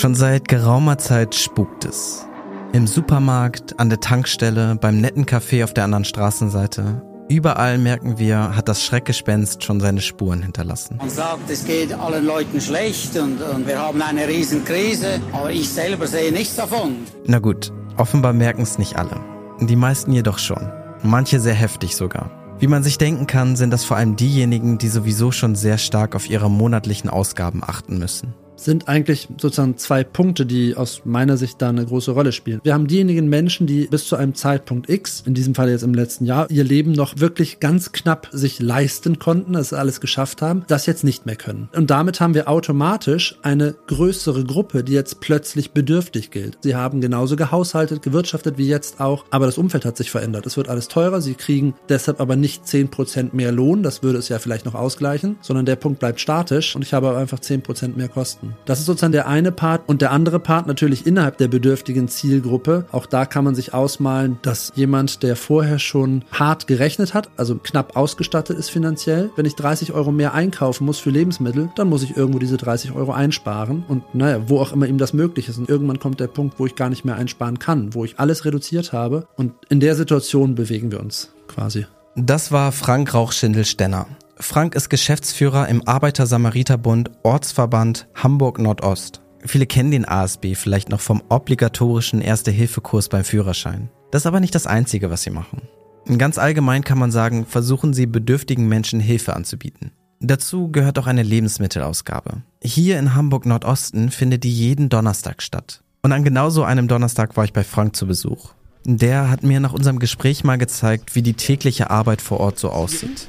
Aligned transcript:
Schon 0.00 0.14
seit 0.14 0.48
geraumer 0.48 0.96
Zeit 0.96 1.34
spukt 1.34 1.84
es. 1.84 2.26
Im 2.72 2.86
Supermarkt, 2.86 3.78
an 3.78 3.90
der 3.90 4.00
Tankstelle, 4.00 4.78
beim 4.80 4.98
netten 4.98 5.26
Café 5.26 5.62
auf 5.62 5.74
der 5.74 5.84
anderen 5.84 6.06
Straßenseite. 6.06 7.02
Überall 7.28 7.76
merken 7.76 8.18
wir, 8.18 8.56
hat 8.56 8.66
das 8.70 8.82
Schreckgespenst 8.82 9.62
schon 9.62 9.78
seine 9.78 10.00
Spuren 10.00 10.40
hinterlassen. 10.42 10.96
Man 10.96 11.10
sagt, 11.10 11.50
es 11.50 11.66
geht 11.66 11.92
allen 11.92 12.24
Leuten 12.24 12.62
schlecht 12.62 13.14
und, 13.18 13.42
und 13.42 13.66
wir 13.66 13.78
haben 13.78 14.00
eine 14.00 14.26
Riesenkrise, 14.26 15.20
aber 15.32 15.50
ich 15.50 15.68
selber 15.68 16.06
sehe 16.06 16.32
nichts 16.32 16.56
davon. 16.56 16.96
Na 17.26 17.38
gut, 17.38 17.70
offenbar 17.98 18.32
merken 18.32 18.62
es 18.62 18.78
nicht 18.78 18.96
alle. 18.96 19.20
Die 19.60 19.76
meisten 19.76 20.14
jedoch 20.14 20.38
schon. 20.38 20.72
Manche 21.02 21.40
sehr 21.40 21.52
heftig 21.52 21.94
sogar. 21.94 22.30
Wie 22.58 22.68
man 22.68 22.82
sich 22.82 22.96
denken 22.96 23.26
kann, 23.26 23.54
sind 23.54 23.70
das 23.70 23.84
vor 23.84 23.98
allem 23.98 24.16
diejenigen, 24.16 24.78
die 24.78 24.88
sowieso 24.88 25.30
schon 25.30 25.56
sehr 25.56 25.76
stark 25.76 26.16
auf 26.16 26.30
ihre 26.30 26.50
monatlichen 26.50 27.10
Ausgaben 27.10 27.62
achten 27.62 27.98
müssen 27.98 28.32
sind 28.64 28.88
eigentlich 28.88 29.28
sozusagen 29.40 29.76
zwei 29.76 30.04
Punkte, 30.04 30.46
die 30.46 30.76
aus 30.76 31.02
meiner 31.04 31.36
Sicht 31.36 31.60
da 31.62 31.68
eine 31.68 31.84
große 31.84 32.12
Rolle 32.12 32.32
spielen. 32.32 32.60
Wir 32.62 32.74
haben 32.74 32.86
diejenigen 32.86 33.28
Menschen, 33.28 33.66
die 33.66 33.86
bis 33.86 34.06
zu 34.06 34.16
einem 34.16 34.34
Zeitpunkt 34.34 34.88
X, 34.88 35.22
in 35.26 35.34
diesem 35.34 35.54
Fall 35.54 35.70
jetzt 35.70 35.82
im 35.82 35.94
letzten 35.94 36.26
Jahr, 36.26 36.50
ihr 36.50 36.64
Leben 36.64 36.92
noch 36.92 37.18
wirklich 37.18 37.60
ganz 37.60 37.92
knapp 37.92 38.28
sich 38.32 38.60
leisten 38.60 39.18
konnten, 39.18 39.54
das 39.54 39.72
alles 39.72 40.00
geschafft 40.00 40.42
haben, 40.42 40.64
das 40.68 40.86
jetzt 40.86 41.04
nicht 41.04 41.26
mehr 41.26 41.36
können. 41.36 41.68
Und 41.74 41.90
damit 41.90 42.20
haben 42.20 42.34
wir 42.34 42.48
automatisch 42.48 43.38
eine 43.42 43.74
größere 43.86 44.44
Gruppe, 44.44 44.84
die 44.84 44.92
jetzt 44.92 45.20
plötzlich 45.20 45.72
bedürftig 45.72 46.30
gilt. 46.30 46.58
Sie 46.62 46.74
haben 46.74 47.00
genauso 47.00 47.36
gehaushaltet, 47.36 48.02
gewirtschaftet 48.02 48.58
wie 48.58 48.68
jetzt 48.68 49.00
auch, 49.00 49.24
aber 49.30 49.46
das 49.46 49.58
Umfeld 49.58 49.84
hat 49.84 49.96
sich 49.96 50.10
verändert. 50.10 50.46
Es 50.46 50.56
wird 50.56 50.68
alles 50.68 50.88
teurer, 50.88 51.20
sie 51.20 51.34
kriegen 51.34 51.74
deshalb 51.88 52.20
aber 52.20 52.36
nicht 52.36 52.64
10% 52.64 53.30
mehr 53.32 53.52
Lohn, 53.52 53.82
das 53.82 54.02
würde 54.02 54.18
es 54.18 54.28
ja 54.28 54.38
vielleicht 54.38 54.66
noch 54.66 54.74
ausgleichen, 54.74 55.38
sondern 55.40 55.66
der 55.66 55.76
Punkt 55.76 56.00
bleibt 56.00 56.20
statisch 56.20 56.76
und 56.76 56.82
ich 56.82 56.92
habe 56.92 57.16
einfach 57.16 57.38
10% 57.38 57.96
mehr 57.96 58.08
Kosten. 58.08 58.49
Das 58.64 58.80
ist 58.80 58.86
sozusagen 58.86 59.12
der 59.12 59.26
eine 59.26 59.52
Part 59.52 59.88
und 59.88 60.02
der 60.02 60.10
andere 60.12 60.40
Part 60.40 60.66
natürlich 60.66 61.06
innerhalb 61.06 61.38
der 61.38 61.48
bedürftigen 61.48 62.08
Zielgruppe. 62.08 62.86
Auch 62.92 63.06
da 63.06 63.26
kann 63.26 63.44
man 63.44 63.54
sich 63.54 63.74
ausmalen, 63.74 64.38
dass 64.42 64.72
jemand, 64.74 65.22
der 65.22 65.36
vorher 65.36 65.78
schon 65.78 66.24
hart 66.32 66.66
gerechnet 66.66 67.14
hat, 67.14 67.30
also 67.36 67.56
knapp 67.56 67.96
ausgestattet 67.96 68.58
ist 68.58 68.70
finanziell, 68.70 69.30
wenn 69.36 69.46
ich 69.46 69.56
30 69.56 69.92
Euro 69.92 70.12
mehr 70.12 70.34
einkaufen 70.34 70.84
muss 70.84 70.98
für 70.98 71.10
Lebensmittel, 71.10 71.70
dann 71.76 71.88
muss 71.88 72.02
ich 72.02 72.16
irgendwo 72.16 72.38
diese 72.38 72.56
30 72.56 72.92
Euro 72.92 73.12
einsparen 73.12 73.84
und 73.88 74.14
naja, 74.14 74.48
wo 74.48 74.60
auch 74.60 74.72
immer 74.72 74.86
ihm 74.86 74.98
das 74.98 75.12
möglich 75.12 75.48
ist. 75.48 75.58
Und 75.58 75.68
irgendwann 75.68 75.98
kommt 75.98 76.20
der 76.20 76.28
Punkt, 76.28 76.58
wo 76.58 76.66
ich 76.66 76.74
gar 76.74 76.88
nicht 76.88 77.04
mehr 77.04 77.16
einsparen 77.16 77.58
kann, 77.58 77.94
wo 77.94 78.04
ich 78.04 78.18
alles 78.18 78.44
reduziert 78.44 78.92
habe 78.92 79.26
und 79.36 79.52
in 79.68 79.80
der 79.80 79.94
Situation 79.94 80.54
bewegen 80.54 80.92
wir 80.92 81.00
uns 81.00 81.30
quasi. 81.48 81.86
Das 82.16 82.52
war 82.52 82.72
Frank 82.72 83.14
Rauchschindel-Stenner. 83.14 84.06
Frank 84.40 84.74
ist 84.74 84.88
Geschäftsführer 84.88 85.68
im 85.68 85.86
Arbeiter-Samariter-Bund 85.86 87.10
Ortsverband 87.22 88.08
Hamburg 88.14 88.58
Nordost. 88.58 89.20
Viele 89.44 89.66
kennen 89.66 89.90
den 89.90 90.08
ASB 90.08 90.54
vielleicht 90.54 90.88
noch 90.88 91.00
vom 91.00 91.22
obligatorischen 91.28 92.22
Erste-Hilfe-Kurs 92.22 93.10
beim 93.10 93.22
Führerschein. 93.22 93.90
Das 94.10 94.22
ist 94.22 94.26
aber 94.26 94.40
nicht 94.40 94.54
das 94.54 94.66
Einzige, 94.66 95.10
was 95.10 95.22
sie 95.22 95.30
machen. 95.30 95.68
Ganz 96.16 96.38
allgemein 96.38 96.84
kann 96.84 96.98
man 96.98 97.10
sagen, 97.10 97.44
versuchen 97.44 97.92
sie 97.92 98.06
bedürftigen 98.06 98.66
Menschen 98.66 98.98
Hilfe 98.98 99.36
anzubieten. 99.36 99.92
Dazu 100.20 100.70
gehört 100.70 100.98
auch 100.98 101.06
eine 101.06 101.22
Lebensmittelausgabe. 101.22 102.42
Hier 102.62 102.98
in 102.98 103.14
Hamburg 103.14 103.44
Nordosten 103.44 104.10
findet 104.10 104.44
die 104.44 104.52
jeden 104.52 104.88
Donnerstag 104.88 105.42
statt. 105.42 105.82
Und 106.02 106.12
an 106.12 106.24
genau 106.24 106.48
so 106.48 106.64
einem 106.64 106.88
Donnerstag 106.88 107.36
war 107.36 107.44
ich 107.44 107.52
bei 107.52 107.62
Frank 107.62 107.94
zu 107.94 108.06
Besuch. 108.06 108.52
Der 108.86 109.30
hat 109.30 109.42
mir 109.42 109.60
nach 109.60 109.74
unserem 109.74 109.98
Gespräch 109.98 110.44
mal 110.44 110.56
gezeigt, 110.56 111.14
wie 111.14 111.22
die 111.22 111.34
tägliche 111.34 111.90
Arbeit 111.90 112.22
vor 112.22 112.40
Ort 112.40 112.58
so 112.58 112.70
aussieht. 112.70 113.28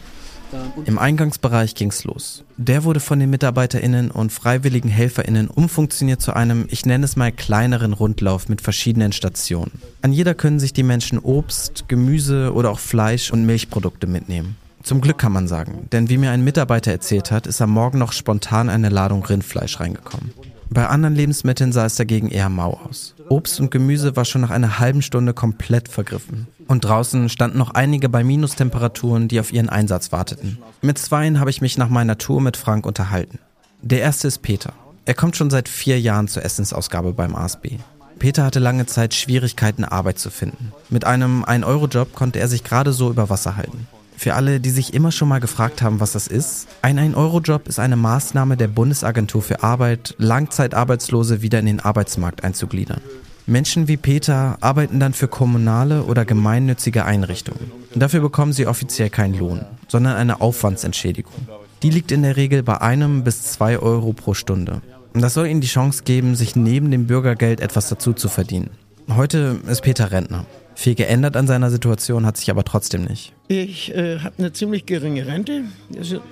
Im 0.85 0.97
Eingangsbereich 0.97 1.75
ging's 1.75 2.03
los. 2.03 2.43
Der 2.57 2.83
wurde 2.83 2.99
von 2.99 3.19
den 3.19 3.29
MitarbeiterInnen 3.29 4.11
und 4.11 4.31
freiwilligen 4.31 4.89
HelferInnen 4.89 5.47
umfunktioniert 5.47 6.21
zu 6.21 6.33
einem, 6.33 6.65
ich 6.69 6.85
nenne 6.85 7.05
es 7.05 7.15
mal, 7.15 7.31
kleineren 7.31 7.93
Rundlauf 7.93 8.49
mit 8.49 8.61
verschiedenen 8.61 9.11
Stationen. 9.11 9.71
An 10.01 10.13
jeder 10.13 10.33
können 10.33 10.59
sich 10.59 10.73
die 10.73 10.83
Menschen 10.83 11.19
Obst, 11.19 11.85
Gemüse 11.87 12.53
oder 12.53 12.71
auch 12.71 12.79
Fleisch 12.79 13.31
und 13.31 13.45
Milchprodukte 13.45 14.07
mitnehmen. 14.07 14.57
Zum 14.83 15.01
Glück 15.01 15.19
kann 15.19 15.31
man 15.31 15.47
sagen, 15.47 15.87
denn 15.91 16.09
wie 16.09 16.17
mir 16.17 16.31
ein 16.31 16.43
Mitarbeiter 16.43 16.91
erzählt 16.91 17.29
hat, 17.31 17.45
ist 17.45 17.61
am 17.61 17.69
Morgen 17.69 17.99
noch 17.99 18.13
spontan 18.13 18.69
eine 18.69 18.89
Ladung 18.89 19.23
Rindfleisch 19.23 19.79
reingekommen. 19.79 20.33
Bei 20.69 20.87
anderen 20.87 21.15
Lebensmitteln 21.15 21.71
sah 21.71 21.85
es 21.85 21.95
dagegen 21.95 22.29
eher 22.29 22.49
mau 22.49 22.79
aus. 22.87 23.13
Obst 23.31 23.61
und 23.61 23.71
Gemüse 23.71 24.17
war 24.17 24.25
schon 24.25 24.41
nach 24.41 24.49
einer 24.49 24.79
halben 24.79 25.01
Stunde 25.01 25.33
komplett 25.33 25.87
vergriffen. 25.87 26.47
Und 26.67 26.83
draußen 26.83 27.29
standen 27.29 27.57
noch 27.57 27.73
einige 27.73 28.09
bei 28.09 28.25
Minustemperaturen, 28.25 29.29
die 29.29 29.39
auf 29.39 29.53
ihren 29.53 29.69
Einsatz 29.69 30.11
warteten. 30.11 30.57
Mit 30.81 30.97
zweien 30.97 31.39
habe 31.39 31.49
ich 31.49 31.61
mich 31.61 31.77
nach 31.77 31.87
meiner 31.87 32.17
Tour 32.17 32.41
mit 32.41 32.57
Frank 32.57 32.85
unterhalten. 32.85 33.39
Der 33.81 34.01
erste 34.01 34.27
ist 34.27 34.41
Peter. 34.41 34.73
Er 35.05 35.13
kommt 35.13 35.37
schon 35.37 35.49
seit 35.49 35.69
vier 35.69 35.97
Jahren 35.97 36.27
zur 36.27 36.43
Essensausgabe 36.43 37.13
beim 37.13 37.33
ASB. 37.33 37.77
Peter 38.19 38.43
hatte 38.43 38.59
lange 38.59 38.85
Zeit 38.85 39.13
Schwierigkeiten, 39.13 39.85
Arbeit 39.85 40.19
zu 40.19 40.29
finden. 40.29 40.73
Mit 40.89 41.05
einem 41.05 41.45
1-Euro-Job 41.45 42.13
konnte 42.13 42.39
er 42.39 42.49
sich 42.49 42.65
gerade 42.65 42.91
so 42.91 43.09
über 43.09 43.29
Wasser 43.29 43.55
halten. 43.55 43.87
Für 44.21 44.35
alle, 44.35 44.59
die 44.59 44.69
sich 44.69 44.93
immer 44.93 45.11
schon 45.11 45.29
mal 45.29 45.39
gefragt 45.39 45.81
haben, 45.81 45.99
was 45.99 46.11
das 46.11 46.27
ist, 46.27 46.67
ein 46.83 46.99
1-Euro-Job 46.99 47.67
ist 47.67 47.79
eine 47.79 47.95
Maßnahme 47.95 48.55
der 48.55 48.67
Bundesagentur 48.67 49.41
für 49.41 49.63
Arbeit, 49.63 50.13
Langzeitarbeitslose 50.19 51.41
wieder 51.41 51.57
in 51.57 51.65
den 51.65 51.79
Arbeitsmarkt 51.79 52.43
einzugliedern. 52.43 53.01
Menschen 53.47 53.87
wie 53.87 53.97
Peter 53.97 54.59
arbeiten 54.61 54.99
dann 54.99 55.13
für 55.13 55.27
kommunale 55.27 56.03
oder 56.03 56.23
gemeinnützige 56.23 57.03
Einrichtungen. 57.03 57.71
Dafür 57.95 58.21
bekommen 58.21 58.53
sie 58.53 58.67
offiziell 58.67 59.09
keinen 59.09 59.39
Lohn, 59.39 59.65
sondern 59.87 60.17
eine 60.17 60.39
Aufwandsentschädigung. 60.39 61.47
Die 61.81 61.89
liegt 61.89 62.11
in 62.11 62.21
der 62.21 62.37
Regel 62.37 62.61
bei 62.61 62.79
einem 62.79 63.23
bis 63.23 63.41
zwei 63.41 63.79
Euro 63.79 64.13
pro 64.13 64.35
Stunde. 64.35 64.83
Und 65.15 65.21
das 65.21 65.33
soll 65.33 65.47
ihnen 65.47 65.61
die 65.61 65.67
Chance 65.67 66.03
geben, 66.03 66.35
sich 66.35 66.55
neben 66.55 66.91
dem 66.91 67.07
Bürgergeld 67.07 67.59
etwas 67.59 67.89
dazu 67.89 68.13
zu 68.13 68.29
verdienen. 68.29 68.69
Heute 69.09 69.59
ist 69.67 69.81
Peter 69.81 70.11
Rentner. 70.11 70.45
Viel 70.81 70.95
geändert 70.95 71.37
an 71.37 71.45
seiner 71.45 71.69
Situation 71.69 72.25
hat 72.25 72.37
sich 72.37 72.49
aber 72.49 72.63
trotzdem 72.63 73.03
nicht. 73.03 73.33
Ich 73.47 73.95
äh, 73.95 74.17
habe 74.17 74.33
eine 74.39 74.51
ziemlich 74.51 74.87
geringe 74.87 75.27
Rente. 75.27 75.65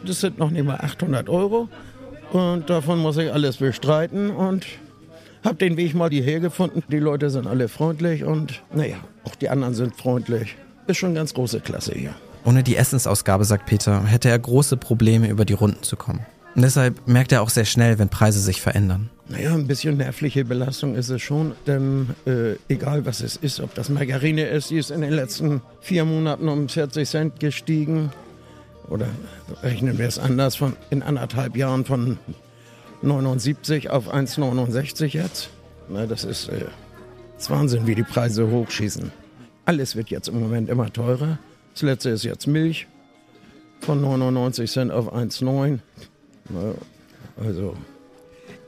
Das 0.04 0.22
sind 0.22 0.40
noch 0.40 0.50
nicht 0.50 0.66
mal 0.66 0.78
800 0.78 1.30
Euro. 1.30 1.70
Und 2.32 2.68
davon 2.68 2.98
muss 2.98 3.18
ich 3.18 3.32
alles 3.32 3.58
bestreiten 3.58 4.32
und 4.32 4.66
habe 5.44 5.58
den 5.58 5.78
Weg 5.78 5.94
mal 5.94 6.10
hierher 6.10 6.40
gefunden. 6.40 6.82
Die 6.88 6.98
Leute 6.98 7.30
sind 7.30 7.46
alle 7.46 7.68
freundlich 7.68 8.24
und 8.24 8.64
naja, 8.74 8.96
auch 9.24 9.36
die 9.36 9.50
anderen 9.50 9.76
sind 9.76 9.96
freundlich. 9.96 10.56
Ist 10.88 10.98
schon 10.98 11.14
ganz 11.14 11.36
große 11.36 11.60
Klasse 11.60 11.94
hier. 11.94 12.16
Ohne 12.44 12.64
die 12.64 12.76
Essensausgabe, 12.76 13.46
sagt 13.46 13.68
Peter, 13.68 14.04
hätte 14.04 14.30
er 14.30 14.40
große 14.40 14.78
Probleme, 14.78 15.30
über 15.30 15.46
die 15.46 15.54
Runden 15.54 15.84
zu 15.84 15.96
kommen. 15.96 16.26
Deshalb 16.56 17.08
merkt 17.08 17.32
er 17.32 17.42
auch 17.42 17.50
sehr 17.50 17.66
schnell, 17.66 18.00
wenn 18.00 18.10
Preise 18.10 18.40
sich 18.40 18.62
verändern. 18.62 19.10
Naja, 19.28 19.54
ein 19.54 19.68
bisschen 19.68 19.98
nervliche 19.98 20.44
Belastung 20.44 20.96
ist 20.96 21.10
es 21.10 21.22
schon, 21.22 21.54
denn 21.68 22.10
äh, 22.26 22.56
egal 22.68 23.06
was 23.06 23.22
es 23.22 23.36
ist, 23.36 23.60
ob 23.60 23.76
das 23.76 23.90
Margarine 23.90 24.48
ist, 24.48 24.72
die 24.72 24.78
ist 24.78 24.90
in 24.90 25.02
den 25.02 25.14
letzten 25.14 25.62
vier 25.82 26.04
Monaten 26.04 26.50
um 26.50 26.68
40 26.68 27.08
Cent 27.08 27.40
gestiegen. 27.40 28.12
Oder 28.90 29.08
rechnen 29.62 30.00
wir 30.00 30.08
es 30.08 30.18
anders, 30.18 30.56
von 30.56 30.76
in 30.90 31.04
anderthalb 31.04 31.56
Jahren 31.56 31.86
von 31.86 32.18
79 33.04 33.92
auf 33.92 34.12
1,69 34.12 35.06
jetzt. 35.08 35.50
Na, 35.90 36.08
das 36.08 36.24
ist, 36.24 36.50
äh, 36.50 36.66
das 37.38 37.52
Wahnsinn, 37.52 37.86
wie 37.86 37.96
die 37.96 38.04
Preise 38.04 38.50
hochschießen. 38.50 39.12
Alles 39.66 39.96
wird 39.96 40.10
jetzt 40.10 40.28
im 40.28 40.40
Moment 40.40 40.70
immer 40.70 40.92
teurer. 40.92 41.38
Das 41.74 41.84
letzte 41.84 42.10
ist 42.10 42.24
jetzt 42.24 42.48
Milch 42.48 42.88
von 43.82 44.02
99 44.02 44.70
Cent 44.70 44.92
auf 44.92 45.14
1,9. 45.14 45.80
Also 47.38 47.76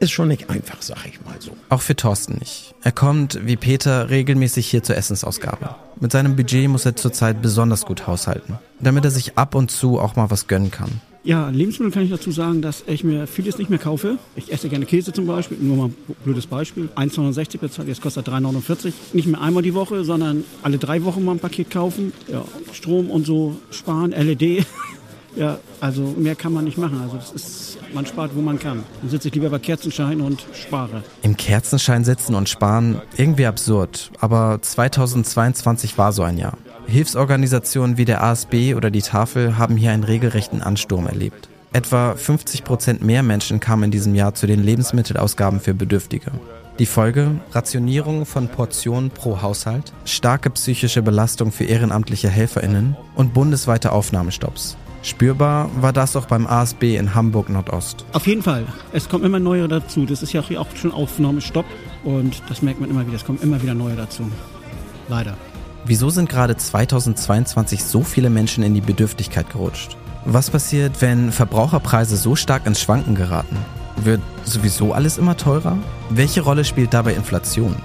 ist 0.01 0.11
schon 0.11 0.29
nicht 0.29 0.49
einfach, 0.49 0.81
sag 0.81 1.05
ich 1.05 1.23
mal 1.23 1.35
so. 1.39 1.51
Auch 1.69 1.81
für 1.81 1.95
Thorsten 1.95 2.39
nicht. 2.39 2.73
Er 2.81 2.91
kommt, 2.91 3.39
wie 3.45 3.55
Peter, 3.55 4.09
regelmäßig 4.09 4.67
hier 4.67 4.81
zur 4.81 4.97
Essensausgabe. 4.97 5.75
Mit 5.99 6.11
seinem 6.11 6.35
Budget 6.35 6.67
muss 6.69 6.87
er 6.87 6.95
zurzeit 6.95 7.41
besonders 7.41 7.85
gut 7.85 8.07
haushalten, 8.07 8.55
damit 8.79 9.05
er 9.05 9.11
sich 9.11 9.37
ab 9.37 9.53
und 9.53 9.69
zu 9.69 9.99
auch 9.99 10.15
mal 10.15 10.31
was 10.31 10.47
gönnen 10.47 10.71
kann. 10.71 11.01
Ja, 11.23 11.49
Lebensmittel 11.49 11.91
kann 11.91 12.01
ich 12.01 12.09
dazu 12.09 12.31
sagen, 12.31 12.63
dass 12.63 12.83
ich 12.87 13.03
mir 13.03 13.27
vieles 13.27 13.59
nicht 13.59 13.69
mehr 13.69 13.77
kaufe. 13.77 14.17
Ich 14.35 14.51
esse 14.51 14.69
gerne 14.69 14.87
Käse 14.87 15.13
zum 15.13 15.27
Beispiel, 15.27 15.57
nur 15.61 15.77
mal 15.77 15.85
ein 15.89 15.95
blödes 16.23 16.47
Beispiel. 16.47 16.89
1,69 16.95 17.59
bezahlt, 17.59 17.87
jetzt 17.87 18.01
kostet 18.01 18.27
er 18.27 18.33
3,49. 18.39 18.93
Nicht 19.13 19.27
mehr 19.27 19.39
einmal 19.39 19.61
die 19.61 19.75
Woche, 19.75 20.03
sondern 20.03 20.43
alle 20.63 20.79
drei 20.79 21.03
Wochen 21.03 21.23
mal 21.23 21.33
ein 21.33 21.39
Paket 21.39 21.69
kaufen. 21.69 22.11
Ja, 22.27 22.43
Strom 22.73 23.11
und 23.11 23.27
so 23.27 23.57
sparen, 23.69 24.13
LED. 24.13 24.65
Ja, 25.35 25.59
also 25.79 26.01
mehr 26.17 26.35
kann 26.35 26.53
man 26.53 26.65
nicht 26.65 26.77
machen. 26.77 26.99
Also 27.01 27.17
das 27.17 27.31
ist, 27.31 27.77
man 27.93 28.05
spart, 28.05 28.31
wo 28.35 28.41
man 28.41 28.59
kann. 28.59 28.83
Dann 29.01 29.09
sitze 29.09 29.29
ich 29.29 29.33
lieber 29.33 29.49
bei 29.49 29.59
Kerzenschein 29.59 30.21
und 30.21 30.45
spare. 30.53 31.03
Im 31.21 31.37
Kerzenschein 31.37 32.03
sitzen 32.03 32.35
und 32.35 32.49
sparen, 32.49 33.01
irgendwie 33.17 33.45
absurd. 33.45 34.11
Aber 34.19 34.59
2022 34.61 35.97
war 35.97 36.11
so 36.11 36.23
ein 36.23 36.37
Jahr. 36.37 36.57
Hilfsorganisationen 36.87 37.97
wie 37.97 38.05
der 38.05 38.23
ASB 38.23 38.75
oder 38.75 38.91
die 38.91 39.01
Tafel 39.01 39.57
haben 39.57 39.77
hier 39.77 39.91
einen 39.91 40.03
regelrechten 40.03 40.61
Ansturm 40.61 41.07
erlebt. 41.07 41.47
Etwa 41.73 42.15
50 42.15 42.65
Prozent 42.65 43.01
mehr 43.01 43.23
Menschen 43.23 43.61
kamen 43.61 43.83
in 43.83 43.91
diesem 43.91 44.13
Jahr 44.13 44.33
zu 44.33 44.45
den 44.45 44.61
Lebensmittelausgaben 44.61 45.61
für 45.61 45.73
Bedürftige. 45.73 46.31
Die 46.79 46.85
Folge? 46.85 47.39
Rationierung 47.51 48.25
von 48.25 48.49
Portionen 48.49 49.09
pro 49.11 49.41
Haushalt, 49.41 49.93
starke 50.03 50.49
psychische 50.49 51.01
Belastung 51.01 51.51
für 51.51 51.63
ehrenamtliche 51.63 52.27
HelferInnen 52.27 52.97
und 53.15 53.33
bundesweite 53.33 53.91
Aufnahmestopps. 53.91 54.77
Spürbar 55.03 55.69
war 55.81 55.93
das 55.93 56.15
auch 56.15 56.27
beim 56.27 56.45
ASB 56.45 56.95
in 56.95 57.15
Hamburg 57.15 57.49
Nordost. 57.49 58.05
Auf 58.13 58.27
jeden 58.27 58.43
Fall. 58.43 58.65
Es 58.93 59.09
kommen 59.09 59.23
immer 59.23 59.39
neue 59.39 59.67
dazu. 59.67 60.05
Das 60.05 60.21
ist 60.21 60.31
ja 60.33 60.41
auch 60.41 60.75
schon 60.75 60.91
Aufnahmestopp 60.91 61.65
und 62.03 62.43
das 62.49 62.61
merkt 62.61 62.79
man 62.79 62.89
immer 62.89 63.05
wieder. 63.07 63.15
Es 63.15 63.25
kommen 63.25 63.39
immer 63.41 63.61
wieder 63.61 63.73
neue 63.73 63.95
dazu. 63.95 64.23
Leider. 65.09 65.35
Wieso 65.85 66.11
sind 66.11 66.29
gerade 66.29 66.55
2022 66.55 67.83
so 67.83 68.03
viele 68.03 68.29
Menschen 68.29 68.63
in 68.63 68.75
die 68.75 68.81
Bedürftigkeit 68.81 69.49
gerutscht? 69.49 69.97
Was 70.25 70.51
passiert, 70.51 71.01
wenn 71.01 71.31
Verbraucherpreise 71.31 72.15
so 72.15 72.35
stark 72.35 72.67
ins 72.67 72.79
Schwanken 72.79 73.15
geraten? 73.15 73.57
Wird 74.03 74.21
sowieso 74.43 74.93
alles 74.93 75.17
immer 75.17 75.35
teurer? 75.35 75.77
Welche 76.11 76.41
Rolle 76.41 76.63
spielt 76.63 76.93
dabei 76.93 77.15
Inflation? 77.15 77.75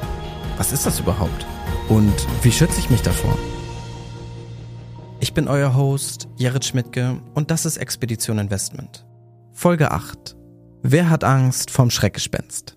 Was 0.58 0.72
ist 0.72 0.84
das 0.84 1.00
überhaupt? 1.00 1.46
Und 1.88 2.14
wie 2.42 2.52
schütze 2.52 2.78
ich 2.78 2.90
mich 2.90 3.00
davor? 3.00 3.36
Ich 5.26 5.34
bin 5.34 5.48
euer 5.48 5.74
Host, 5.74 6.28
Jared 6.36 6.64
Schmidtke, 6.64 7.20
und 7.34 7.50
das 7.50 7.66
ist 7.66 7.78
Expedition 7.78 8.38
Investment. 8.38 9.04
Folge 9.52 9.90
8. 9.90 10.36
Wer 10.82 11.10
hat 11.10 11.24
Angst 11.24 11.72
vom 11.72 11.90
Schreckgespenst? 11.90 12.76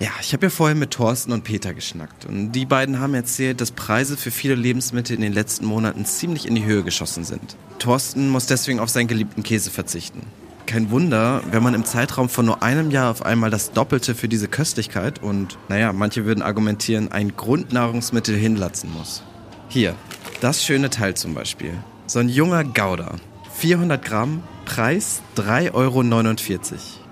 Ja, 0.00 0.10
ich 0.20 0.32
habe 0.32 0.46
ja 0.46 0.50
vorhin 0.50 0.80
mit 0.80 0.90
Thorsten 0.90 1.30
und 1.30 1.44
Peter 1.44 1.72
geschnackt 1.72 2.24
und 2.24 2.50
die 2.50 2.66
beiden 2.66 2.98
haben 2.98 3.14
erzählt, 3.14 3.60
dass 3.60 3.70
Preise 3.70 4.16
für 4.16 4.32
viele 4.32 4.56
Lebensmittel 4.56 5.14
in 5.14 5.22
den 5.22 5.32
letzten 5.32 5.66
Monaten 5.66 6.04
ziemlich 6.04 6.48
in 6.48 6.56
die 6.56 6.64
Höhe 6.64 6.82
geschossen 6.82 7.22
sind. 7.22 7.56
Thorsten 7.78 8.28
muss 8.28 8.46
deswegen 8.46 8.80
auf 8.80 8.90
seinen 8.90 9.06
geliebten 9.06 9.44
Käse 9.44 9.70
verzichten. 9.70 10.22
Kein 10.68 10.90
Wunder, 10.90 11.40
wenn 11.50 11.62
man 11.62 11.72
im 11.72 11.86
Zeitraum 11.86 12.28
von 12.28 12.44
nur 12.44 12.62
einem 12.62 12.90
Jahr 12.90 13.10
auf 13.10 13.24
einmal 13.24 13.48
das 13.48 13.72
Doppelte 13.72 14.14
für 14.14 14.28
diese 14.28 14.48
Köstlichkeit 14.48 15.22
und, 15.22 15.56
naja, 15.70 15.94
manche 15.94 16.26
würden 16.26 16.42
argumentieren, 16.42 17.10
ein 17.10 17.34
Grundnahrungsmittel 17.34 18.36
hinlatzen 18.36 18.92
muss. 18.92 19.22
Hier, 19.70 19.94
das 20.42 20.62
schöne 20.62 20.90
Teil 20.90 21.14
zum 21.14 21.32
Beispiel. 21.32 21.72
So 22.06 22.18
ein 22.18 22.28
junger 22.28 22.64
Gouda. 22.64 23.14
400 23.54 24.04
Gramm, 24.04 24.42
Preis 24.66 25.22
3,49 25.38 25.72
Euro. 25.72 26.04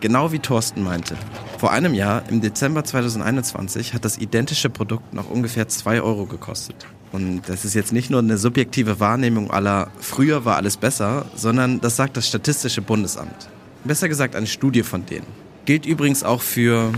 Genau 0.01 0.33
wie 0.33 0.39
Thorsten 0.39 0.85
meinte. 0.85 1.17
Vor 1.57 1.73
einem 1.73 1.95
Jahr, 1.95 2.25
im 2.29 2.43
Dezember 2.43 2.85
2021, 2.85 3.95
hat 3.95 4.05
das 4.05 4.19
identische 4.19 4.69
Produkt 4.69 5.15
noch 5.15 5.31
ungefähr 5.31 5.67
2 5.67 6.03
Euro 6.03 6.27
gekostet. 6.27 6.87
Und 7.13 7.43
das 7.47 7.65
ist 7.65 7.75
jetzt 7.75 7.93
nicht 7.93 8.11
nur 8.11 8.21
eine 8.21 8.39
subjektive 8.39 9.01
Wahrnehmung 9.01 9.51
aller 9.51 9.91
früher 10.01 10.45
war 10.45 10.57
alles 10.57 10.77
besser, 10.77 11.27
sondern 11.35 11.81
das 11.81 11.97
sagt 11.97 12.17
das 12.17 12.29
Statistische 12.29 12.83
Bundesamt. 12.83 13.49
Besser 13.85 14.09
gesagt 14.09 14.35
eine 14.35 14.47
Studie 14.47 14.83
von 14.83 15.07
denen. 15.07 15.27
Gilt 15.65 15.87
übrigens 15.87 16.25
auch 16.25 16.43
für 16.43 16.93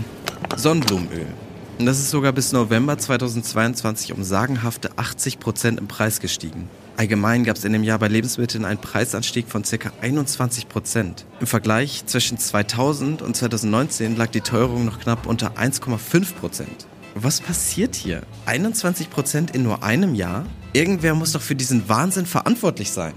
Sonnenblumenöl. 0.55 1.27
Und 1.79 1.85
das 1.85 1.99
ist 1.99 2.09
sogar 2.09 2.33
bis 2.33 2.51
November 2.51 2.97
2022 2.97 4.11
um 4.11 4.21
sagenhafte 4.23 4.97
80 4.97 5.39
Prozent 5.39 5.79
im 5.79 5.87
Preis 5.87 6.19
gestiegen. 6.19 6.67
Allgemein 6.97 7.45
gab 7.45 7.55
es 7.55 7.63
in 7.63 7.71
dem 7.71 7.85
Jahr 7.85 7.97
bei 7.99 8.09
Lebensmitteln 8.09 8.65
einen 8.65 8.81
Preisanstieg 8.81 9.47
von 9.47 9.63
ca. 9.63 9.89
21 10.01 10.67
Prozent. 10.67 11.25
Im 11.39 11.47
Vergleich 11.47 12.05
zwischen 12.05 12.37
2000 12.37 13.21
und 13.21 13.37
2019 13.37 14.17
lag 14.17 14.27
die 14.27 14.41
Teuerung 14.41 14.83
noch 14.83 14.99
knapp 14.99 15.25
unter 15.25 15.53
1,5 15.53 16.33
Prozent. 16.33 16.88
Was 17.15 17.41
passiert 17.41 17.95
hier? 17.95 18.21
21 18.45 19.09
Prozent 19.09 19.55
in 19.55 19.63
nur 19.63 19.83
einem 19.83 20.15
Jahr? 20.15 20.45
Irgendwer 20.73 21.15
muss 21.15 21.33
doch 21.33 21.41
für 21.41 21.55
diesen 21.55 21.89
Wahnsinn 21.89 22.25
verantwortlich 22.25 22.91
sein. 22.91 23.13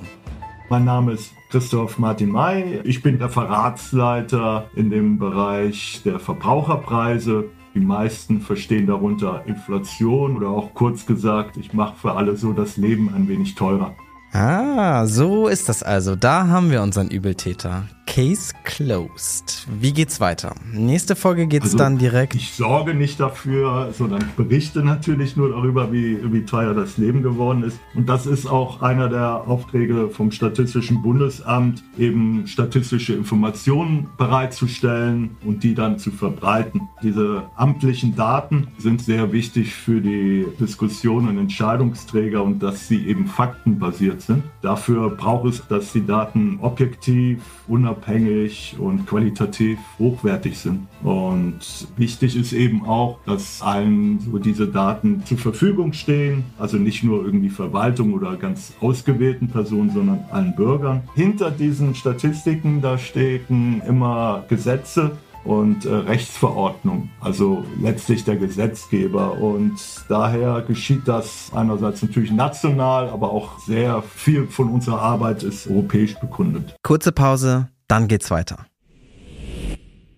Mein 0.71 0.85
Name 0.85 1.13
ist 1.13 1.33
Christoph 1.51 1.99
Martin 1.99 2.31
May. 2.31 2.81
Ich 2.85 3.03
bin 3.03 3.17
Referatsleiter 3.17 4.71
in 4.75 4.91
dem 4.91 5.19
Bereich 5.19 6.01
der 6.05 6.19
Verbraucherpreise 6.19 7.51
die 7.75 7.81
meisten 7.81 8.41
verstehen 8.41 8.87
darunter 8.87 9.45
Inflation 9.47 10.37
oder 10.37 10.49
auch 10.49 10.75
kurz 10.75 11.07
gesagt, 11.07 11.57
ich 11.57 11.73
mache 11.73 11.97
für 11.97 12.13
alle 12.13 12.37
so 12.37 12.53
das 12.53 12.77
Leben 12.77 13.15
ein 13.15 13.29
wenig 13.29 13.55
teurer. 13.55 13.95
Ah, 14.33 15.07
so 15.07 15.47
ist 15.47 15.69
das 15.69 15.83
also. 15.83 16.17
Da 16.17 16.47
haben 16.49 16.71
wir 16.71 16.81
unseren 16.81 17.09
Übeltäter. 17.09 17.85
Case 18.07 18.53
closed. 18.65 19.67
Wie 19.81 19.93
geht's 19.93 20.21
weiter? 20.21 20.55
Nächste 20.71 21.17
Folge 21.17 21.47
geht's 21.47 21.67
also, 21.67 21.79
dann 21.79 21.99
direkt. 21.99 22.35
Ich 22.35 22.53
sorge 22.53 22.95
nicht 22.95 23.21
dafür, 23.21 23.91
sondern 23.97 24.23
ich 24.23 24.33
berichte 24.35 24.83
natürlich 24.83 25.37
nur 25.37 25.51
darüber, 25.51 25.93
wie, 25.93 26.19
wie 26.33 26.45
teuer 26.45 26.75
das 26.75 26.99
Leben 26.99 27.23
geworden 27.23 27.63
ist. 27.63 27.79
Und 27.95 28.09
das 28.09 28.27
ist 28.27 28.47
auch 28.47 28.83
einer 28.83 29.09
der 29.09 29.49
Aufträge 29.49 30.11
vom 30.11 30.31
Statistischen 30.31 31.03
Bundesamt, 31.03 31.83
eben 31.97 32.47
statistische 32.47 33.15
Informationen 33.15 34.09
bereitzustellen 34.19 35.37
und 35.45 35.63
die 35.63 35.75
dann 35.75 35.99
zu 35.99 36.11
verbreiten. 36.11 36.89
Diese 37.03 37.45
amtlichen 37.57 38.15
Daten 38.15 38.69
sind 38.79 39.01
sehr 39.01 39.33
wichtig 39.33 39.75
für 39.75 40.01
die 40.01 40.47
Diskussion 40.61 41.29
und 41.29 41.39
Entscheidungsträger 41.39 42.43
und 42.43 42.63
dass 42.63 42.89
sie 42.89 43.07
eben 43.07 43.27
faktenbasiert 43.27 44.22
sind. 44.27 44.43
Dafür 44.63 45.11
braucht 45.11 45.49
es, 45.49 45.67
dass 45.69 45.93
die 45.93 46.05
Daten 46.05 46.59
objektiv, 46.61 47.43
unabhängig 47.69 48.77
und 48.79 49.07
qualitativ 49.07 49.79
hochwertig 49.99 50.59
sind. 50.59 50.87
Und 51.03 51.59
wichtig 51.97 52.37
ist 52.37 52.53
eben 52.53 52.85
auch, 52.85 53.19
dass 53.27 53.63
allen 53.63 54.21
so 54.21 54.39
diese 54.39 54.69
Daten 54.69 55.25
zur 55.25 55.39
Verfügung 55.39 55.93
stehen, 55.93 56.45
also 56.59 56.77
nicht 56.77 57.03
nur 57.03 57.25
irgendwie 57.25 57.51
Verwaltung 57.51 58.15
oder 58.15 58.37
ganz 58.37 58.75
ausgewählten 58.81 59.49
Personen, 59.49 59.91
sondern 59.91 60.25
allen 60.31 60.55
Bürgern. 60.55 61.03
Hinter 61.15 61.51
diesen 61.51 61.95
Statistiken, 61.95 62.81
da 62.81 62.99
stecken 62.99 63.83
immer 63.87 64.45
Gesetze, 64.49 65.13
und 65.45 65.85
äh, 65.85 65.93
Rechtsverordnung, 65.93 67.11
also 67.21 67.65
letztlich 67.81 68.25
der 68.25 68.37
Gesetzgeber. 68.37 69.39
Und 69.39 69.75
daher 70.09 70.63
geschieht 70.63 71.07
das 71.07 71.51
einerseits 71.55 72.03
natürlich 72.03 72.31
national, 72.31 73.09
aber 73.09 73.31
auch 73.31 73.59
sehr 73.61 74.03
viel 74.03 74.47
von 74.47 74.69
unserer 74.69 75.01
Arbeit 75.01 75.43
ist 75.43 75.69
europäisch 75.69 76.15
bekundet. 76.21 76.77
Kurze 76.83 77.13
Pause, 77.13 77.69
dann 77.89 78.09
geht's 78.09 78.31
weiter. 78.31 78.67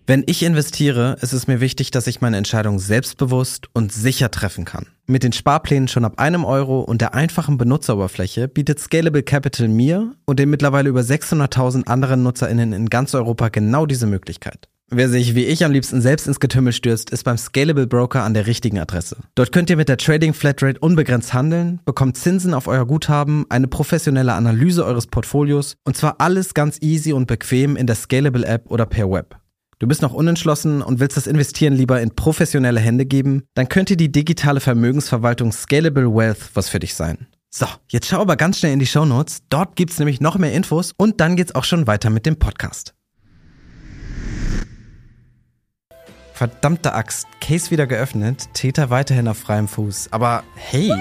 Wenn 0.07 0.23
ich 0.27 0.43
investiere, 0.43 1.17
ist 1.21 1.33
es 1.33 1.47
mir 1.47 1.61
wichtig, 1.61 1.89
dass 1.89 2.05
ich 2.05 2.21
meine 2.21 2.37
Entscheidung 2.37 2.77
selbstbewusst 2.77 3.69
und 3.73 3.91
sicher 3.91 4.29
treffen 4.29 4.63
kann. 4.63 4.85
Mit 5.07 5.23
den 5.23 5.31
Sparplänen 5.31 5.87
schon 5.87 6.05
ab 6.05 6.19
einem 6.19 6.45
Euro 6.45 6.81
und 6.81 7.01
der 7.01 7.15
einfachen 7.15 7.57
Benutzeroberfläche 7.57 8.47
bietet 8.47 8.79
Scalable 8.79 9.23
Capital 9.23 9.67
mir 9.67 10.13
und 10.25 10.37
den 10.37 10.51
mittlerweile 10.51 10.89
über 10.89 11.01
600.000 11.01 11.87
anderen 11.87 12.21
NutzerInnen 12.21 12.71
in 12.71 12.89
ganz 12.89 13.15
Europa 13.15 13.49
genau 13.49 13.87
diese 13.87 14.05
Möglichkeit. 14.05 14.69
Wer 14.91 15.09
sich 15.09 15.33
wie 15.33 15.45
ich 15.45 15.65
am 15.65 15.71
liebsten 15.71 15.99
selbst 15.99 16.27
ins 16.27 16.39
Getümmel 16.39 16.71
stürzt, 16.71 17.09
ist 17.09 17.23
beim 17.23 17.39
Scalable 17.39 17.87
Broker 17.87 18.21
an 18.21 18.35
der 18.35 18.45
richtigen 18.45 18.77
Adresse. 18.77 19.17
Dort 19.33 19.51
könnt 19.51 19.71
ihr 19.71 19.77
mit 19.77 19.89
der 19.89 19.97
Trading 19.97 20.35
Flatrate 20.35 20.79
unbegrenzt 20.79 21.33
handeln, 21.33 21.81
bekommt 21.85 22.17
Zinsen 22.17 22.53
auf 22.53 22.67
euer 22.67 22.85
Guthaben, 22.85 23.45
eine 23.49 23.67
professionelle 23.67 24.33
Analyse 24.33 24.85
eures 24.85 25.07
Portfolios 25.07 25.75
und 25.85 25.97
zwar 25.97 26.17
alles 26.19 26.53
ganz 26.53 26.77
easy 26.81 27.13
und 27.13 27.25
bequem 27.25 27.77
in 27.77 27.87
der 27.87 27.95
Scalable 27.95 28.45
App 28.45 28.69
oder 28.69 28.85
per 28.85 29.09
Web. 29.09 29.37
Du 29.79 29.87
bist 29.87 30.03
noch 30.03 30.13
unentschlossen 30.13 30.83
und 30.83 30.99
willst 30.99 31.17
das 31.17 31.25
Investieren 31.27 31.73
lieber 31.73 31.99
in 31.99 32.15
professionelle 32.15 32.79
Hände 32.79 33.07
geben? 33.07 33.43
Dann 33.55 33.67
könnte 33.67 33.97
die 33.97 34.11
digitale 34.11 34.59
Vermögensverwaltung 34.59 35.51
Scalable 35.51 36.13
Wealth 36.13 36.51
was 36.53 36.69
für 36.69 36.79
dich 36.79 36.93
sein. 36.93 37.27
So, 37.49 37.65
jetzt 37.89 38.07
schau 38.07 38.21
aber 38.21 38.35
ganz 38.35 38.59
schnell 38.59 38.73
in 38.73 38.79
die 38.79 38.85
Show 38.85 39.05
Notes. 39.05 39.39
Dort 39.49 39.75
gibt's 39.75 39.97
nämlich 39.97 40.21
noch 40.21 40.37
mehr 40.37 40.53
Infos 40.53 40.93
und 40.95 41.19
dann 41.21 41.35
geht's 41.35 41.55
auch 41.55 41.63
schon 41.63 41.87
weiter 41.87 42.09
mit 42.09 42.25
dem 42.25 42.37
Podcast. 42.37 42.94
Verdammte 46.35 46.93
Axt. 46.93 47.27
Case 47.39 47.71
wieder 47.71 47.87
geöffnet, 47.87 48.49
Täter 48.53 48.89
weiterhin 48.89 49.29
auf 49.29 49.37
freiem 49.37 49.69
Fuß. 49.69 50.09
Aber 50.11 50.43
hey. 50.55 50.91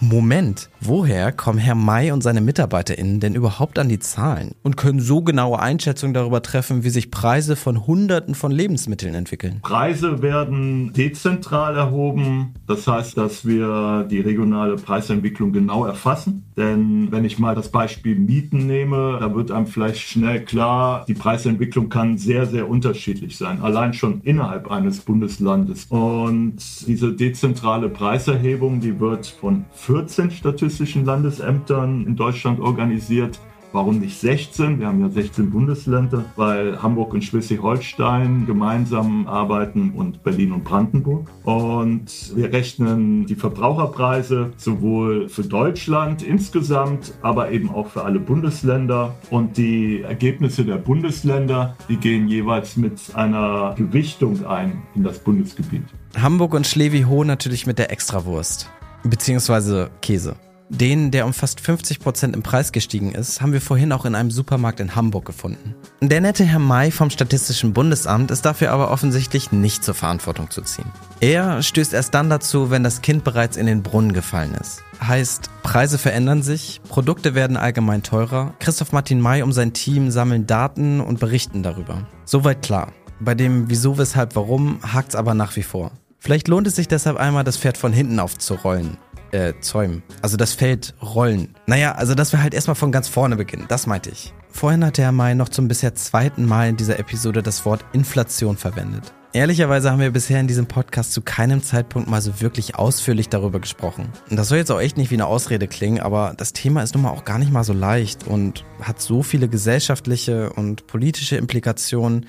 Moment, 0.00 0.70
woher 0.80 1.32
kommen 1.32 1.58
Herr 1.58 1.74
May 1.74 2.10
und 2.10 2.22
seine 2.22 2.40
MitarbeiterInnen 2.40 3.20
denn 3.20 3.34
überhaupt 3.34 3.78
an 3.78 3.88
die 3.88 3.98
Zahlen 3.98 4.54
und 4.62 4.76
können 4.76 5.00
so 5.00 5.22
genaue 5.22 5.60
Einschätzungen 5.60 6.14
darüber 6.14 6.42
treffen, 6.42 6.84
wie 6.84 6.90
sich 6.90 7.10
Preise 7.10 7.56
von 7.56 7.86
Hunderten 7.86 8.34
von 8.34 8.50
Lebensmitteln 8.50 9.14
entwickeln? 9.14 9.60
Preise 9.62 10.22
werden 10.22 10.92
dezentral 10.92 11.76
erhoben. 11.76 12.54
Das 12.66 12.86
heißt, 12.86 13.16
dass 13.16 13.46
wir 13.46 14.06
die 14.10 14.20
regionale 14.20 14.76
Preisentwicklung 14.76 15.52
genau 15.52 15.84
erfassen. 15.84 16.44
Denn 16.56 17.10
wenn 17.10 17.24
ich 17.24 17.38
mal 17.38 17.54
das 17.54 17.70
Beispiel 17.70 18.16
Mieten 18.16 18.66
nehme, 18.66 19.18
da 19.20 19.34
wird 19.34 19.50
einem 19.50 19.66
vielleicht 19.66 20.00
schnell 20.00 20.44
klar, 20.44 21.04
die 21.08 21.14
Preisentwicklung 21.14 21.88
kann 21.88 22.18
sehr, 22.18 22.46
sehr 22.46 22.68
unterschiedlich 22.68 23.36
sein. 23.36 23.62
Allein 23.62 23.94
schon 23.94 24.20
innerhalb 24.22 24.70
eines 24.70 25.00
Bundeslandes. 25.00 25.86
Und 25.88 26.58
diese 26.86 27.12
dezentrale 27.12 27.88
Preiserhebung, 27.88 28.80
die 28.80 29.00
wird 29.00 29.26
von 29.26 29.59
14 29.72 30.30
statistischen 30.30 31.04
Landesämtern 31.04 32.06
in 32.06 32.16
Deutschland 32.16 32.60
organisiert. 32.60 33.38
Warum 33.72 34.00
nicht 34.00 34.18
16? 34.18 34.80
Wir 34.80 34.88
haben 34.88 35.00
ja 35.00 35.08
16 35.08 35.50
Bundesländer, 35.50 36.24
weil 36.34 36.82
Hamburg 36.82 37.14
und 37.14 37.22
Schleswig-Holstein 37.22 38.44
gemeinsam 38.46 39.28
arbeiten 39.28 39.92
und 39.94 40.24
Berlin 40.24 40.50
und 40.50 40.64
Brandenburg. 40.64 41.28
Und 41.44 42.32
wir 42.34 42.52
rechnen 42.52 43.26
die 43.26 43.36
Verbraucherpreise 43.36 44.52
sowohl 44.56 45.28
für 45.28 45.44
Deutschland 45.44 46.22
insgesamt, 46.22 47.14
aber 47.22 47.52
eben 47.52 47.70
auch 47.70 47.86
für 47.86 48.04
alle 48.04 48.18
Bundesländer. 48.18 49.14
Und 49.30 49.56
die 49.56 50.02
Ergebnisse 50.02 50.64
der 50.64 50.76
Bundesländer, 50.76 51.76
die 51.88 51.96
gehen 51.96 52.26
jeweils 52.26 52.76
mit 52.76 53.14
einer 53.14 53.74
Gewichtung 53.76 54.44
ein 54.46 54.82
in 54.96 55.04
das 55.04 55.20
Bundesgebiet. 55.20 55.84
Hamburg 56.20 56.54
und 56.54 56.66
Schlewi-Ho 56.66 57.22
natürlich 57.22 57.68
mit 57.68 57.78
der 57.78 57.92
Extrawurst. 57.92 58.68
Beziehungsweise 59.04 59.90
Käse. 60.02 60.36
Den, 60.72 61.10
der 61.10 61.26
um 61.26 61.32
fast 61.32 61.60
50 61.60 61.98
Prozent 61.98 62.36
im 62.36 62.44
Preis 62.44 62.70
gestiegen 62.70 63.10
ist, 63.10 63.40
haben 63.40 63.52
wir 63.52 63.60
vorhin 63.60 63.90
auch 63.90 64.04
in 64.04 64.14
einem 64.14 64.30
Supermarkt 64.30 64.78
in 64.78 64.94
Hamburg 64.94 65.24
gefunden. 65.24 65.74
Der 66.00 66.20
nette 66.20 66.44
Herr 66.44 66.60
May 66.60 66.92
vom 66.92 67.10
Statistischen 67.10 67.72
Bundesamt 67.72 68.30
ist 68.30 68.44
dafür 68.44 68.70
aber 68.70 68.92
offensichtlich 68.92 69.50
nicht 69.50 69.82
zur 69.82 69.94
Verantwortung 69.94 70.48
zu 70.48 70.62
ziehen. 70.62 70.86
Er 71.18 71.60
stößt 71.60 71.92
erst 71.92 72.14
dann 72.14 72.30
dazu, 72.30 72.70
wenn 72.70 72.84
das 72.84 73.02
Kind 73.02 73.24
bereits 73.24 73.56
in 73.56 73.66
den 73.66 73.82
Brunnen 73.82 74.12
gefallen 74.12 74.54
ist. 74.60 74.84
Heißt, 75.02 75.50
Preise 75.64 75.98
verändern 75.98 76.44
sich, 76.44 76.80
Produkte 76.88 77.34
werden 77.34 77.56
allgemein 77.56 78.04
teurer, 78.04 78.54
Christoph 78.60 78.92
Martin 78.92 79.20
May 79.20 79.42
und 79.42 79.52
sein 79.52 79.72
Team 79.72 80.12
sammeln 80.12 80.46
Daten 80.46 81.00
und 81.00 81.18
berichten 81.18 81.64
darüber. 81.64 82.06
Soweit 82.24 82.62
klar. 82.62 82.92
Bei 83.18 83.34
dem 83.34 83.68
Wieso, 83.68 83.98
Weshalb, 83.98 84.36
Warum 84.36 84.78
hakt's 84.82 85.16
aber 85.16 85.34
nach 85.34 85.56
wie 85.56 85.64
vor. 85.64 85.90
Vielleicht 86.20 86.48
lohnt 86.48 86.66
es 86.66 86.76
sich 86.76 86.86
deshalb 86.86 87.16
einmal, 87.16 87.44
das 87.44 87.56
Pferd 87.56 87.78
von 87.78 87.92
hinten 87.92 88.20
aufzurollen 88.20 88.98
äh, 89.32 89.54
zäumen. 89.60 90.02
Also 90.22 90.36
das 90.36 90.52
Feld 90.52 90.94
rollen. 91.02 91.54
Naja, 91.66 91.92
also 91.92 92.14
dass 92.14 92.32
wir 92.32 92.42
halt 92.42 92.52
erstmal 92.52 92.74
von 92.74 92.92
ganz 92.92 93.08
vorne 93.08 93.36
beginnen. 93.36 93.64
Das 93.68 93.86
meinte 93.86 94.10
ich. 94.10 94.34
Vorhin 94.50 94.84
hat 94.84 94.98
Herr 94.98 95.12
May 95.12 95.34
noch 95.34 95.48
zum 95.48 95.66
bisher 95.66 95.94
zweiten 95.94 96.44
Mal 96.44 96.68
in 96.68 96.76
dieser 96.76 96.98
Episode 96.98 97.42
das 97.42 97.64
Wort 97.64 97.84
Inflation 97.92 98.56
verwendet. 98.56 99.14
Ehrlicherweise 99.32 99.92
haben 99.92 100.00
wir 100.00 100.10
bisher 100.10 100.40
in 100.40 100.48
diesem 100.48 100.66
Podcast 100.66 101.12
zu 101.12 101.22
keinem 101.22 101.62
Zeitpunkt 101.62 102.10
mal 102.10 102.20
so 102.20 102.40
wirklich 102.40 102.74
ausführlich 102.74 103.28
darüber 103.28 103.60
gesprochen. 103.60 104.08
Und 104.28 104.36
das 104.36 104.48
soll 104.48 104.58
jetzt 104.58 104.72
auch 104.72 104.80
echt 104.80 104.96
nicht 104.96 105.12
wie 105.12 105.14
eine 105.14 105.26
Ausrede 105.26 105.68
klingen, 105.68 106.00
aber 106.00 106.34
das 106.36 106.52
Thema 106.52 106.82
ist 106.82 106.94
nun 106.94 107.04
mal 107.04 107.10
auch 107.10 107.24
gar 107.24 107.38
nicht 107.38 107.52
mal 107.52 107.62
so 107.62 107.72
leicht 107.72 108.26
und 108.26 108.64
hat 108.82 109.00
so 109.00 109.22
viele 109.22 109.48
gesellschaftliche 109.48 110.52
und 110.52 110.88
politische 110.88 111.36
Implikationen. 111.36 112.26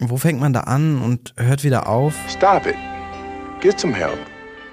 Wo 0.00 0.16
fängt 0.16 0.40
man 0.40 0.52
da 0.52 0.62
an 0.62 1.00
und 1.00 1.34
hört 1.36 1.62
wieder 1.62 1.88
auf? 1.88 2.14
Stop 2.28 2.66
it. 2.66 2.99
Get 3.60 3.78
some 3.78 3.94
help. 3.94 4.18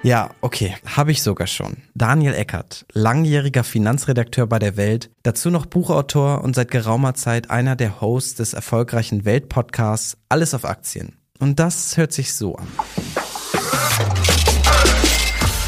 Ja, 0.02 0.30
okay, 0.40 0.74
habe 0.96 1.10
ich 1.10 1.22
sogar 1.22 1.46
schon. 1.46 1.82
Daniel 1.94 2.32
Eckert, 2.32 2.86
langjähriger 2.94 3.62
Finanzredakteur 3.62 4.46
bei 4.46 4.58
der 4.58 4.78
Welt, 4.78 5.10
dazu 5.24 5.50
noch 5.50 5.66
Buchautor 5.66 6.42
und 6.42 6.54
seit 6.54 6.70
geraumer 6.70 7.12
Zeit 7.12 7.50
einer 7.50 7.76
der 7.76 8.00
Hosts 8.00 8.36
des 8.36 8.54
erfolgreichen 8.54 9.26
Weltpodcasts 9.26 10.16
Alles 10.30 10.54
auf 10.54 10.64
Aktien. 10.64 11.18
Und 11.38 11.58
das 11.58 11.98
hört 11.98 12.12
sich 12.12 12.32
so 12.32 12.56
an. 12.56 12.66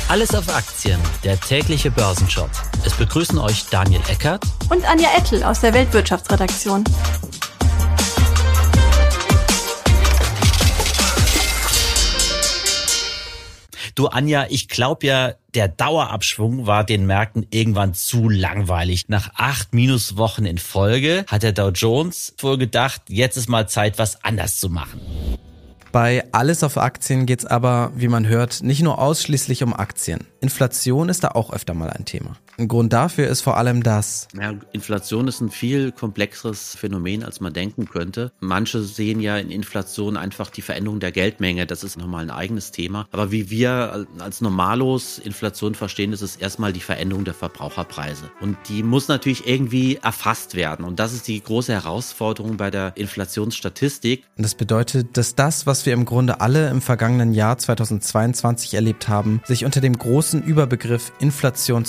Alles 0.08 0.34
auf 0.34 0.48
Aktien, 0.48 0.98
der 1.22 1.38
tägliche 1.38 1.90
Börsenshop. 1.90 2.50
Es 2.86 2.94
begrüßen 2.94 3.38
euch 3.38 3.66
Daniel 3.66 4.00
Eckert 4.08 4.44
und 4.70 4.88
Anja 4.88 5.10
Ettel 5.18 5.44
aus 5.44 5.60
der 5.60 5.74
Weltwirtschaftsredaktion. 5.74 6.84
Du 14.00 14.06
Anja, 14.06 14.46
ich 14.48 14.68
glaube 14.68 15.06
ja, 15.06 15.34
der 15.52 15.68
Dauerabschwung 15.68 16.66
war 16.66 16.84
den 16.84 17.04
Märkten 17.04 17.46
irgendwann 17.50 17.92
zu 17.92 18.30
langweilig. 18.30 19.10
Nach 19.10 19.28
acht 19.34 19.74
Minuswochen 19.74 20.46
in 20.46 20.56
Folge 20.56 21.26
hat 21.26 21.42
der 21.42 21.52
Dow 21.52 21.68
Jones 21.68 22.34
wohl 22.38 22.56
gedacht, 22.56 23.02
jetzt 23.08 23.36
ist 23.36 23.50
mal 23.50 23.68
Zeit, 23.68 23.98
was 23.98 24.24
anders 24.24 24.58
zu 24.58 24.70
machen. 24.70 25.02
Bei 25.92 26.24
Alles 26.32 26.64
auf 26.64 26.78
Aktien 26.78 27.26
geht's 27.26 27.44
aber, 27.44 27.92
wie 27.94 28.08
man 28.08 28.26
hört, 28.26 28.62
nicht 28.62 28.80
nur 28.80 28.98
ausschließlich 28.98 29.62
um 29.62 29.74
Aktien. 29.74 30.26
Inflation 30.40 31.10
ist 31.10 31.22
da 31.22 31.32
auch 31.32 31.52
öfter 31.52 31.74
mal 31.74 31.90
ein 31.90 32.06
Thema. 32.06 32.38
Ein 32.58 32.68
Grund 32.68 32.92
dafür 32.92 33.28
ist 33.28 33.40
vor 33.40 33.56
allem 33.56 33.82
das. 33.82 34.28
Ja, 34.38 34.54
Inflation 34.72 35.28
ist 35.28 35.40
ein 35.40 35.50
viel 35.50 35.92
komplexeres 35.92 36.76
Phänomen, 36.76 37.24
als 37.24 37.40
man 37.40 37.52
denken 37.52 37.86
könnte. 37.86 38.32
Manche 38.40 38.82
sehen 38.82 39.20
ja 39.20 39.38
in 39.38 39.50
Inflation 39.50 40.16
einfach 40.16 40.50
die 40.50 40.62
Veränderung 40.62 41.00
der 41.00 41.12
Geldmenge. 41.12 41.66
Das 41.66 41.84
ist 41.84 41.96
nochmal 41.96 42.24
ein 42.24 42.30
eigenes 42.30 42.70
Thema. 42.70 43.06
Aber 43.12 43.32
wie 43.32 43.50
wir 43.50 44.06
als 44.18 44.40
Normalos 44.40 45.18
Inflation 45.18 45.74
verstehen, 45.74 46.12
ist 46.12 46.22
es 46.22 46.36
erstmal 46.36 46.72
die 46.72 46.80
Veränderung 46.80 47.24
der 47.24 47.34
Verbraucherpreise. 47.34 48.30
Und 48.40 48.56
die 48.68 48.82
muss 48.82 49.08
natürlich 49.08 49.46
irgendwie 49.46 49.96
erfasst 49.96 50.54
werden. 50.54 50.84
Und 50.84 50.98
das 50.98 51.12
ist 51.12 51.28
die 51.28 51.42
große 51.42 51.72
Herausforderung 51.72 52.56
bei 52.56 52.70
der 52.70 52.96
Inflationsstatistik. 52.96 54.24
Das 54.36 54.54
bedeutet, 54.54 55.16
dass 55.16 55.34
das, 55.34 55.66
was 55.66 55.86
wir 55.86 55.92
im 55.92 56.04
Grunde 56.04 56.40
alle 56.40 56.68
im 56.68 56.80
vergangenen 56.80 57.32
Jahr 57.32 57.58
2022 57.58 58.74
erlebt 58.74 59.08
haben, 59.08 59.40
sich 59.44 59.64
unter 59.64 59.80
dem 59.80 59.96
großen 59.96 60.42
Überbegriff 60.42 61.12
Inflation 61.20 61.84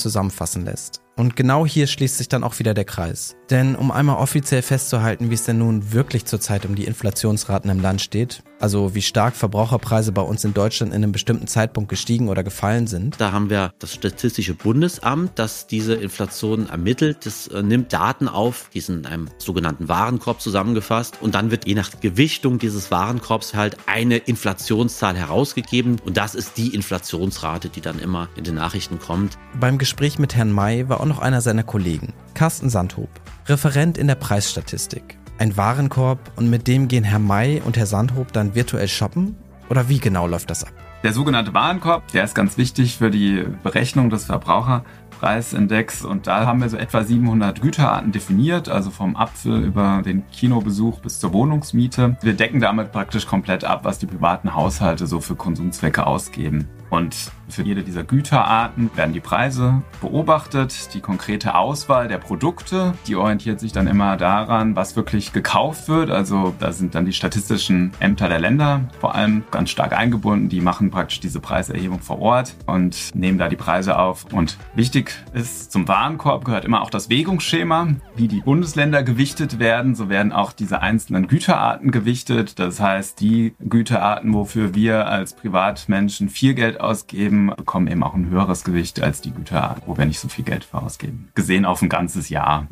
zusammenfassen 0.52 0.64
lässt. 0.64 1.01
Und 1.16 1.36
genau 1.36 1.66
hier 1.66 1.86
schließt 1.86 2.18
sich 2.18 2.28
dann 2.28 2.42
auch 2.42 2.58
wieder 2.58 2.72
der 2.72 2.84
Kreis. 2.84 3.36
Denn 3.50 3.76
um 3.76 3.90
einmal 3.90 4.16
offiziell 4.16 4.62
festzuhalten, 4.62 5.28
wie 5.28 5.34
es 5.34 5.44
denn 5.44 5.58
nun 5.58 5.92
wirklich 5.92 6.24
zurzeit 6.24 6.64
um 6.64 6.74
die 6.74 6.84
Inflationsraten 6.84 7.70
im 7.70 7.80
Land 7.80 8.00
steht, 8.00 8.42
also 8.58 8.94
wie 8.94 9.02
stark 9.02 9.36
Verbraucherpreise 9.36 10.12
bei 10.12 10.22
uns 10.22 10.42
in 10.44 10.54
Deutschland 10.54 10.94
in 10.94 11.02
einem 11.02 11.12
bestimmten 11.12 11.46
Zeitpunkt 11.46 11.90
gestiegen 11.90 12.30
oder 12.30 12.42
gefallen 12.42 12.86
sind. 12.86 13.20
Da 13.20 13.32
haben 13.32 13.50
wir 13.50 13.72
das 13.78 13.92
Statistische 13.92 14.54
Bundesamt, 14.54 15.32
das 15.34 15.66
diese 15.66 15.94
Inflation 15.94 16.70
ermittelt. 16.70 17.26
Das 17.26 17.46
äh, 17.48 17.62
nimmt 17.62 17.92
Daten 17.92 18.26
auf, 18.26 18.70
die 18.72 18.80
sind 18.80 19.00
in 19.00 19.06
einem 19.06 19.28
sogenannten 19.36 19.88
Warenkorb 19.88 20.40
zusammengefasst 20.40 21.18
und 21.20 21.34
dann 21.34 21.50
wird 21.50 21.66
je 21.66 21.74
nach 21.74 21.90
Gewichtung 22.00 22.58
dieses 22.58 22.90
Warenkorbs 22.90 23.52
halt 23.52 23.76
eine 23.86 24.16
Inflationszahl 24.16 25.16
herausgegeben 25.16 26.00
und 26.06 26.16
das 26.16 26.34
ist 26.34 26.56
die 26.56 26.74
Inflationsrate, 26.74 27.68
die 27.68 27.82
dann 27.82 27.98
immer 27.98 28.30
in 28.36 28.44
den 28.44 28.54
Nachrichten 28.54 28.98
kommt. 28.98 29.36
Beim 29.60 29.76
Gespräch 29.76 30.18
mit 30.18 30.34
Herrn 30.36 30.52
May 30.52 30.88
war 30.88 31.01
auch 31.02 31.06
noch 31.06 31.18
einer 31.18 31.40
seiner 31.40 31.64
Kollegen, 31.64 32.12
Carsten 32.34 32.70
Sandhob, 32.70 33.08
Referent 33.46 33.98
in 33.98 34.06
der 34.06 34.14
Preisstatistik. 34.14 35.18
Ein 35.36 35.56
Warenkorb 35.56 36.30
und 36.36 36.48
mit 36.48 36.68
dem 36.68 36.86
gehen 36.86 37.02
Herr 37.02 37.18
May 37.18 37.60
und 37.60 37.76
Herr 37.76 37.86
Sandhob 37.86 38.32
dann 38.32 38.54
virtuell 38.54 38.86
shoppen? 38.86 39.34
Oder 39.68 39.88
wie 39.88 39.98
genau 39.98 40.28
läuft 40.28 40.50
das 40.50 40.62
ab? 40.62 40.72
Der 41.02 41.12
sogenannte 41.12 41.52
Warenkorb, 41.54 42.06
der 42.12 42.22
ist 42.22 42.36
ganz 42.36 42.56
wichtig 42.56 42.98
für 42.98 43.10
die 43.10 43.44
Berechnung 43.64 44.10
des 44.10 44.26
Verbraucherpreisindex 44.26 46.04
und 46.04 46.28
da 46.28 46.46
haben 46.46 46.60
wir 46.60 46.68
so 46.68 46.76
etwa 46.76 47.02
700 47.02 47.60
Güterarten 47.60 48.12
definiert, 48.12 48.68
also 48.68 48.90
vom 48.90 49.16
Apfel 49.16 49.64
über 49.64 50.02
den 50.04 50.22
Kinobesuch 50.30 51.00
bis 51.00 51.18
zur 51.18 51.32
Wohnungsmiete. 51.32 52.16
Wir 52.22 52.34
decken 52.34 52.60
damit 52.60 52.92
praktisch 52.92 53.26
komplett 53.26 53.64
ab, 53.64 53.80
was 53.82 53.98
die 53.98 54.06
privaten 54.06 54.54
Haushalte 54.54 55.08
so 55.08 55.20
für 55.20 55.34
Konsumzwecke 55.34 56.06
ausgeben. 56.06 56.68
Und 56.92 57.32
für 57.48 57.62
jede 57.62 57.82
dieser 57.82 58.04
Güterarten 58.04 58.90
werden 58.94 59.14
die 59.14 59.20
Preise 59.20 59.80
beobachtet. 60.02 60.92
Die 60.92 61.00
konkrete 61.00 61.54
Auswahl 61.54 62.06
der 62.06 62.18
Produkte, 62.18 62.92
die 63.06 63.16
orientiert 63.16 63.60
sich 63.60 63.72
dann 63.72 63.86
immer 63.86 64.18
daran, 64.18 64.76
was 64.76 64.94
wirklich 64.94 65.32
gekauft 65.32 65.88
wird. 65.88 66.10
Also 66.10 66.54
da 66.58 66.70
sind 66.70 66.94
dann 66.94 67.06
die 67.06 67.14
statistischen 67.14 67.92
Ämter 67.98 68.28
der 68.28 68.40
Länder 68.40 68.82
vor 69.00 69.14
allem 69.14 69.44
ganz 69.50 69.70
stark 69.70 69.96
eingebunden. 69.96 70.50
Die 70.50 70.60
machen 70.60 70.90
praktisch 70.90 71.20
diese 71.20 71.40
Preiserhebung 71.40 72.00
vor 72.00 72.20
Ort 72.20 72.54
und 72.66 73.14
nehmen 73.14 73.38
da 73.38 73.48
die 73.48 73.56
Preise 73.56 73.98
auf. 73.98 74.26
Und 74.30 74.58
wichtig 74.74 75.14
ist, 75.32 75.72
zum 75.72 75.88
Warenkorb 75.88 76.44
gehört 76.44 76.66
immer 76.66 76.82
auch 76.82 76.90
das 76.90 77.08
Wägungsschema, 77.08 77.88
wie 78.16 78.28
die 78.28 78.40
Bundesländer 78.40 79.02
gewichtet 79.02 79.58
werden. 79.58 79.94
So 79.94 80.10
werden 80.10 80.32
auch 80.32 80.52
diese 80.52 80.82
einzelnen 80.82 81.26
Güterarten 81.26 81.90
gewichtet. 81.90 82.58
Das 82.58 82.80
heißt, 82.80 83.18
die 83.18 83.54
Güterarten, 83.60 84.34
wofür 84.34 84.74
wir 84.74 85.06
als 85.06 85.32
Privatmenschen 85.34 86.28
viel 86.28 86.52
Geld 86.52 86.81
ausgeben, 86.82 87.52
bekommen 87.56 87.86
eben 87.86 88.02
auch 88.02 88.14
ein 88.14 88.28
höheres 88.28 88.64
Gewicht 88.64 89.02
als 89.02 89.20
die 89.20 89.30
Güter, 89.30 89.76
wo 89.86 89.96
wir 89.96 90.04
nicht 90.04 90.20
so 90.20 90.28
viel 90.28 90.44
Geld 90.44 90.64
für 90.64 90.82
ausgeben. 90.82 91.28
Gesehen 91.34 91.64
auf 91.64 91.82
ein 91.82 91.88
ganzes 91.88 92.28
Jahr. 92.28 92.68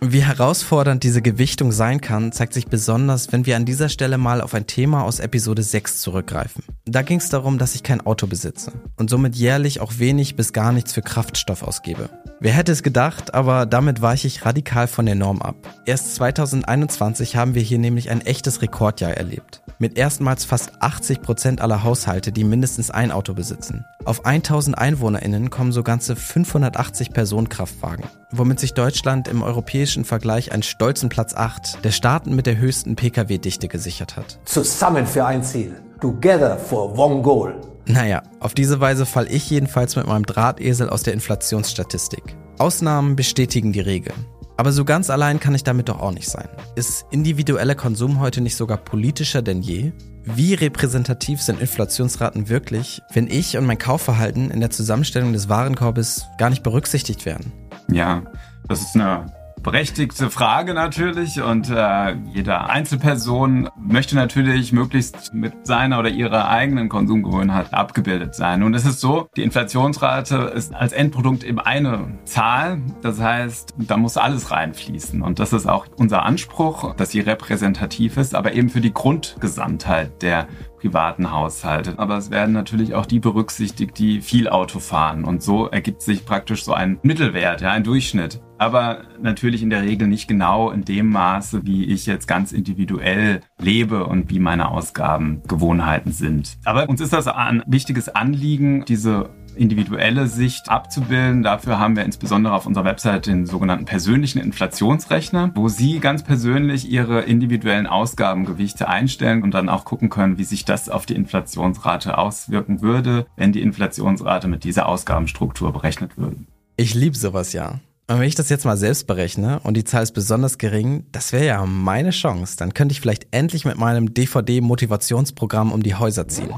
Wie 0.00 0.22
herausfordernd 0.22 1.02
diese 1.02 1.22
Gewichtung 1.22 1.72
sein 1.72 2.00
kann, 2.00 2.32
zeigt 2.32 2.54
sich 2.54 2.66
besonders, 2.66 3.32
wenn 3.32 3.46
wir 3.46 3.56
an 3.56 3.64
dieser 3.64 3.88
Stelle 3.88 4.18
mal 4.18 4.40
auf 4.40 4.54
ein 4.54 4.66
Thema 4.66 5.04
aus 5.04 5.20
Episode 5.20 5.62
6 5.62 6.00
zurückgreifen. 6.00 6.64
Da 6.84 7.02
ging 7.02 7.18
es 7.18 7.28
darum, 7.28 7.58
dass 7.58 7.74
ich 7.74 7.82
kein 7.82 8.00
Auto 8.00 8.26
besitze 8.26 8.72
und 8.96 9.10
somit 9.10 9.36
jährlich 9.36 9.80
auch 9.80 9.98
wenig 9.98 10.36
bis 10.36 10.52
gar 10.52 10.72
nichts 10.72 10.92
für 10.92 11.02
Kraftstoff 11.02 11.62
ausgebe. 11.62 12.08
Wer 12.38 12.52
hätte 12.52 12.72
es 12.72 12.82
gedacht, 12.82 13.34
aber 13.34 13.64
damit 13.64 14.02
weiche 14.02 14.26
ich 14.26 14.44
radikal 14.44 14.88
von 14.88 15.06
der 15.06 15.14
Norm 15.14 15.40
ab. 15.40 15.56
Erst 15.86 16.14
2021 16.16 17.34
haben 17.34 17.54
wir 17.54 17.62
hier 17.62 17.78
nämlich 17.78 18.10
ein 18.10 18.20
echtes 18.20 18.60
Rekordjahr 18.60 19.12
erlebt. 19.12 19.62
Mit 19.78 19.98
erstmals 19.98 20.46
fast 20.46 20.72
80 20.80 21.20
Prozent 21.20 21.60
aller 21.60 21.82
Haushalte, 21.82 22.32
die 22.32 22.44
mindestens 22.44 22.90
ein 22.90 23.10
Auto 23.10 23.34
besitzen. 23.34 23.84
Auf 24.06 24.24
1000 24.24 24.78
EinwohnerInnen 24.78 25.50
kommen 25.50 25.70
so 25.70 25.82
ganze 25.82 26.16
580 26.16 27.12
Personenkraftwagen, 27.12 28.06
womit 28.30 28.58
sich 28.58 28.72
Deutschland 28.72 29.28
im 29.28 29.42
europäischen 29.42 30.06
Vergleich 30.06 30.52
einen 30.52 30.62
stolzen 30.62 31.10
Platz 31.10 31.34
8 31.34 31.84
der 31.84 31.90
Staaten 31.90 32.34
mit 32.34 32.46
der 32.46 32.56
höchsten 32.56 32.96
Pkw-Dichte 32.96 33.68
gesichert 33.68 34.16
hat. 34.16 34.38
Zusammen 34.46 35.06
für 35.06 35.26
ein 35.26 35.42
Ziel. 35.42 35.74
Together 36.00 36.56
for 36.56 36.98
one 36.98 37.20
goal. 37.20 37.60
Naja, 37.84 38.22
auf 38.40 38.54
diese 38.54 38.80
Weise 38.80 39.04
fall 39.04 39.30
ich 39.30 39.50
jedenfalls 39.50 39.94
mit 39.94 40.06
meinem 40.06 40.24
Drahtesel 40.24 40.88
aus 40.88 41.02
der 41.02 41.12
Inflationsstatistik. 41.12 42.36
Ausnahmen 42.58 43.14
bestätigen 43.14 43.72
die 43.72 43.80
Regel. 43.80 44.12
Aber 44.56 44.72
so 44.72 44.84
ganz 44.84 45.10
allein 45.10 45.38
kann 45.38 45.54
ich 45.54 45.64
damit 45.64 45.88
doch 45.88 46.00
auch 46.00 46.12
nicht 46.12 46.28
sein. 46.28 46.48
Ist 46.76 47.04
individueller 47.10 47.74
Konsum 47.74 48.20
heute 48.20 48.40
nicht 48.40 48.56
sogar 48.56 48.78
politischer 48.78 49.42
denn 49.42 49.60
je? 49.60 49.92
Wie 50.24 50.54
repräsentativ 50.54 51.42
sind 51.42 51.60
Inflationsraten 51.60 52.48
wirklich, 52.48 53.02
wenn 53.12 53.28
ich 53.28 53.56
und 53.56 53.66
mein 53.66 53.78
Kaufverhalten 53.78 54.50
in 54.50 54.60
der 54.60 54.70
Zusammenstellung 54.70 55.32
des 55.32 55.48
Warenkorbes 55.48 56.26
gar 56.38 56.50
nicht 56.50 56.62
berücksichtigt 56.62 57.26
werden? 57.26 57.52
Ja, 57.88 58.22
das 58.66 58.80
ist 58.80 58.94
eine 58.94 59.26
berechtigte 59.66 60.30
Frage 60.30 60.74
natürlich 60.74 61.42
und 61.42 61.68
äh, 61.70 62.14
jede 62.32 62.70
Einzelperson 62.70 63.68
möchte 63.76 64.14
natürlich 64.14 64.72
möglichst 64.72 65.34
mit 65.34 65.66
seiner 65.66 65.98
oder 65.98 66.08
ihrer 66.08 66.48
eigenen 66.48 66.88
Konsumgewohnheit 66.88 67.74
abgebildet 67.74 68.36
sein. 68.36 68.62
Und 68.62 68.74
es 68.74 68.86
ist 68.86 69.00
so, 69.00 69.28
die 69.36 69.42
Inflationsrate 69.42 70.36
ist 70.54 70.72
als 70.72 70.92
Endprodukt 70.92 71.42
eben 71.42 71.58
eine 71.58 72.16
Zahl. 72.22 72.80
Das 73.02 73.20
heißt, 73.20 73.74
da 73.76 73.96
muss 73.96 74.16
alles 74.16 74.52
reinfließen. 74.52 75.20
Und 75.20 75.40
das 75.40 75.52
ist 75.52 75.66
auch 75.66 75.86
unser 75.96 76.22
Anspruch, 76.22 76.94
dass 76.94 77.10
sie 77.10 77.18
repräsentativ 77.18 78.18
ist, 78.18 78.36
aber 78.36 78.52
eben 78.52 78.68
für 78.68 78.80
die 78.80 78.94
Grundgesamtheit 78.94 80.22
der 80.22 80.46
privaten 80.86 81.32
Haushalte. 81.32 81.94
Aber 81.98 82.16
es 82.16 82.30
werden 82.30 82.52
natürlich 82.52 82.94
auch 82.94 83.06
die 83.06 83.18
berücksichtigt, 83.18 83.98
die 83.98 84.20
viel 84.20 84.48
Auto 84.48 84.78
fahren. 84.78 85.24
Und 85.24 85.42
so 85.42 85.66
ergibt 85.66 86.00
sich 86.00 86.24
praktisch 86.24 86.64
so 86.64 86.74
ein 86.74 87.00
Mittelwert, 87.02 87.60
ja, 87.60 87.72
ein 87.72 87.82
Durchschnitt. 87.82 88.40
Aber 88.58 89.02
natürlich 89.20 89.62
in 89.62 89.70
der 89.70 89.82
Regel 89.82 90.06
nicht 90.06 90.28
genau 90.28 90.70
in 90.70 90.84
dem 90.84 91.10
Maße, 91.10 91.66
wie 91.66 91.86
ich 91.86 92.06
jetzt 92.06 92.28
ganz 92.28 92.52
individuell 92.52 93.40
lebe 93.60 94.06
und 94.06 94.30
wie 94.30 94.38
meine 94.38 94.70
Ausgabengewohnheiten 94.70 96.12
sind. 96.12 96.56
Aber 96.64 96.88
uns 96.88 97.00
ist 97.00 97.12
das 97.12 97.26
ein 97.26 97.64
wichtiges 97.66 98.08
Anliegen, 98.08 98.84
diese 98.86 99.30
individuelle 99.56 100.26
Sicht 100.26 100.68
abzubilden. 100.68 101.42
Dafür 101.42 101.78
haben 101.78 101.96
wir 101.96 102.04
insbesondere 102.04 102.54
auf 102.54 102.66
unserer 102.66 102.84
Website 102.84 103.26
den 103.26 103.46
sogenannten 103.46 103.84
persönlichen 103.84 104.38
Inflationsrechner, 104.38 105.52
wo 105.54 105.68
Sie 105.68 105.98
ganz 106.00 106.22
persönlich 106.22 106.88
Ihre 106.88 107.22
individuellen 107.22 107.86
Ausgabengewichte 107.86 108.88
einstellen 108.88 109.42
und 109.42 109.52
dann 109.52 109.68
auch 109.68 109.84
gucken 109.84 110.10
können, 110.10 110.38
wie 110.38 110.44
sich 110.44 110.64
das 110.64 110.88
auf 110.88 111.06
die 111.06 111.14
Inflationsrate 111.14 112.18
auswirken 112.18 112.82
würde, 112.82 113.26
wenn 113.36 113.52
die 113.52 113.62
Inflationsrate 113.62 114.48
mit 114.48 114.64
dieser 114.64 114.86
Ausgabenstruktur 114.86 115.72
berechnet 115.72 116.16
würde. 116.16 116.36
Ich 116.76 116.94
liebe 116.94 117.16
sowas 117.16 117.52
ja. 117.52 117.80
Und 118.08 118.20
wenn 118.20 118.28
ich 118.28 118.36
das 118.36 118.50
jetzt 118.50 118.64
mal 118.64 118.76
selbst 118.76 119.08
berechne 119.08 119.58
und 119.64 119.76
die 119.76 119.82
Zahl 119.82 120.04
ist 120.04 120.12
besonders 120.12 120.58
gering, 120.58 121.06
das 121.10 121.32
wäre 121.32 121.46
ja 121.46 121.66
meine 121.66 122.10
Chance. 122.10 122.56
Dann 122.56 122.72
könnte 122.72 122.92
ich 122.92 123.00
vielleicht 123.00 123.26
endlich 123.32 123.64
mit 123.64 123.78
meinem 123.78 124.14
DVD-Motivationsprogramm 124.14 125.72
um 125.72 125.82
die 125.82 125.96
Häuser 125.96 126.28
ziehen. 126.28 126.52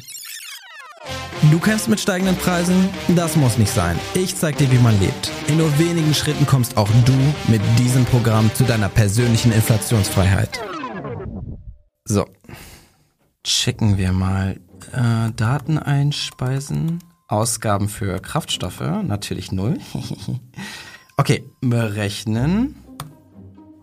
Du 1.51 1.59
kämpfst 1.61 1.89
mit 1.89 2.01
steigenden 2.01 2.37
Preisen? 2.37 2.89
Das 3.15 3.37
muss 3.37 3.59
nicht 3.59 3.71
sein. 3.71 3.99
Ich 4.15 4.37
zeig 4.37 4.57
dir, 4.59 4.71
wie 4.73 4.79
man 4.79 4.99
lebt. 5.01 5.31
In 5.47 5.59
nur 5.59 5.79
wenigen 5.79 6.13
Schritten 6.13 6.47
kommst 6.47 6.77
auch 6.77 6.89
du 7.05 7.13
mit 7.47 7.63
diesem 7.79 8.05
Programm 8.05 8.53
zu 8.55 8.65
deiner 8.65 8.89
persönlichen 8.89 9.53
Inflationsfreiheit. 9.53 10.61
So. 12.05 12.27
Checken 13.45 13.99
wir 13.99 14.13
mal. 14.13 14.61
Äh, 14.93 15.33
Daten 15.37 15.79
einspeisen. 15.79 16.99
Ausgaben 17.29 17.89
für 17.89 18.19
Kraftstoffe. 18.21 18.81
Natürlich 18.81 19.53
null. 19.53 19.79
okay, 21.17 21.45
berechnen. 21.61 22.75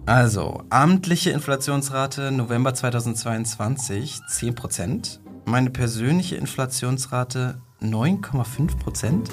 Also, 0.05 0.63
amtliche 0.69 1.31
Inflationsrate 1.31 2.31
November 2.31 2.74
2022 2.74 4.19
10% 4.29 5.25
meine 5.46 5.70
persönliche 5.70 6.36
Inflationsrate 6.36 7.62
9,5 7.82 8.78
Prozent? 8.78 9.30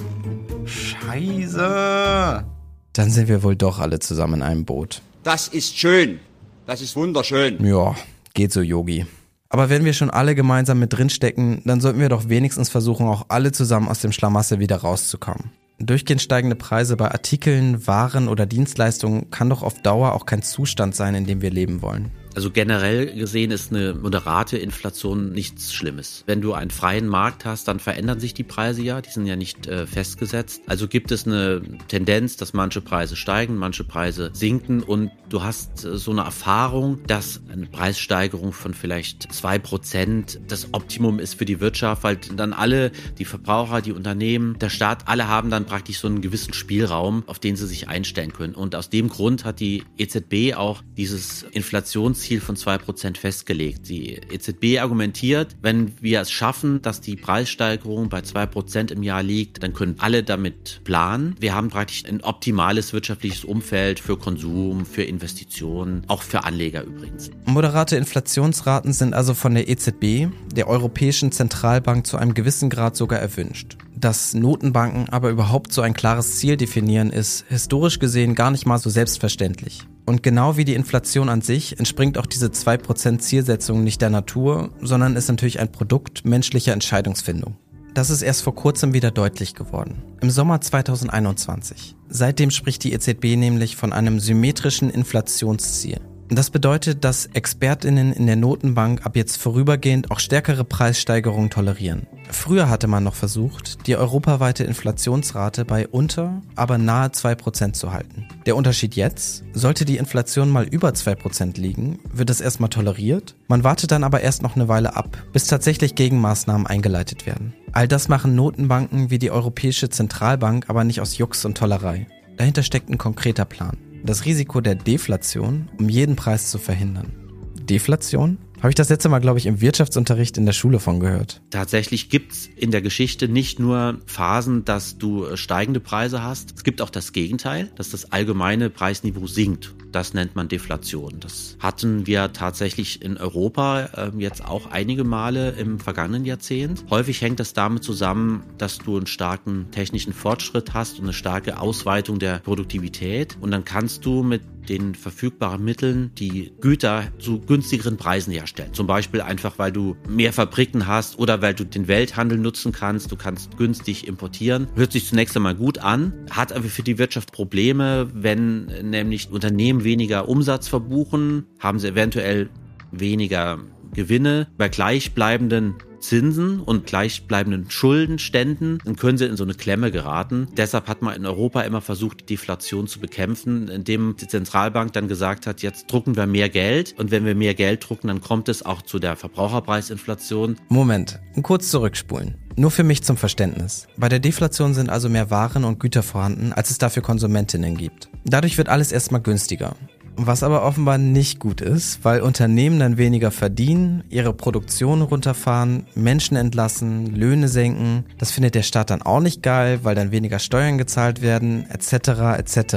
Scheiße! 0.64 2.44
Dann 2.92 3.10
sind 3.10 3.28
wir 3.28 3.42
wohl 3.42 3.56
doch 3.56 3.78
alle 3.78 3.98
zusammen 3.98 4.34
in 4.34 4.42
einem 4.42 4.64
Boot. 4.64 5.00
Das 5.22 5.48
ist 5.48 5.76
schön. 5.76 6.20
Das 6.66 6.80
ist 6.80 6.94
wunderschön. 6.94 7.64
Ja, 7.64 7.94
geht 8.34 8.52
so, 8.52 8.60
Yogi. 8.60 9.06
Aber 9.48 9.68
wenn 9.68 9.84
wir 9.84 9.92
schon 9.92 10.10
alle 10.10 10.34
gemeinsam 10.34 10.78
mit 10.78 10.92
drinstecken, 10.92 11.62
dann 11.64 11.80
sollten 11.80 12.00
wir 12.00 12.08
doch 12.08 12.28
wenigstens 12.28 12.68
versuchen, 12.68 13.06
auch 13.06 13.26
alle 13.28 13.52
zusammen 13.52 13.88
aus 13.88 14.00
dem 14.00 14.12
Schlamassel 14.12 14.58
wieder 14.60 14.76
rauszukommen. 14.76 15.50
Durchgehend 15.78 16.22
steigende 16.22 16.56
Preise 16.56 16.96
bei 16.96 17.10
Artikeln, 17.10 17.86
Waren 17.86 18.28
oder 18.28 18.46
Dienstleistungen 18.46 19.30
kann 19.30 19.50
doch 19.50 19.62
auf 19.62 19.82
Dauer 19.82 20.12
auch 20.12 20.26
kein 20.26 20.42
Zustand 20.42 20.94
sein, 20.94 21.14
in 21.14 21.26
dem 21.26 21.42
wir 21.42 21.50
leben 21.50 21.82
wollen. 21.82 22.10
Also 22.34 22.50
generell 22.50 23.14
gesehen 23.14 23.50
ist 23.50 23.72
eine 23.72 23.94
moderate 23.94 24.56
Inflation 24.56 25.32
nichts 25.32 25.74
Schlimmes. 25.74 26.24
Wenn 26.26 26.40
du 26.40 26.54
einen 26.54 26.70
freien 26.70 27.06
Markt 27.06 27.44
hast, 27.44 27.68
dann 27.68 27.78
verändern 27.78 28.20
sich 28.20 28.34
die 28.34 28.44
Preise 28.44 28.82
ja, 28.82 29.00
die 29.00 29.10
sind 29.10 29.26
ja 29.26 29.36
nicht 29.36 29.66
äh, 29.66 29.86
festgesetzt. 29.86 30.62
Also 30.66 30.88
gibt 30.88 31.12
es 31.12 31.26
eine 31.26 31.62
Tendenz, 31.88 32.36
dass 32.36 32.52
manche 32.52 32.80
Preise 32.80 33.16
steigen, 33.16 33.56
manche 33.56 33.84
Preise 33.84 34.30
sinken 34.32 34.82
und 34.82 35.10
du 35.28 35.42
hast 35.42 35.84
äh, 35.84 35.96
so 35.98 36.10
eine 36.10 36.22
Erfahrung, 36.22 37.00
dass 37.06 37.40
eine 37.52 37.66
Preissteigerung 37.66 38.52
von 38.52 38.74
vielleicht 38.74 39.32
zwei 39.32 39.58
Prozent 39.58 40.40
das 40.48 40.72
Optimum 40.72 41.18
ist 41.18 41.34
für 41.34 41.44
die 41.44 41.60
Wirtschaft, 41.60 42.02
weil 42.02 42.16
dann 42.16 42.52
alle, 42.52 42.92
die 43.18 43.24
Verbraucher, 43.24 43.82
die 43.82 43.92
Unternehmen, 43.92 44.58
der 44.58 44.70
Staat, 44.70 45.08
alle 45.08 45.28
haben 45.28 45.50
dann 45.50 45.66
praktisch 45.66 45.98
so 45.98 46.08
einen 46.08 46.22
gewissen 46.22 46.54
Spielraum, 46.54 47.24
auf 47.26 47.38
den 47.38 47.56
sie 47.56 47.66
sich 47.66 47.88
einstellen 47.88 48.32
können. 48.32 48.54
Und 48.54 48.74
aus 48.74 48.88
dem 48.88 49.08
Grund 49.08 49.44
hat 49.44 49.60
die 49.60 49.84
EZB 49.98 50.54
auch 50.56 50.82
dieses 50.96 51.42
Inflations 51.52 52.21
Ziel 52.22 52.40
von 52.40 52.56
2% 52.56 53.16
festgelegt. 53.16 53.88
Die 53.88 54.20
EZB 54.30 54.80
argumentiert, 54.80 55.56
wenn 55.60 55.92
wir 56.00 56.20
es 56.20 56.30
schaffen, 56.30 56.80
dass 56.82 57.00
die 57.00 57.16
Preissteigerung 57.16 58.08
bei 58.08 58.20
2% 58.20 58.92
im 58.92 59.02
Jahr 59.02 59.22
liegt, 59.22 59.62
dann 59.62 59.74
können 59.74 59.96
alle 59.98 60.22
damit 60.22 60.80
planen. 60.84 61.36
Wir 61.40 61.54
haben 61.54 61.68
praktisch 61.68 62.04
ein 62.06 62.22
optimales 62.22 62.92
wirtschaftliches 62.92 63.44
Umfeld 63.44 64.00
für 64.00 64.16
Konsum, 64.16 64.86
für 64.86 65.02
Investitionen, 65.02 66.04
auch 66.08 66.22
für 66.22 66.44
Anleger 66.44 66.84
übrigens. 66.84 67.30
Moderate 67.44 67.96
Inflationsraten 67.96 68.92
sind 68.92 69.14
also 69.14 69.34
von 69.34 69.54
der 69.54 69.68
EZB, 69.68 70.28
der 70.54 70.68
Europäischen 70.68 71.32
Zentralbank, 71.32 72.06
zu 72.06 72.16
einem 72.16 72.34
gewissen 72.34 72.70
Grad 72.70 72.96
sogar 72.96 73.18
erwünscht. 73.18 73.76
Dass 73.94 74.34
Notenbanken 74.34 75.08
aber 75.10 75.30
überhaupt 75.30 75.72
so 75.72 75.80
ein 75.80 75.94
klares 75.94 76.38
Ziel 76.38 76.56
definieren, 76.56 77.10
ist 77.10 77.44
historisch 77.48 77.98
gesehen 77.98 78.34
gar 78.34 78.50
nicht 78.50 78.66
mal 78.66 78.78
so 78.78 78.90
selbstverständlich. 78.90 79.86
Und 80.04 80.22
genau 80.22 80.56
wie 80.56 80.64
die 80.64 80.74
Inflation 80.74 81.28
an 81.28 81.42
sich 81.42 81.78
entspringt 81.78 82.18
auch 82.18 82.26
diese 82.26 82.48
2% 82.48 83.18
Zielsetzung 83.18 83.84
nicht 83.84 84.02
der 84.02 84.10
Natur, 84.10 84.70
sondern 84.80 85.16
ist 85.16 85.28
natürlich 85.28 85.60
ein 85.60 85.70
Produkt 85.70 86.24
menschlicher 86.24 86.72
Entscheidungsfindung. 86.72 87.56
Das 87.94 88.08
ist 88.08 88.22
erst 88.22 88.42
vor 88.42 88.54
kurzem 88.54 88.94
wieder 88.94 89.10
deutlich 89.10 89.54
geworden. 89.54 90.02
Im 90.22 90.30
Sommer 90.30 90.60
2021. 90.60 91.94
Seitdem 92.08 92.50
spricht 92.50 92.84
die 92.84 92.92
EZB 92.94 93.36
nämlich 93.36 93.76
von 93.76 93.92
einem 93.92 94.18
symmetrischen 94.18 94.88
Inflationsziel. 94.88 96.00
Das 96.34 96.48
bedeutet, 96.48 97.04
dass 97.04 97.26
Expertinnen 97.26 98.10
in 98.14 98.26
der 98.26 98.36
Notenbank 98.36 99.04
ab 99.04 99.16
jetzt 99.16 99.36
vorübergehend 99.36 100.10
auch 100.10 100.18
stärkere 100.18 100.64
Preissteigerungen 100.64 101.50
tolerieren. 101.50 102.06
Früher 102.30 102.70
hatte 102.70 102.86
man 102.86 103.04
noch 103.04 103.14
versucht, 103.14 103.86
die 103.86 103.96
europaweite 103.96 104.64
Inflationsrate 104.64 105.66
bei 105.66 105.86
unter, 105.86 106.40
aber 106.56 106.78
nahe 106.78 107.08
2% 107.08 107.74
zu 107.74 107.92
halten. 107.92 108.28
Der 108.46 108.56
Unterschied 108.56 108.96
jetzt, 108.96 109.44
sollte 109.52 109.84
die 109.84 109.98
Inflation 109.98 110.48
mal 110.48 110.64
über 110.64 110.88
2% 110.88 111.60
liegen, 111.60 111.98
wird 112.10 112.30
es 112.30 112.40
erstmal 112.40 112.70
toleriert, 112.70 113.34
man 113.46 113.62
wartet 113.62 113.90
dann 113.90 114.02
aber 114.02 114.22
erst 114.22 114.42
noch 114.42 114.56
eine 114.56 114.68
Weile 114.68 114.96
ab, 114.96 115.18
bis 115.34 115.48
tatsächlich 115.48 115.96
Gegenmaßnahmen 115.96 116.66
eingeleitet 116.66 117.26
werden. 117.26 117.52
All 117.72 117.88
das 117.88 118.08
machen 118.08 118.34
Notenbanken 118.34 119.10
wie 119.10 119.18
die 119.18 119.30
Europäische 119.30 119.90
Zentralbank 119.90 120.64
aber 120.68 120.84
nicht 120.84 121.02
aus 121.02 121.18
Jux 121.18 121.44
und 121.44 121.58
Tollerei. 121.58 122.06
Dahinter 122.38 122.62
steckt 122.62 122.88
ein 122.88 122.96
konkreter 122.96 123.44
Plan 123.44 123.76
das 124.04 124.24
Risiko 124.24 124.60
der 124.60 124.74
Deflation 124.74 125.68
um 125.78 125.88
jeden 125.88 126.16
Preis 126.16 126.50
zu 126.50 126.58
verhindern. 126.58 127.12
Deflation? 127.60 128.38
Habe 128.58 128.70
ich 128.70 128.74
das 128.76 128.90
letzte 128.90 129.08
Mal, 129.08 129.18
glaube 129.18 129.40
ich, 129.40 129.46
im 129.46 129.60
Wirtschaftsunterricht 129.60 130.38
in 130.38 130.46
der 130.46 130.52
Schule 130.52 130.78
von 130.78 131.00
gehört. 131.00 131.42
Tatsächlich 131.50 132.10
gibt's 132.10 132.48
in 132.54 132.70
der 132.70 132.80
Geschichte 132.80 133.26
nicht 133.26 133.58
nur 133.58 133.98
Phasen, 134.06 134.64
dass 134.64 134.98
du 134.98 135.36
steigende 135.36 135.80
Preise 135.80 136.22
hast. 136.22 136.54
Es 136.54 136.62
gibt 136.62 136.80
auch 136.80 136.90
das 136.90 137.12
Gegenteil, 137.12 137.72
dass 137.74 137.90
das 137.90 138.12
allgemeine 138.12 138.70
Preisniveau 138.70 139.26
sinkt. 139.26 139.74
Das 139.92 140.14
nennt 140.14 140.34
man 140.34 140.48
Deflation. 140.48 141.20
Das 141.20 141.56
hatten 141.60 142.06
wir 142.06 142.32
tatsächlich 142.32 143.02
in 143.02 143.18
Europa 143.18 143.90
äh, 143.94 144.10
jetzt 144.18 144.44
auch 144.44 144.70
einige 144.70 145.04
Male 145.04 145.50
im 145.50 145.78
vergangenen 145.78 146.24
Jahrzehnt. 146.24 146.84
Häufig 146.90 147.20
hängt 147.20 147.40
das 147.40 147.52
damit 147.52 147.84
zusammen, 147.84 148.42
dass 148.58 148.78
du 148.78 148.96
einen 148.96 149.06
starken 149.06 149.70
technischen 149.70 150.12
Fortschritt 150.12 150.74
hast 150.74 150.98
und 150.98 151.04
eine 151.04 151.12
starke 151.12 151.60
Ausweitung 151.60 152.18
der 152.18 152.38
Produktivität. 152.38 153.36
Und 153.40 153.50
dann 153.50 153.64
kannst 153.64 154.04
du 154.06 154.22
mit 154.22 154.42
den 154.68 154.94
verfügbaren 154.94 155.64
Mitteln 155.64 156.12
die 156.16 156.52
Güter 156.60 157.04
zu 157.18 157.40
günstigeren 157.40 157.96
Preisen 157.96 158.32
herstellen. 158.32 158.72
Zum 158.72 158.86
Beispiel 158.86 159.20
einfach, 159.20 159.58
weil 159.58 159.72
du 159.72 159.96
mehr 160.08 160.32
Fabriken 160.32 160.86
hast 160.86 161.18
oder 161.18 161.42
weil 161.42 161.54
du 161.54 161.64
den 161.64 161.88
Welthandel 161.88 162.38
nutzen 162.38 162.72
kannst. 162.72 163.10
Du 163.10 163.16
kannst 163.16 163.56
günstig 163.56 164.06
importieren. 164.06 164.68
Hört 164.74 164.92
sich 164.92 165.06
zunächst 165.06 165.36
einmal 165.36 165.54
gut 165.54 165.78
an, 165.78 166.12
hat 166.30 166.52
aber 166.52 166.64
für 166.64 166.82
die 166.82 166.98
Wirtschaft 166.98 167.32
Probleme, 167.32 168.08
wenn 168.14 168.66
nämlich 168.90 169.30
Unternehmen 169.30 169.81
weniger 169.84 170.28
Umsatz 170.28 170.68
verbuchen, 170.68 171.46
haben 171.58 171.78
sie 171.78 171.88
eventuell 171.88 172.50
weniger 172.90 173.58
Gewinne 173.94 174.48
bei 174.56 174.68
gleichbleibenden 174.68 175.74
Zinsen 176.02 176.60
und 176.60 176.86
gleichbleibenden 176.86 177.70
Schuldenständen, 177.70 178.78
dann 178.84 178.96
können 178.96 179.18
sie 179.18 179.26
in 179.26 179.36
so 179.36 179.44
eine 179.44 179.54
Klemme 179.54 179.90
geraten. 179.90 180.48
Deshalb 180.56 180.88
hat 180.88 181.00
man 181.00 181.14
in 181.14 181.24
Europa 181.24 181.62
immer 181.62 181.80
versucht, 181.80 182.20
die 182.20 182.26
Deflation 182.26 182.86
zu 182.88 183.00
bekämpfen, 183.00 183.68
indem 183.68 184.16
die 184.16 184.26
Zentralbank 184.26 184.92
dann 184.92 185.08
gesagt 185.08 185.46
hat, 185.46 185.62
jetzt 185.62 185.90
drucken 185.90 186.16
wir 186.16 186.26
mehr 186.26 186.48
Geld 186.48 186.94
und 186.98 187.10
wenn 187.10 187.24
wir 187.24 187.34
mehr 187.34 187.54
Geld 187.54 187.88
drucken, 187.88 188.08
dann 188.08 188.20
kommt 188.20 188.48
es 188.48 188.64
auch 188.64 188.82
zu 188.82 188.98
der 188.98 189.16
Verbraucherpreisinflation. 189.16 190.56
Moment, 190.68 191.20
kurz 191.42 191.70
zurückspulen. 191.70 192.36
Nur 192.56 192.70
für 192.70 192.84
mich 192.84 193.02
zum 193.02 193.16
Verständnis. 193.16 193.86
Bei 193.96 194.08
der 194.08 194.18
Deflation 194.18 194.74
sind 194.74 194.90
also 194.90 195.08
mehr 195.08 195.30
Waren 195.30 195.64
und 195.64 195.80
Güter 195.80 196.02
vorhanden, 196.02 196.52
als 196.52 196.70
es 196.70 196.78
dafür 196.78 197.02
Konsumentinnen 197.02 197.76
gibt. 197.76 198.10
Dadurch 198.24 198.58
wird 198.58 198.68
alles 198.68 198.92
erstmal 198.92 199.22
günstiger. 199.22 199.74
Was 200.16 200.42
aber 200.42 200.62
offenbar 200.62 200.98
nicht 200.98 201.40
gut 201.40 201.60
ist, 201.60 202.04
weil 202.04 202.20
Unternehmen 202.20 202.78
dann 202.78 202.98
weniger 202.98 203.30
verdienen, 203.30 204.04
ihre 204.10 204.34
Produktion 204.34 205.00
runterfahren, 205.00 205.86
Menschen 205.94 206.36
entlassen, 206.36 207.14
Löhne 207.16 207.48
senken. 207.48 208.04
Das 208.18 208.30
findet 208.30 208.54
der 208.54 208.62
Staat 208.62 208.90
dann 208.90 209.02
auch 209.02 209.20
nicht 209.20 209.42
geil, 209.42 209.80
weil 209.82 209.94
dann 209.94 210.12
weniger 210.12 210.38
Steuern 210.38 210.76
gezahlt 210.76 211.22
werden, 211.22 211.66
etc. 211.70 212.36
etc. 212.38 212.76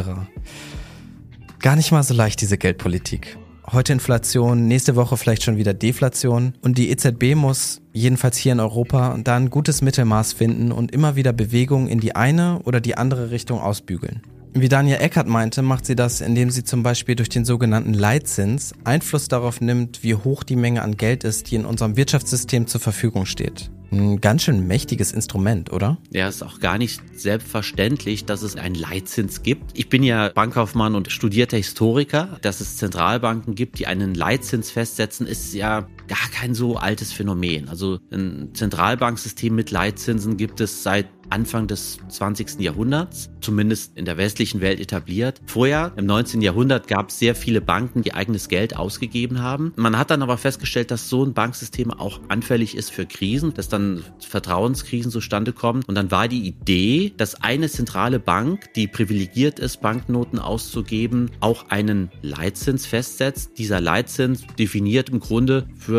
Gar 1.59 1.75
nicht 1.75 1.91
mal 1.91 2.03
so 2.03 2.13
leicht 2.13 2.39
diese 2.41 2.57
Geldpolitik. 2.57 3.37
Heute 3.71 3.93
Inflation, 3.93 4.67
nächste 4.67 4.95
Woche 4.95 5.17
vielleicht 5.17 5.43
schon 5.43 5.57
wieder 5.57 5.73
Deflation 5.73 6.53
und 6.61 6.77
die 6.77 6.89
EZB 6.89 7.35
muss, 7.35 7.81
jedenfalls 7.93 8.37
hier 8.37 8.53
in 8.53 8.59
Europa, 8.59 9.17
da 9.23 9.35
ein 9.35 9.49
gutes 9.49 9.81
Mittelmaß 9.81 10.33
finden 10.33 10.71
und 10.71 10.91
immer 10.91 11.15
wieder 11.15 11.33
Bewegung 11.33 11.87
in 11.87 11.99
die 11.99 12.15
eine 12.15 12.59
oder 12.63 12.79
die 12.79 12.95
andere 12.95 13.31
Richtung 13.31 13.59
ausbügeln. 13.59 14.21
Wie 14.57 14.69
Daniel 14.69 15.01
Eckert 15.01 15.27
meinte, 15.27 15.61
macht 15.61 15.85
sie 15.85 15.97
das, 15.97 16.21
indem 16.21 16.49
sie 16.49 16.63
zum 16.63 16.81
Beispiel 16.81 17.15
durch 17.15 17.27
den 17.27 17.43
sogenannten 17.43 17.93
Leitzins 17.93 18.73
Einfluss 18.85 19.27
darauf 19.27 19.59
nimmt, 19.59 20.01
wie 20.01 20.15
hoch 20.15 20.45
die 20.45 20.55
Menge 20.55 20.81
an 20.81 20.95
Geld 20.95 21.25
ist, 21.25 21.51
die 21.51 21.55
in 21.55 21.65
unserem 21.65 21.97
Wirtschaftssystem 21.97 22.65
zur 22.65 22.79
Verfügung 22.79 23.25
steht. 23.25 23.69
Ein 23.91 24.21
ganz 24.21 24.43
schön 24.43 24.65
mächtiges 24.65 25.11
Instrument, 25.11 25.73
oder? 25.73 25.97
Ja, 26.09 26.29
ist 26.29 26.41
auch 26.41 26.61
gar 26.61 26.77
nicht 26.77 27.01
selbstverständlich, 27.17 28.23
dass 28.23 28.43
es 28.43 28.55
einen 28.55 28.75
Leitzins 28.75 29.43
gibt. 29.43 29.77
Ich 29.77 29.89
bin 29.89 30.03
ja 30.03 30.29
Bankkaufmann 30.29 30.95
und 30.95 31.11
studierter 31.11 31.57
Historiker. 31.57 32.37
Dass 32.41 32.61
es 32.61 32.77
Zentralbanken 32.77 33.55
gibt, 33.55 33.77
die 33.79 33.87
einen 33.87 34.15
Leitzins 34.15 34.71
festsetzen, 34.71 35.27
ist 35.27 35.53
ja 35.53 35.87
gar 36.07 36.29
kein 36.31 36.53
so 36.53 36.77
altes 36.77 37.11
Phänomen. 37.11 37.69
Also 37.69 37.99
ein 38.11 38.49
Zentralbanksystem 38.53 39.53
mit 39.53 39.71
Leitzinsen 39.71 40.37
gibt 40.37 40.61
es 40.61 40.83
seit 40.83 41.07
Anfang 41.29 41.67
des 41.67 41.99
20. 42.09 42.59
Jahrhunderts, 42.59 43.29
zumindest 43.41 43.97
in 43.97 44.05
der 44.05 44.17
westlichen 44.17 44.61
Welt 44.61 44.79
etabliert. 44.79 45.41
Vorher, 45.45 45.93
im 45.95 46.05
19. 46.05 46.41
Jahrhundert, 46.41 46.87
gab 46.87 47.09
es 47.09 47.19
sehr 47.19 47.35
viele 47.35 47.61
Banken, 47.61 48.01
die 48.01 48.13
eigenes 48.13 48.49
Geld 48.49 48.75
ausgegeben 48.75 49.41
haben. 49.41 49.73
Man 49.75 49.97
hat 49.97 50.11
dann 50.11 50.21
aber 50.21 50.37
festgestellt, 50.37 50.91
dass 50.91 51.09
so 51.09 51.23
ein 51.23 51.33
Banksystem 51.33 51.91
auch 51.91 52.19
anfällig 52.27 52.75
ist 52.75 52.91
für 52.91 53.05
Krisen, 53.05 53.53
dass 53.53 53.69
dann 53.69 54.03
Vertrauenskrisen 54.19 55.11
zustande 55.11 55.53
kommen. 55.53 55.83
Und 55.87 55.95
dann 55.95 56.11
war 56.11 56.27
die 56.27 56.47
Idee, 56.47 57.13
dass 57.17 57.41
eine 57.41 57.69
zentrale 57.69 58.19
Bank, 58.19 58.73
die 58.73 58.87
privilegiert 58.87 59.59
ist, 59.59 59.81
Banknoten 59.81 60.39
auszugeben, 60.39 61.31
auch 61.39 61.69
einen 61.69 62.11
Leitzins 62.21 62.85
festsetzt. 62.85 63.57
Dieser 63.57 63.81
Leitzins 63.81 64.45
definiert 64.59 65.09
im 65.09 65.19
Grunde, 65.19 65.67
für 65.75 65.94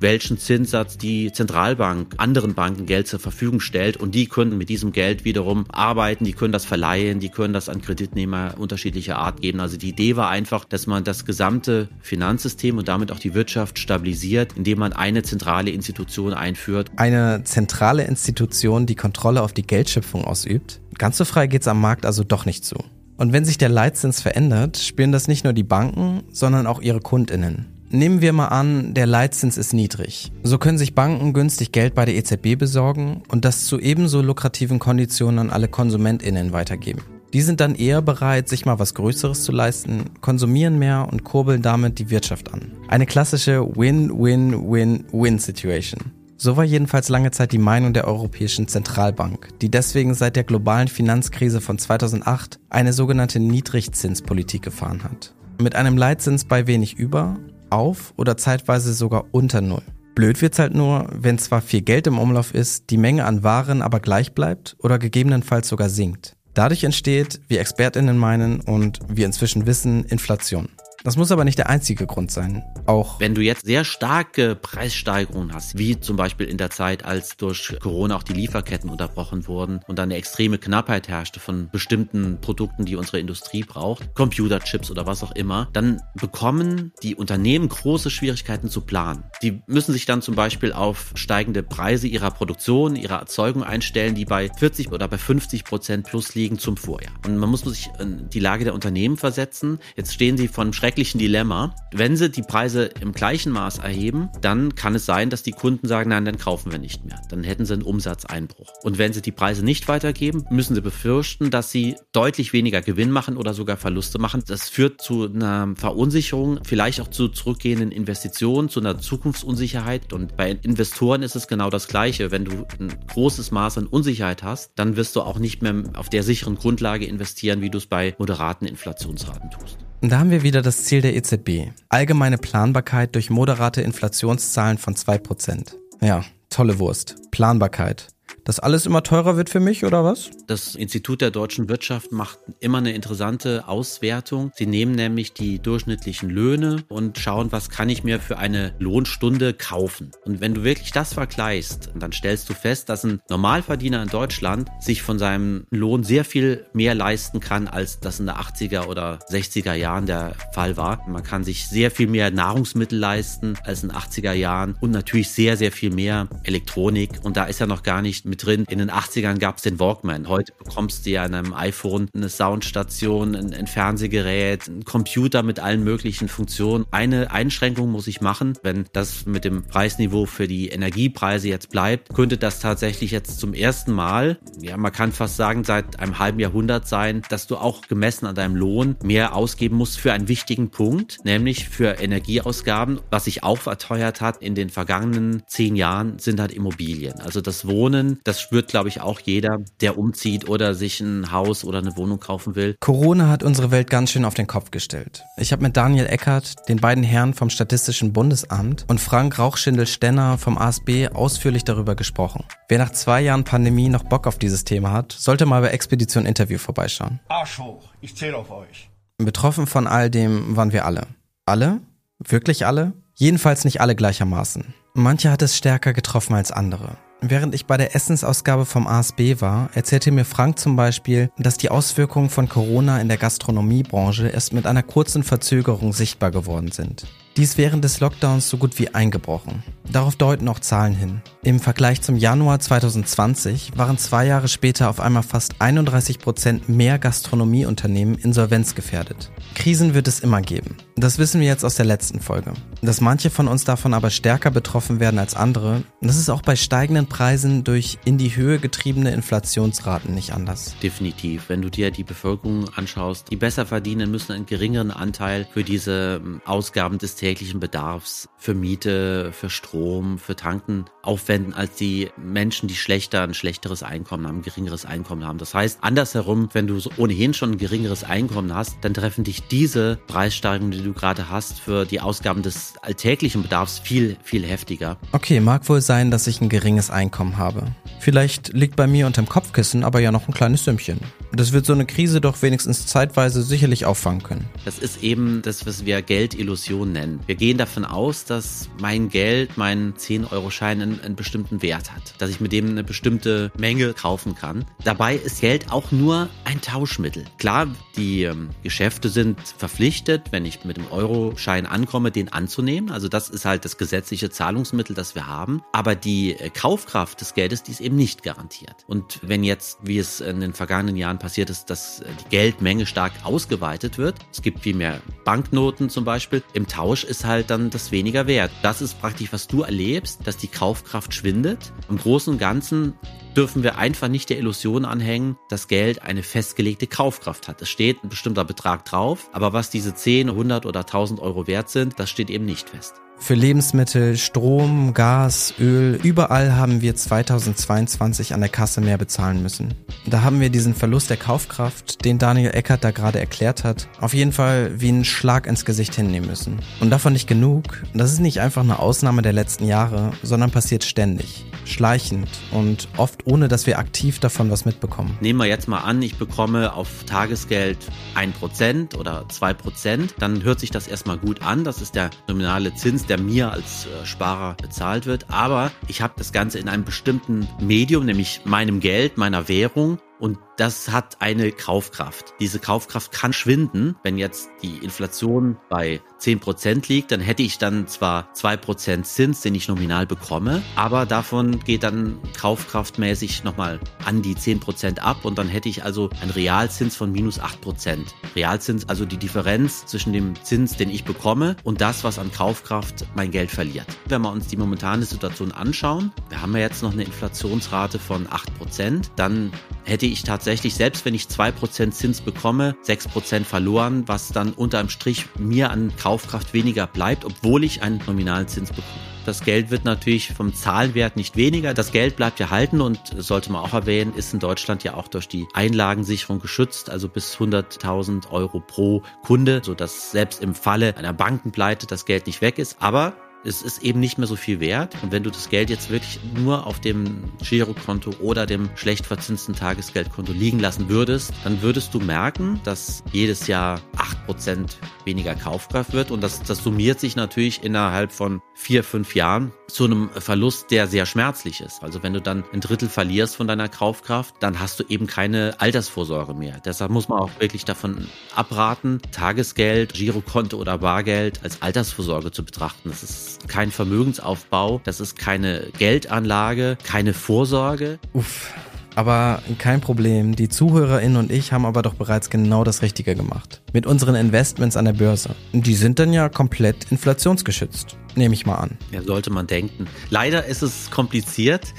welchen 0.00 0.38
Zinssatz 0.38 0.98
die 0.98 1.32
Zentralbank 1.32 2.14
anderen 2.18 2.54
Banken 2.54 2.86
Geld 2.86 3.08
zur 3.08 3.20
Verfügung 3.20 3.60
stellt 3.60 3.96
und 3.96 4.14
die 4.14 4.26
können 4.26 4.58
mit 4.58 4.68
diesem 4.68 4.92
Geld 4.92 5.24
wiederum 5.24 5.64
arbeiten, 5.70 6.24
die 6.24 6.32
können 6.32 6.52
das 6.52 6.64
verleihen, 6.64 7.20
die 7.20 7.28
können 7.28 7.54
das 7.54 7.68
an 7.68 7.80
Kreditnehmer 7.80 8.54
unterschiedlicher 8.58 9.18
Art 9.18 9.40
geben. 9.40 9.60
Also 9.60 9.76
die 9.76 9.90
Idee 9.90 10.16
war 10.16 10.28
einfach, 10.28 10.64
dass 10.64 10.86
man 10.86 11.04
das 11.04 11.24
gesamte 11.24 11.88
Finanzsystem 12.00 12.78
und 12.78 12.88
damit 12.88 13.12
auch 13.12 13.18
die 13.18 13.34
Wirtschaft 13.34 13.78
stabilisiert, 13.78 14.54
indem 14.56 14.78
man 14.78 14.92
eine 14.92 15.22
zentrale 15.22 15.70
Institution 15.70 16.34
einführt. 16.34 16.90
Eine 16.96 17.42
zentrale 17.44 18.04
Institution, 18.04 18.86
die 18.86 18.96
Kontrolle 18.96 19.42
auf 19.42 19.52
die 19.52 19.66
Geldschöpfung 19.66 20.24
ausübt? 20.24 20.80
Ganz 20.98 21.18
so 21.18 21.24
frei 21.24 21.46
geht's 21.46 21.68
am 21.68 21.80
Markt 21.80 22.06
also 22.06 22.24
doch 22.24 22.46
nicht 22.46 22.64
zu. 22.64 22.76
Und 23.16 23.32
wenn 23.32 23.44
sich 23.44 23.58
der 23.58 23.70
Leitzins 23.70 24.20
verändert, 24.20 24.76
spüren 24.76 25.12
das 25.12 25.26
nicht 25.26 25.44
nur 25.44 25.52
die 25.52 25.62
Banken, 25.62 26.24
sondern 26.30 26.66
auch 26.66 26.82
ihre 26.82 27.00
Kundinnen. 27.00 27.75
Nehmen 27.90 28.20
wir 28.20 28.32
mal 28.32 28.48
an, 28.48 28.94
der 28.94 29.06
Leitzins 29.06 29.56
ist 29.56 29.72
niedrig. 29.72 30.32
So 30.42 30.58
können 30.58 30.76
sich 30.76 30.96
Banken 30.96 31.32
günstig 31.32 31.70
Geld 31.70 31.94
bei 31.94 32.04
der 32.04 32.16
EZB 32.16 32.58
besorgen 32.58 33.22
und 33.28 33.44
das 33.44 33.66
zu 33.66 33.78
ebenso 33.78 34.22
lukrativen 34.22 34.80
Konditionen 34.80 35.38
an 35.38 35.50
alle 35.50 35.68
KonsumentInnen 35.68 36.52
weitergeben. 36.52 37.02
Die 37.32 37.42
sind 37.42 37.60
dann 37.60 37.76
eher 37.76 38.02
bereit, 38.02 38.48
sich 38.48 38.66
mal 38.66 38.80
was 38.80 38.94
Größeres 38.94 39.44
zu 39.44 39.52
leisten, 39.52 40.10
konsumieren 40.20 40.78
mehr 40.78 41.06
und 41.10 41.22
kurbeln 41.22 41.62
damit 41.62 42.00
die 42.00 42.10
Wirtschaft 42.10 42.52
an. 42.52 42.72
Eine 42.88 43.06
klassische 43.06 43.64
Win-Win-Win-Win-Situation. 43.76 46.00
So 46.38 46.56
war 46.56 46.64
jedenfalls 46.64 47.08
lange 47.08 47.30
Zeit 47.30 47.52
die 47.52 47.58
Meinung 47.58 47.92
der 47.92 48.06
Europäischen 48.06 48.66
Zentralbank, 48.68 49.50
die 49.60 49.70
deswegen 49.70 50.14
seit 50.14 50.36
der 50.36 50.44
globalen 50.44 50.88
Finanzkrise 50.88 51.60
von 51.60 51.78
2008 51.78 52.58
eine 52.68 52.92
sogenannte 52.92 53.40
Niedrigzinspolitik 53.40 54.62
gefahren 54.62 55.04
hat. 55.04 55.34
Mit 55.60 55.76
einem 55.76 55.96
Leitzins 55.96 56.44
bei 56.44 56.66
wenig 56.66 56.98
über 56.98 57.38
auf 57.70 58.14
oder 58.16 58.36
zeitweise 58.36 58.94
sogar 58.94 59.24
unter 59.32 59.60
Null. 59.60 59.82
Blöd 60.14 60.40
wird's 60.40 60.58
halt 60.58 60.74
nur, 60.74 61.08
wenn 61.12 61.38
zwar 61.38 61.60
viel 61.60 61.82
Geld 61.82 62.06
im 62.06 62.18
Umlauf 62.18 62.54
ist, 62.54 62.90
die 62.90 62.96
Menge 62.96 63.24
an 63.26 63.42
Waren 63.42 63.82
aber 63.82 64.00
gleich 64.00 64.32
bleibt 64.32 64.76
oder 64.78 64.98
gegebenenfalls 64.98 65.68
sogar 65.68 65.90
sinkt. 65.90 66.36
Dadurch 66.54 66.84
entsteht, 66.84 67.40
wie 67.48 67.58
ExpertInnen 67.58 68.16
meinen 68.16 68.60
und 68.60 69.00
wir 69.08 69.26
inzwischen 69.26 69.66
wissen, 69.66 70.04
Inflation. 70.04 70.70
Das 71.06 71.16
muss 71.16 71.30
aber 71.30 71.44
nicht 71.44 71.56
der 71.56 71.68
einzige 71.68 72.04
Grund 72.04 72.32
sein. 72.32 72.64
Auch 72.86 73.20
wenn 73.20 73.36
du 73.36 73.40
jetzt 73.40 73.64
sehr 73.64 73.84
starke 73.84 74.56
Preissteigerungen 74.56 75.54
hast, 75.54 75.78
wie 75.78 76.00
zum 76.00 76.16
Beispiel 76.16 76.48
in 76.48 76.58
der 76.58 76.70
Zeit, 76.70 77.04
als 77.04 77.36
durch 77.36 77.76
Corona 77.80 78.16
auch 78.16 78.24
die 78.24 78.32
Lieferketten 78.32 78.90
unterbrochen 78.90 79.46
wurden 79.46 79.78
und 79.86 80.00
dann 80.00 80.08
eine 80.08 80.16
extreme 80.16 80.58
Knappheit 80.58 81.06
herrschte 81.06 81.38
von 81.38 81.68
bestimmten 81.70 82.40
Produkten, 82.40 82.86
die 82.86 82.96
unsere 82.96 83.20
Industrie 83.20 83.62
braucht, 83.62 84.16
Computerchips 84.16 84.90
oder 84.90 85.06
was 85.06 85.22
auch 85.22 85.30
immer, 85.36 85.68
dann 85.72 86.02
bekommen 86.16 86.92
die 87.04 87.14
Unternehmen 87.14 87.68
große 87.68 88.10
Schwierigkeiten 88.10 88.68
zu 88.68 88.80
planen. 88.80 89.22
Die 89.42 89.62
müssen 89.68 89.92
sich 89.92 90.06
dann 90.06 90.22
zum 90.22 90.34
Beispiel 90.34 90.72
auf 90.72 91.12
steigende 91.14 91.62
Preise 91.62 92.08
ihrer 92.08 92.32
Produktion, 92.32 92.96
ihrer 92.96 93.20
Erzeugung 93.20 93.62
einstellen, 93.62 94.16
die 94.16 94.24
bei 94.24 94.48
40 94.48 94.90
oder 94.90 95.06
bei 95.06 95.18
50 95.18 95.62
Prozent 95.62 96.08
plus 96.08 96.34
liegen 96.34 96.58
zum 96.58 96.76
Vorjahr. 96.76 97.12
Und 97.24 97.36
man 97.36 97.48
muss 97.48 97.60
sich 97.60 97.90
in 98.00 98.28
die 98.28 98.40
Lage 98.40 98.64
der 98.64 98.74
Unternehmen 98.74 99.16
versetzen. 99.16 99.78
Jetzt 99.94 100.12
stehen 100.12 100.36
sie 100.36 100.48
von 100.48 100.72
Schreck 100.72 100.95
schrecklichen 100.96 101.18
Dilemma. 101.18 101.74
Wenn 101.92 102.16
sie 102.16 102.30
die 102.30 102.42
Preise 102.42 102.84
im 103.02 103.12
gleichen 103.12 103.52
Maß 103.52 103.78
erheben, 103.78 104.30
dann 104.40 104.74
kann 104.74 104.94
es 104.94 105.04
sein, 105.04 105.28
dass 105.28 105.42
die 105.42 105.52
Kunden 105.52 105.86
sagen, 105.86 106.08
nein, 106.08 106.24
dann 106.24 106.38
kaufen 106.38 106.72
wir 106.72 106.78
nicht 106.78 107.04
mehr. 107.04 107.20
Dann 107.28 107.44
hätten 107.44 107.66
sie 107.66 107.74
einen 107.74 107.82
Umsatzeinbruch. 107.82 108.72
Und 108.82 108.96
wenn 108.96 109.12
sie 109.12 109.20
die 109.20 109.32
Preise 109.32 109.62
nicht 109.62 109.88
weitergeben, 109.88 110.46
müssen 110.48 110.74
sie 110.74 110.80
befürchten, 110.80 111.50
dass 111.50 111.70
sie 111.70 111.96
deutlich 112.12 112.54
weniger 112.54 112.80
Gewinn 112.80 113.10
machen 113.10 113.36
oder 113.36 113.52
sogar 113.52 113.76
Verluste 113.76 114.18
machen. 114.18 114.42
Das 114.46 114.70
führt 114.70 115.02
zu 115.02 115.24
einer 115.24 115.74
Verunsicherung, 115.76 116.60
vielleicht 116.64 117.02
auch 117.02 117.08
zu 117.08 117.28
zurückgehenden 117.28 117.92
Investitionen, 117.92 118.70
zu 118.70 118.80
einer 118.80 118.98
Zukunftsunsicherheit. 118.98 120.14
Und 120.14 120.38
bei 120.38 120.52
Investoren 120.62 121.22
ist 121.22 121.36
es 121.36 121.46
genau 121.46 121.68
das 121.68 121.88
Gleiche. 121.88 122.30
Wenn 122.30 122.46
du 122.46 122.66
ein 122.80 122.94
großes 123.08 123.50
Maß 123.50 123.76
an 123.76 123.86
Unsicherheit 123.86 124.42
hast, 124.42 124.72
dann 124.76 124.96
wirst 124.96 125.14
du 125.14 125.20
auch 125.20 125.38
nicht 125.38 125.60
mehr 125.60 125.82
auf 125.94 126.08
der 126.08 126.22
sicheren 126.22 126.54
Grundlage 126.54 127.04
investieren, 127.04 127.60
wie 127.60 127.68
du 127.68 127.76
es 127.76 127.86
bei 127.86 128.14
moderaten 128.18 128.66
Inflationsraten 128.66 129.50
tust. 129.50 129.85
Und 130.06 130.10
da 130.10 130.20
haben 130.20 130.30
wir 130.30 130.44
wieder 130.44 130.62
das 130.62 130.84
Ziel 130.84 131.00
der 131.00 131.16
EZB. 131.16 131.72
Allgemeine 131.88 132.38
Planbarkeit 132.38 133.16
durch 133.16 133.28
moderate 133.28 133.82
Inflationszahlen 133.82 134.78
von 134.78 134.94
2%. 134.94 135.74
Ja, 136.00 136.22
tolle 136.48 136.78
Wurst. 136.78 137.16
Planbarkeit 137.32 138.06
dass 138.46 138.60
alles 138.60 138.86
immer 138.86 139.02
teurer 139.02 139.36
wird 139.36 139.50
für 139.50 139.58
mich 139.58 139.84
oder 139.84 140.04
was? 140.04 140.30
Das 140.46 140.76
Institut 140.76 141.20
der 141.20 141.32
deutschen 141.32 141.68
Wirtschaft 141.68 142.12
macht 142.12 142.38
immer 142.60 142.78
eine 142.78 142.92
interessante 142.92 143.66
Auswertung. 143.66 144.52
Sie 144.54 144.66
nehmen 144.66 144.92
nämlich 144.94 145.34
die 145.34 145.58
durchschnittlichen 145.58 146.30
Löhne 146.30 146.84
und 146.88 147.18
schauen, 147.18 147.50
was 147.50 147.70
kann 147.70 147.88
ich 147.88 148.04
mir 148.04 148.20
für 148.20 148.38
eine 148.38 148.72
Lohnstunde 148.78 149.52
kaufen. 149.52 150.12
Und 150.24 150.40
wenn 150.40 150.54
du 150.54 150.62
wirklich 150.62 150.92
das 150.92 151.12
vergleichst, 151.12 151.90
dann 151.96 152.12
stellst 152.12 152.48
du 152.48 152.54
fest, 152.54 152.88
dass 152.88 153.02
ein 153.02 153.20
Normalverdiener 153.28 154.00
in 154.00 154.08
Deutschland 154.08 154.68
sich 154.78 155.02
von 155.02 155.18
seinem 155.18 155.66
Lohn 155.70 156.04
sehr 156.04 156.24
viel 156.24 156.66
mehr 156.72 156.94
leisten 156.94 157.40
kann, 157.40 157.66
als 157.66 157.98
das 157.98 158.20
in 158.20 158.26
der 158.26 158.36
80er 158.36 158.86
oder 158.86 159.18
60er 159.28 159.74
Jahren 159.74 160.06
der 160.06 160.34
Fall 160.54 160.76
war. 160.76 161.04
Man 161.08 161.24
kann 161.24 161.42
sich 161.42 161.66
sehr 161.66 161.90
viel 161.90 162.06
mehr 162.06 162.30
Nahrungsmittel 162.30 162.96
leisten 162.96 163.58
als 163.64 163.82
in 163.82 163.90
80er 163.90 164.34
Jahren 164.34 164.76
und 164.80 164.92
natürlich 164.92 165.30
sehr, 165.30 165.56
sehr 165.56 165.72
viel 165.72 165.90
mehr 165.90 166.28
Elektronik. 166.44 167.10
Und 167.24 167.36
da 167.36 167.46
ist 167.46 167.58
ja 167.58 167.66
noch 167.66 167.82
gar 167.82 168.02
nicht 168.02 168.24
mit 168.24 168.35
mit 168.36 168.44
drin. 168.44 168.66
In 168.68 168.78
den 168.78 168.90
80ern 168.90 169.38
gab 169.38 169.56
es 169.56 169.62
den 169.62 169.80
Walkman. 169.80 170.28
Heute 170.28 170.52
bekommst 170.58 171.06
du 171.06 171.10
ja 171.10 171.24
an 171.24 171.34
einem 171.34 171.54
iPhone 171.54 172.08
eine 172.14 172.28
Soundstation, 172.28 173.34
ein, 173.34 173.54
ein 173.54 173.66
Fernsehgerät, 173.66 174.68
ein 174.68 174.84
Computer 174.84 175.42
mit 175.42 175.58
allen 175.58 175.82
möglichen 175.82 176.28
Funktionen. 176.28 176.84
Eine 176.90 177.30
Einschränkung 177.30 177.90
muss 177.90 178.06
ich 178.06 178.20
machen. 178.20 178.58
Wenn 178.62 178.84
das 178.92 179.26
mit 179.26 179.44
dem 179.44 179.64
Preisniveau 179.64 180.26
für 180.26 180.46
die 180.46 180.68
Energiepreise 180.68 181.48
jetzt 181.48 181.70
bleibt, 181.70 182.12
könnte 182.14 182.36
das 182.36 182.60
tatsächlich 182.60 183.10
jetzt 183.10 183.40
zum 183.40 183.54
ersten 183.54 183.92
Mal, 183.92 184.38
ja, 184.60 184.76
man 184.76 184.92
kann 184.92 185.12
fast 185.12 185.36
sagen, 185.36 185.64
seit 185.64 185.98
einem 185.98 186.18
halben 186.18 186.38
Jahrhundert 186.38 186.86
sein, 186.86 187.22
dass 187.30 187.46
du 187.46 187.56
auch 187.56 187.82
gemessen 187.82 188.26
an 188.26 188.34
deinem 188.34 188.56
Lohn 188.56 188.96
mehr 189.02 189.34
ausgeben 189.34 189.76
musst 189.76 189.98
für 189.98 190.12
einen 190.12 190.28
wichtigen 190.28 190.70
Punkt, 190.70 191.18
nämlich 191.24 191.68
für 191.68 192.00
Energieausgaben. 192.00 193.00
Was 193.10 193.24
sich 193.24 193.42
auch 193.42 193.58
verteuert 193.58 194.20
hat 194.20 194.42
in 194.42 194.54
den 194.54 194.68
vergangenen 194.68 195.42
zehn 195.46 195.76
Jahren, 195.76 196.18
sind 196.18 196.40
halt 196.40 196.52
Immobilien. 196.52 197.20
Also 197.20 197.40
das 197.40 197.66
Wohnen, 197.66 198.20
das 198.26 198.40
spürt, 198.40 198.68
glaube 198.68 198.88
ich, 198.88 199.00
auch 199.00 199.20
jeder, 199.20 199.58
der 199.80 199.96
umzieht 199.98 200.48
oder 200.48 200.74
sich 200.74 201.00
ein 201.00 201.30
Haus 201.30 201.64
oder 201.64 201.78
eine 201.78 201.96
Wohnung 201.96 202.18
kaufen 202.18 202.56
will. 202.56 202.76
Corona 202.80 203.28
hat 203.28 203.42
unsere 203.42 203.70
Welt 203.70 203.88
ganz 203.88 204.10
schön 204.10 204.24
auf 204.24 204.34
den 204.34 204.46
Kopf 204.46 204.70
gestellt. 204.70 205.22
Ich 205.36 205.52
habe 205.52 205.62
mit 205.62 205.76
Daniel 205.76 206.06
Eckert, 206.06 206.68
den 206.68 206.78
beiden 206.78 207.04
Herren 207.04 207.34
vom 207.34 207.50
Statistischen 207.50 208.12
Bundesamt 208.12 208.84
und 208.88 209.00
Frank 209.00 209.38
Rauchschindel-Stenner 209.38 210.38
vom 210.38 210.58
ASB 210.58 211.08
ausführlich 211.12 211.64
darüber 211.64 211.94
gesprochen. 211.94 212.44
Wer 212.68 212.78
nach 212.78 212.90
zwei 212.90 213.20
Jahren 213.20 213.44
Pandemie 213.44 213.88
noch 213.88 214.02
Bock 214.02 214.26
auf 214.26 214.38
dieses 214.38 214.64
Thema 214.64 214.90
hat, 214.92 215.12
sollte 215.12 215.46
mal 215.46 215.62
bei 215.62 215.68
Expedition 215.68 216.26
Interview 216.26 216.58
vorbeischauen. 216.58 217.20
Arsch 217.28 217.58
hoch, 217.58 217.90
ich 218.00 218.16
zähle 218.16 218.36
auf 218.36 218.50
euch. 218.50 218.90
Betroffen 219.18 219.66
von 219.66 219.86
all 219.86 220.10
dem 220.10 220.56
waren 220.56 220.72
wir 220.72 220.84
alle. 220.84 221.06
Alle? 221.46 221.80
Wirklich 222.18 222.66
alle? 222.66 222.92
Jedenfalls 223.14 223.64
nicht 223.64 223.80
alle 223.80 223.94
gleichermaßen. 223.94 224.74
Manche 224.94 225.30
hat 225.30 225.42
es 225.42 225.56
stärker 225.56 225.92
getroffen 225.92 226.34
als 226.34 226.50
andere. 226.50 226.96
Während 227.20 227.54
ich 227.54 227.66
bei 227.66 227.76
der 227.76 227.94
Essensausgabe 227.94 228.66
vom 228.66 228.86
ASB 228.86 229.40
war, 229.40 229.70
erzählte 229.74 230.10
mir 230.10 230.24
Frank 230.24 230.58
zum 230.58 230.76
Beispiel, 230.76 231.30
dass 231.38 231.56
die 231.56 231.70
Auswirkungen 231.70 232.28
von 232.28 232.48
Corona 232.48 233.00
in 233.00 233.08
der 233.08 233.16
Gastronomiebranche 233.16 234.28
erst 234.28 234.52
mit 234.52 234.66
einer 234.66 234.82
kurzen 234.82 235.22
Verzögerung 235.22 235.92
sichtbar 235.92 236.30
geworden 236.30 236.70
sind. 236.72 237.06
Dies 237.36 237.58
während 237.58 237.84
des 237.84 238.00
Lockdowns 238.00 238.48
so 238.48 238.56
gut 238.56 238.78
wie 238.78 238.94
eingebrochen. 238.94 239.62
Darauf 239.92 240.16
deuten 240.16 240.48
auch 240.48 240.58
Zahlen 240.58 240.94
hin. 240.94 241.20
Im 241.42 241.60
Vergleich 241.60 242.02
zum 242.02 242.16
Januar 242.16 242.58
2020 242.58 243.72
waren 243.76 243.98
zwei 243.98 244.26
Jahre 244.26 244.48
später 244.48 244.88
auf 244.88 245.00
einmal 245.00 245.22
fast 245.22 245.60
31 245.60 246.18
Prozent 246.18 246.68
mehr 246.68 246.98
Gastronomieunternehmen 246.98 248.16
insolvenzgefährdet. 248.16 249.30
Krisen 249.54 249.94
wird 249.94 250.08
es 250.08 250.20
immer 250.20 250.40
geben. 250.40 250.76
Das 250.96 251.18
wissen 251.18 251.40
wir 251.40 251.46
jetzt 251.46 251.64
aus 251.64 251.76
der 251.76 251.84
letzten 251.84 252.20
Folge. 252.20 252.52
Dass 252.82 253.00
manche 253.00 253.30
von 253.30 253.48
uns 253.48 253.64
davon 253.64 253.94
aber 253.94 254.10
stärker 254.10 254.50
betroffen 254.50 254.98
werden 254.98 255.18
als 255.18 255.34
andere, 255.36 255.82
das 256.00 256.16
ist 256.16 256.30
auch 256.30 256.42
bei 256.42 256.56
steigenden 256.56 257.06
Preisen 257.06 257.62
durch 257.64 257.98
in 258.04 258.18
die 258.18 258.34
Höhe 258.34 258.58
getriebene 258.58 259.12
Inflationsraten 259.12 260.14
nicht 260.14 260.32
anders. 260.32 260.74
Definitiv. 260.82 261.48
Wenn 261.48 261.62
du 261.62 261.70
dir 261.70 261.90
die 261.90 262.04
Bevölkerung 262.04 262.68
anschaust, 262.74 263.30
die 263.30 263.36
besser 263.36 263.66
verdienen, 263.66 264.10
müssen 264.10 264.32
einen 264.32 264.46
geringeren 264.46 264.90
Anteil 264.90 265.46
für 265.52 265.64
diese 265.64 266.20
ähm, 266.24 266.40
Ausgaben 266.44 266.98
des 266.98 267.16
täglichen 267.26 267.58
Bedarfs, 267.58 268.28
für 268.36 268.54
Miete, 268.54 269.32
für 269.32 269.50
Strom, 269.50 270.16
für 270.20 270.36
Tanken 270.36 270.84
aufwenden, 271.02 271.54
als 271.54 271.74
die 271.74 272.08
Menschen, 272.16 272.68
die 272.68 272.76
schlechter, 272.76 273.22
ein 273.22 273.34
schlechteres 273.34 273.82
Einkommen 273.82 274.28
haben, 274.28 274.38
ein 274.38 274.42
geringeres 274.42 274.86
Einkommen 274.86 275.26
haben. 275.26 275.38
Das 275.38 275.52
heißt, 275.52 275.78
andersherum, 275.80 276.48
wenn 276.52 276.68
du 276.68 276.78
ohnehin 276.96 277.34
schon 277.34 277.52
ein 277.52 277.58
geringeres 277.58 278.04
Einkommen 278.04 278.54
hast, 278.54 278.76
dann 278.82 278.94
treffen 278.94 279.24
dich 279.24 279.42
diese 279.48 279.98
Preissteigerungen, 280.06 280.70
die 280.70 280.84
du 280.84 280.92
gerade 280.92 281.28
hast, 281.28 281.58
für 281.58 281.84
die 281.84 282.00
Ausgaben 282.00 282.42
des 282.42 282.74
alltäglichen 282.82 283.42
Bedarfs 283.42 283.80
viel, 283.80 284.16
viel 284.22 284.46
heftiger. 284.46 284.96
Okay, 285.10 285.40
mag 285.40 285.68
wohl 285.68 285.80
sein, 285.80 286.12
dass 286.12 286.28
ich 286.28 286.40
ein 286.40 286.48
geringes 286.48 286.90
Einkommen 286.90 287.38
habe. 287.38 287.74
Vielleicht 287.98 288.52
liegt 288.52 288.76
bei 288.76 288.86
mir 288.86 289.06
unterm 289.06 289.28
Kopfkissen 289.28 289.82
aber 289.82 289.98
ja 289.98 290.12
noch 290.12 290.28
ein 290.28 290.34
kleines 290.34 290.62
Sümmchen. 290.62 291.00
Das 291.32 291.52
wird 291.52 291.66
so 291.66 291.72
eine 291.72 291.86
Krise 291.86 292.20
doch 292.20 292.40
wenigstens 292.42 292.86
zeitweise 292.86 293.42
sicherlich 293.42 293.84
auffangen 293.84 294.22
können. 294.22 294.44
Das 294.64 294.78
ist 294.78 295.02
eben 295.02 295.42
das, 295.42 295.66
was 295.66 295.84
wir 295.84 296.00
Geldillusion 296.02 296.92
nennen. 296.92 297.15
Wir 297.26 297.34
gehen 297.34 297.58
davon 297.58 297.84
aus, 297.84 298.24
dass 298.24 298.68
mein 298.80 299.08
Geld, 299.08 299.56
mein 299.56 299.94
10-Euro-Schein 299.94 300.82
einen, 300.82 301.00
einen 301.00 301.16
bestimmten 301.16 301.62
Wert 301.62 301.92
hat, 301.92 302.14
dass 302.18 302.30
ich 302.30 302.40
mit 302.40 302.52
dem 302.52 302.68
eine 302.68 302.84
bestimmte 302.84 303.50
Menge 303.58 303.94
kaufen 303.94 304.34
kann. 304.34 304.64
Dabei 304.84 305.16
ist 305.16 305.40
Geld 305.40 305.72
auch 305.72 305.92
nur 305.92 306.28
ein 306.44 306.60
Tauschmittel. 306.60 307.24
Klar, 307.38 307.68
die 307.96 308.24
ähm, 308.24 308.50
Geschäfte 308.62 309.08
sind 309.08 309.40
verpflichtet, 309.40 310.32
wenn 310.32 310.44
ich 310.44 310.64
mit 310.64 310.76
dem 310.76 310.90
Euro-Schein 310.90 311.66
ankomme, 311.66 312.10
den 312.10 312.32
anzunehmen. 312.32 312.90
Also 312.90 313.08
das 313.08 313.28
ist 313.28 313.44
halt 313.44 313.64
das 313.64 313.78
gesetzliche 313.78 314.30
Zahlungsmittel, 314.30 314.94
das 314.94 315.14
wir 315.14 315.26
haben. 315.26 315.62
Aber 315.72 315.94
die 315.94 316.32
äh, 316.32 316.50
Kaufkraft 316.50 317.20
des 317.20 317.34
Geldes, 317.34 317.62
die 317.62 317.72
ist 317.72 317.80
eben 317.80 317.96
nicht 317.96 318.22
garantiert. 318.22 318.84
Und 318.86 319.20
wenn 319.22 319.44
jetzt, 319.44 319.78
wie 319.82 319.98
es 319.98 320.20
in 320.20 320.40
den 320.40 320.52
vergangenen 320.52 320.96
Jahren 320.96 321.18
passiert 321.18 321.50
ist, 321.50 321.70
dass 321.70 322.00
äh, 322.00 322.06
die 322.24 322.28
Geldmenge 322.30 322.86
stark 322.86 323.12
ausgeweitet 323.24 323.98
wird, 323.98 324.16
es 324.32 324.42
gibt 324.42 324.60
viel 324.60 324.76
mehr 324.76 325.00
Banknoten 325.24 325.88
zum 325.88 326.04
Beispiel, 326.04 326.42
im 326.52 326.66
Tausch 326.66 327.04
ist 327.06 327.24
halt 327.24 327.50
dann 327.50 327.70
das 327.70 327.92
weniger 327.92 328.26
wert. 328.26 328.50
Das 328.62 328.82
ist 328.82 329.00
praktisch, 329.00 329.32
was 329.32 329.46
du 329.46 329.62
erlebst, 329.62 330.26
dass 330.26 330.36
die 330.36 330.48
Kaufkraft 330.48 331.14
schwindet. 331.14 331.72
Im 331.88 331.98
Großen 331.98 332.32
und 332.32 332.38
Ganzen 332.38 332.94
dürfen 333.36 333.62
wir 333.62 333.78
einfach 333.78 334.08
nicht 334.08 334.30
der 334.30 334.38
Illusion 334.38 334.84
anhängen, 334.84 335.36
dass 335.48 335.68
Geld 335.68 336.02
eine 336.02 336.22
festgelegte 336.22 336.86
Kaufkraft 336.86 337.48
hat. 337.48 337.62
Es 337.62 337.68
steht 337.68 338.02
ein 338.02 338.08
bestimmter 338.08 338.44
Betrag 338.44 338.84
drauf, 338.84 339.30
aber 339.32 339.52
was 339.52 339.70
diese 339.70 339.94
10, 339.94 340.30
100 340.30 340.66
oder 340.66 340.80
1000 340.80 341.20
Euro 341.20 341.46
wert 341.46 341.68
sind, 341.68 341.98
das 341.98 342.10
steht 342.10 342.30
eben 342.30 342.44
nicht 342.44 342.70
fest. 342.70 342.94
Für 343.18 343.34
Lebensmittel, 343.34 344.16
Strom, 344.16 344.94
Gas, 344.94 345.54
Öl, 345.58 345.98
überall 346.02 346.54
haben 346.54 346.80
wir 346.80 346.94
2022 346.94 348.34
an 348.34 348.40
der 348.40 348.50
Kasse 348.50 348.80
mehr 348.80 348.98
bezahlen 348.98 349.42
müssen. 349.42 349.74
Da 350.06 350.22
haben 350.22 350.40
wir 350.40 350.50
diesen 350.50 350.74
Verlust 350.74 351.10
der 351.10 351.16
Kaufkraft, 351.16 352.04
den 352.04 352.18
Daniel 352.18 352.52
Eckert 352.52 352.84
da 352.84 352.92
gerade 352.92 353.18
erklärt 353.18 353.64
hat, 353.64 353.88
auf 354.00 354.14
jeden 354.14 354.30
Fall 354.30 354.80
wie 354.80 354.88
einen 354.88 355.04
Schlag 355.04 355.46
ins 355.46 355.64
Gesicht 355.64 355.94
hinnehmen 355.94 356.28
müssen. 356.28 356.60
Und 356.80 356.90
davon 356.90 357.14
nicht 357.14 357.26
genug, 357.26 357.82
das 357.94 358.12
ist 358.12 358.20
nicht 358.20 358.40
einfach 358.40 358.62
eine 358.62 358.78
Ausnahme 358.78 359.22
der 359.22 359.32
letzten 359.32 359.66
Jahre, 359.66 360.12
sondern 360.22 360.52
passiert 360.52 360.84
ständig, 360.84 361.46
schleichend 361.64 362.28
und 362.52 362.86
oft 362.96 363.26
ohne, 363.26 363.48
dass 363.48 363.66
wir 363.66 363.80
aktiv 363.80 364.20
davon 364.20 364.50
was 364.50 364.64
mitbekommen. 364.64 365.18
Nehmen 365.20 365.40
wir 365.40 365.46
jetzt 365.46 365.66
mal 365.66 365.80
an, 365.80 366.00
ich 366.02 366.16
bekomme 366.16 366.74
auf 366.74 367.04
Tagesgeld 367.06 367.78
1% 368.14 368.94
oder 368.96 369.24
2%, 369.24 370.10
dann 370.20 370.44
hört 370.44 370.60
sich 370.60 370.70
das 370.70 370.86
erstmal 370.86 371.18
gut 371.18 371.42
an, 371.42 371.64
das 371.64 371.80
ist 371.82 371.96
der 371.96 372.10
nominale 372.28 372.72
Zins, 372.74 373.05
der 373.06 373.20
mir 373.20 373.52
als 373.52 373.86
äh, 373.86 374.06
Sparer 374.06 374.54
bezahlt 374.54 375.06
wird. 375.06 375.26
Aber 375.28 375.70
ich 375.88 376.00
habe 376.02 376.14
das 376.16 376.32
Ganze 376.32 376.58
in 376.58 376.68
einem 376.68 376.84
bestimmten 376.84 377.48
Medium, 377.60 378.04
nämlich 378.04 378.42
meinem 378.44 378.80
Geld, 378.80 379.16
meiner 379.16 379.48
Währung. 379.48 379.98
Und 380.18 380.38
das 380.56 380.90
hat 380.90 381.20
eine 381.20 381.52
Kaufkraft. 381.52 382.34
Diese 382.40 382.58
Kaufkraft 382.58 383.12
kann 383.12 383.32
schwinden. 383.32 383.96
Wenn 384.02 384.18
jetzt 384.18 384.50
die 384.62 384.78
Inflation 384.78 385.56
bei 385.68 386.00
10% 386.20 386.88
liegt, 386.88 387.12
dann 387.12 387.20
hätte 387.20 387.42
ich 387.42 387.58
dann 387.58 387.86
zwar 387.86 388.32
2% 388.34 389.02
Zins, 389.02 389.40
den 389.42 389.54
ich 389.54 389.68
nominal 389.68 390.06
bekomme, 390.06 390.62
aber 390.74 391.06
davon 391.06 391.60
geht 391.60 391.82
dann 391.82 392.18
kaufkraftmäßig 392.36 393.44
nochmal 393.44 393.80
an 394.04 394.22
die 394.22 394.34
10% 394.34 395.00
ab 395.00 395.24
und 395.24 395.38
dann 395.38 395.48
hätte 395.48 395.68
ich 395.68 395.84
also 395.84 396.10
einen 396.20 396.30
Realzins 396.30 396.96
von 396.96 397.12
minus 397.12 397.40
8%. 397.40 397.98
Realzins, 398.34 398.88
also 398.88 399.04
die 399.04 399.18
Differenz 399.18 399.86
zwischen 399.86 400.12
dem 400.12 400.34
Zins, 400.42 400.76
den 400.76 400.90
ich 400.90 401.04
bekomme 401.04 401.56
und 401.64 401.80
das, 401.80 402.04
was 402.04 402.18
an 402.18 402.32
Kaufkraft 402.32 403.06
mein 403.14 403.30
Geld 403.30 403.50
verliert. 403.50 403.86
Wenn 404.06 404.22
wir 404.22 404.32
uns 404.32 404.46
die 404.48 404.56
momentane 404.56 405.04
Situation 405.04 405.52
anschauen, 405.52 406.12
wir 406.28 406.40
haben 406.40 406.52
ja 406.54 406.60
jetzt 406.60 406.82
noch 406.82 406.92
eine 406.92 407.04
Inflationsrate 407.04 407.98
von 407.98 408.26
8%, 408.26 409.10
dann 409.16 409.52
hätte 409.84 410.06
ich 410.06 410.24
tatsächlich, 410.24 410.45
selbst 410.46 411.04
wenn 411.04 411.14
ich 411.14 411.24
2% 411.24 411.90
Zins 411.90 412.20
bekomme, 412.20 412.76
6% 412.84 413.44
verloren, 413.44 414.04
was 414.06 414.28
dann 414.28 414.52
unterm 414.52 414.88
Strich 414.88 415.26
mir 415.38 415.70
an 415.70 415.92
Kaufkraft 415.96 416.54
weniger 416.54 416.86
bleibt, 416.86 417.24
obwohl 417.24 417.64
ich 417.64 417.82
einen 417.82 418.00
nominalen 418.06 418.48
Zins 418.48 418.70
bekomme. 418.70 419.00
Das 419.26 419.42
Geld 419.42 419.70
wird 419.70 419.84
natürlich 419.84 420.32
vom 420.34 420.54
Zahlenwert 420.54 421.16
nicht 421.16 421.36
weniger. 421.36 421.74
Das 421.74 421.90
Geld 421.90 422.14
bleibt 422.14 422.38
ja 422.38 422.50
halten 422.50 422.80
und 422.80 423.00
sollte 423.18 423.50
man 423.50 423.60
auch 423.60 423.74
erwähnen, 423.74 424.14
ist 424.14 424.32
in 424.32 424.38
Deutschland 424.38 424.84
ja 424.84 424.94
auch 424.94 425.08
durch 425.08 425.26
die 425.26 425.48
Einlagensicherung 425.52 426.38
geschützt, 426.38 426.90
also 426.90 427.08
bis 427.08 427.36
100.000 427.36 428.30
Euro 428.30 428.60
pro 428.60 429.02
Kunde, 429.24 429.62
sodass 429.64 430.12
selbst 430.12 430.44
im 430.44 430.54
Falle 430.54 430.96
einer 430.96 431.12
Bankenpleite 431.12 431.88
das 431.88 432.04
Geld 432.04 432.28
nicht 432.28 432.40
weg 432.40 432.60
ist. 432.60 432.76
Aber 432.78 433.14
es 433.44 433.62
ist 433.62 433.82
eben 433.82 434.00
nicht 434.00 434.18
mehr 434.18 434.26
so 434.26 434.36
viel 434.36 434.60
wert. 434.60 434.96
Und 435.02 435.12
wenn 435.12 435.22
du 435.22 435.30
das 435.30 435.48
Geld 435.48 435.70
jetzt 435.70 435.90
wirklich 435.90 436.18
nur 436.34 436.66
auf 436.66 436.80
dem 436.80 437.24
Girokonto 437.42 438.10
oder 438.20 438.46
dem 438.46 438.68
schlecht 438.76 439.06
verzinsten 439.06 439.54
Tagesgeldkonto 439.54 440.32
liegen 440.32 440.58
lassen 440.58 440.88
würdest, 440.88 441.32
dann 441.44 441.62
würdest 441.62 441.94
du 441.94 442.00
merken, 442.00 442.60
dass 442.64 443.02
jedes 443.12 443.46
Jahr 443.46 443.80
8% 444.26 444.76
weniger 445.04 445.34
Kaufkraft 445.34 445.92
wird. 445.92 446.10
Und 446.10 446.22
das, 446.22 446.42
das 446.42 446.62
summiert 446.62 447.00
sich 447.00 447.16
natürlich 447.16 447.62
innerhalb 447.62 448.12
von 448.12 448.42
vier, 448.54 448.82
fünf 448.82 449.14
Jahren 449.14 449.52
zu 449.68 449.84
einem 449.84 450.10
Verlust, 450.10 450.70
der 450.70 450.86
sehr 450.86 451.06
schmerzlich 451.06 451.60
ist. 451.60 451.82
Also 451.82 452.02
wenn 452.02 452.12
du 452.12 452.20
dann 452.20 452.44
ein 452.52 452.60
Drittel 452.60 452.88
verlierst 452.88 453.36
von 453.36 453.46
deiner 453.46 453.68
Kaufkraft, 453.68 454.34
dann 454.40 454.60
hast 454.60 454.80
du 454.80 454.84
eben 454.88 455.06
keine 455.06 455.54
Altersvorsorge 455.58 456.34
mehr. 456.34 456.60
Deshalb 456.64 456.90
muss 456.90 457.08
man 457.08 457.20
auch 457.20 457.30
wirklich 457.38 457.64
davon 457.64 458.08
abraten, 458.34 459.00
Tagesgeld, 459.12 459.94
Girokonto 459.94 460.56
oder 460.56 460.78
Bargeld 460.78 461.40
als 461.42 461.62
Altersvorsorge 461.62 462.32
zu 462.32 462.44
betrachten. 462.44 462.88
Das 462.88 463.02
ist 463.02 463.25
kein 463.48 463.70
Vermögensaufbau, 463.70 464.80
das 464.84 465.00
ist 465.00 465.18
keine 465.18 465.68
Geldanlage, 465.78 466.76
keine 466.82 467.12
Vorsorge. 467.14 467.98
Uff. 468.12 468.52
Aber 468.94 469.42
kein 469.58 469.82
Problem. 469.82 470.34
Die 470.36 470.48
ZuhörerInnen 470.48 471.18
und 471.18 471.30
ich 471.30 471.52
haben 471.52 471.66
aber 471.66 471.82
doch 471.82 471.94
bereits 471.94 472.30
genau 472.30 472.64
das 472.64 472.80
Richtige 472.80 473.14
gemacht. 473.14 473.60
Mit 473.76 473.84
unseren 473.84 474.14
Investments 474.14 474.74
an 474.74 474.86
der 474.86 474.94
Börse. 474.94 475.36
Die 475.52 475.74
sind 475.74 475.98
dann 475.98 476.10
ja 476.14 476.30
komplett 476.30 476.90
inflationsgeschützt. 476.90 477.98
Nehme 478.16 478.34
ich 478.34 478.46
mal 478.46 478.54
an. 478.54 478.78
Ja, 478.92 479.02
sollte 479.02 479.30
man 479.30 479.46
denken. 479.46 479.86
Leider 480.08 480.46
ist 480.46 480.62
es 480.62 480.90
kompliziert, 480.90 481.74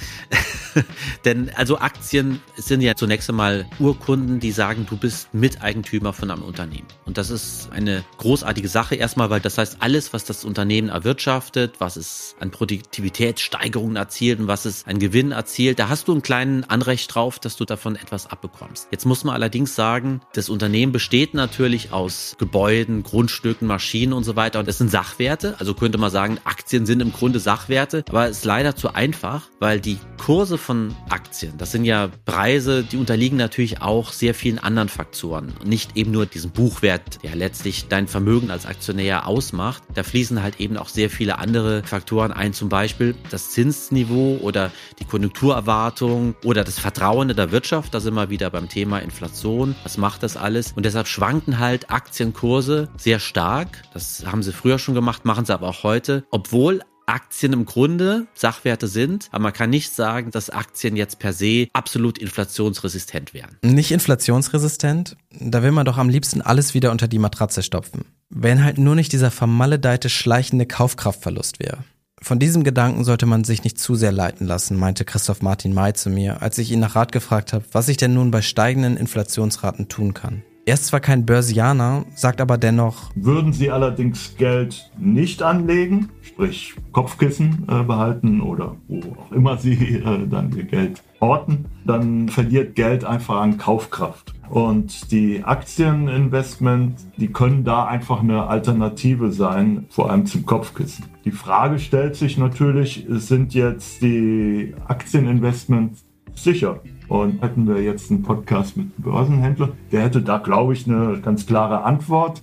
denn 1.25 1.49
also 1.55 1.79
Aktien 1.79 2.39
sind 2.55 2.81
ja 2.81 2.93
zunächst 2.93 3.27
einmal 3.27 3.65
Urkunden, 3.79 4.39
die 4.39 4.51
sagen, 4.51 4.85
du 4.87 4.97
bist 4.97 5.33
Miteigentümer 5.33 6.13
von 6.13 6.29
einem 6.29 6.43
Unternehmen. 6.43 6.85
Und 7.05 7.17
das 7.17 7.31
ist 7.31 7.69
eine 7.71 8.03
großartige 8.19 8.67
Sache 8.67 8.93
erstmal, 8.93 9.31
weil 9.31 9.39
das 9.39 9.57
heißt, 9.57 9.77
alles, 9.79 10.13
was 10.13 10.25
das 10.25 10.45
Unternehmen 10.45 10.89
erwirtschaftet, 10.89 11.77
was 11.79 11.95
es 11.95 12.35
an 12.39 12.51
Produktivitätssteigerungen 12.51 13.95
erzielt 13.95 14.39
und 14.39 14.47
was 14.47 14.65
es 14.65 14.85
an 14.85 14.99
Gewinn 14.99 15.31
erzielt, 15.31 15.79
da 15.79 15.89
hast 15.89 16.07
du 16.07 16.11
einen 16.11 16.21
kleinen 16.21 16.63
Anrecht 16.65 17.15
drauf, 17.15 17.39
dass 17.39 17.55
du 17.55 17.65
davon 17.65 17.95
etwas 17.95 18.27
abbekommst. 18.27 18.89
Jetzt 18.91 19.07
muss 19.07 19.23
man 19.23 19.33
allerdings 19.33 19.73
sagen, 19.73 20.21
das 20.33 20.49
Unternehmen 20.49 20.91
besteht 20.91 21.33
natürlich 21.33 21.86
aus 21.91 22.35
Gebäuden, 22.37 23.03
Grundstücken, 23.03 23.67
Maschinen 23.67 24.13
und 24.13 24.23
so 24.23 24.35
weiter 24.35 24.59
und 24.59 24.67
das 24.67 24.77
sind 24.77 24.91
Sachwerte, 24.91 25.55
also 25.59 25.73
könnte 25.73 25.97
man 25.97 26.11
sagen, 26.11 26.37
Aktien 26.43 26.85
sind 26.85 27.01
im 27.01 27.11
Grunde 27.11 27.39
Sachwerte, 27.39 28.03
aber 28.09 28.27
es 28.27 28.39
ist 28.39 28.45
leider 28.45 28.75
zu 28.75 28.93
einfach, 28.93 29.49
weil 29.59 29.79
die 29.79 29.97
Kurse 30.17 30.57
von 30.57 30.95
Aktien, 31.09 31.53
das 31.57 31.71
sind 31.71 31.85
ja 31.85 32.09
Preise, 32.25 32.83
die 32.83 32.97
unterliegen 32.97 33.37
natürlich 33.37 33.81
auch 33.81 34.11
sehr 34.11 34.33
vielen 34.33 34.59
anderen 34.59 34.89
Faktoren. 34.89 35.53
Nicht 35.63 35.95
eben 35.95 36.11
nur 36.11 36.25
diesem 36.25 36.51
Buchwert, 36.51 37.23
der 37.23 37.35
letztlich 37.35 37.87
dein 37.87 38.07
Vermögen 38.07 38.51
als 38.51 38.65
Aktionär 38.65 39.27
ausmacht. 39.27 39.83
Da 39.93 40.03
fließen 40.03 40.41
halt 40.41 40.59
eben 40.59 40.77
auch 40.77 40.89
sehr 40.89 41.09
viele 41.09 41.39
andere 41.39 41.83
Faktoren 41.83 42.31
ein, 42.31 42.53
zum 42.53 42.69
Beispiel 42.69 43.15
das 43.29 43.51
Zinsniveau 43.51 44.39
oder 44.41 44.71
die 44.99 45.05
Konjunkturerwartung 45.05 46.35
oder 46.43 46.63
das 46.63 46.79
Vertrauen 46.79 47.29
in 47.29 47.35
der 47.35 47.51
Wirtschaft. 47.51 47.93
Da 47.93 47.99
sind 47.99 48.15
wir 48.15 48.29
wieder 48.29 48.49
beim 48.49 48.69
Thema 48.69 48.99
Inflation. 48.99 49.75
Was 49.83 49.97
macht 49.97 50.23
das 50.23 50.35
alles? 50.35 50.73
Und 50.73 50.85
deshalb 50.85 51.07
schwanken 51.07 51.59
halt 51.59 51.76
Aktienkurse 51.85 52.89
sehr 52.97 53.19
stark. 53.19 53.83
Das 53.93 54.25
haben 54.25 54.43
sie 54.43 54.53
früher 54.53 54.79
schon 54.79 54.95
gemacht, 54.95 55.25
machen 55.25 55.45
sie 55.45 55.53
aber 55.53 55.67
auch 55.67 55.83
heute, 55.83 56.25
obwohl 56.31 56.81
Aktien 57.07 57.53
im 57.53 57.65
Grunde 57.65 58.27
Sachwerte 58.33 58.87
sind, 58.87 59.29
aber 59.31 59.43
man 59.43 59.53
kann 59.53 59.69
nicht 59.69 59.95
sagen, 59.95 60.29
dass 60.31 60.49
Aktien 60.49 60.97
jetzt 60.97 61.19
per 61.19 61.31
se 61.31 61.67
absolut 61.71 62.17
inflationsresistent 62.17 63.33
wären. 63.33 63.57
Nicht 63.63 63.91
inflationsresistent? 63.91 65.15
Da 65.39 65.63
will 65.63 65.71
man 65.71 65.85
doch 65.85 65.97
am 65.97 66.09
liebsten 66.09 66.41
alles 66.41 66.73
wieder 66.73 66.91
unter 66.91 67.07
die 67.07 67.19
Matratze 67.19 67.63
stopfen. 67.63 68.05
Wenn 68.29 68.63
halt 68.63 68.77
nur 68.77 68.95
nicht 68.95 69.13
dieser 69.13 69.31
vermaledeite 69.31 70.09
schleichende 70.09 70.65
Kaufkraftverlust 70.65 71.59
wäre. 71.59 71.85
Von 72.19 72.39
diesem 72.39 72.63
Gedanken 72.63 73.03
sollte 73.03 73.25
man 73.25 73.43
sich 73.43 73.63
nicht 73.63 73.79
zu 73.79 73.95
sehr 73.95 74.11
leiten 74.11 74.47
lassen, 74.47 74.77
meinte 74.77 75.05
Christoph 75.05 75.41
Martin 75.41 75.73
May 75.73 75.93
zu 75.93 76.09
mir, 76.09 76.41
als 76.41 76.57
ich 76.57 76.71
ihn 76.71 76.79
nach 76.79 76.95
Rat 76.95 77.11
gefragt 77.11 77.53
habe, 77.53 77.63
was 77.71 77.89
ich 77.89 77.97
denn 77.97 78.15
nun 78.15 78.31
bei 78.31 78.41
steigenden 78.41 78.97
Inflationsraten 78.97 79.87
tun 79.87 80.13
kann. 80.13 80.43
Er 80.67 80.73
ist 80.73 80.87
zwar 80.87 80.99
kein 80.99 81.25
Börsianer, 81.25 82.03
sagt 82.13 82.41
aber 82.41 82.57
dennoch, 82.57 83.09
würden 83.15 83.53
Sie 83.53 83.71
allerdings 83.71 84.35
Geld 84.35 84.91
nicht 84.97 85.41
anlegen, 85.41 86.09
sprich 86.21 86.75
Kopfkissen 86.91 87.65
äh, 87.69 87.83
behalten 87.83 88.41
oder 88.41 88.75
wo 88.89 88.99
auch 89.17 89.31
immer 89.31 89.57
Sie 89.57 89.95
äh, 90.05 90.27
dann 90.27 90.51
Ihr 90.57 90.65
Geld 90.65 91.01
orten, 91.21 91.67
dann 91.85 92.27
verliert 92.27 92.75
Geld 92.75 93.05
einfach 93.05 93.39
an 93.39 93.57
Kaufkraft. 93.57 94.33
Und 94.49 95.09
die 95.09 95.41
Aktieninvestment, 95.41 96.99
die 97.15 97.31
können 97.31 97.63
da 97.63 97.85
einfach 97.85 98.19
eine 98.19 98.47
Alternative 98.47 99.31
sein, 99.31 99.85
vor 99.87 100.11
allem 100.11 100.25
zum 100.25 100.45
Kopfkissen. 100.45 101.05
Die 101.23 101.31
Frage 101.31 101.79
stellt 101.79 102.17
sich 102.17 102.37
natürlich, 102.37 103.05
sind 103.07 103.53
jetzt 103.53 104.01
die 104.01 104.75
Aktieninvestments 104.85 106.03
sicher? 106.35 106.81
Und 107.07 107.41
hätten 107.41 107.67
wir 107.67 107.81
jetzt 107.81 108.11
einen 108.11 108.23
Podcast 108.23 108.75
mit 108.75 108.87
einem 108.87 109.03
Börsenhändler, 109.03 109.69
der 109.91 110.03
hätte 110.03 110.21
da, 110.21 110.39
glaube 110.39 110.73
ich, 110.73 110.87
eine 110.87 111.19
ganz 111.21 111.45
klare 111.45 111.83
Antwort. 111.83 112.41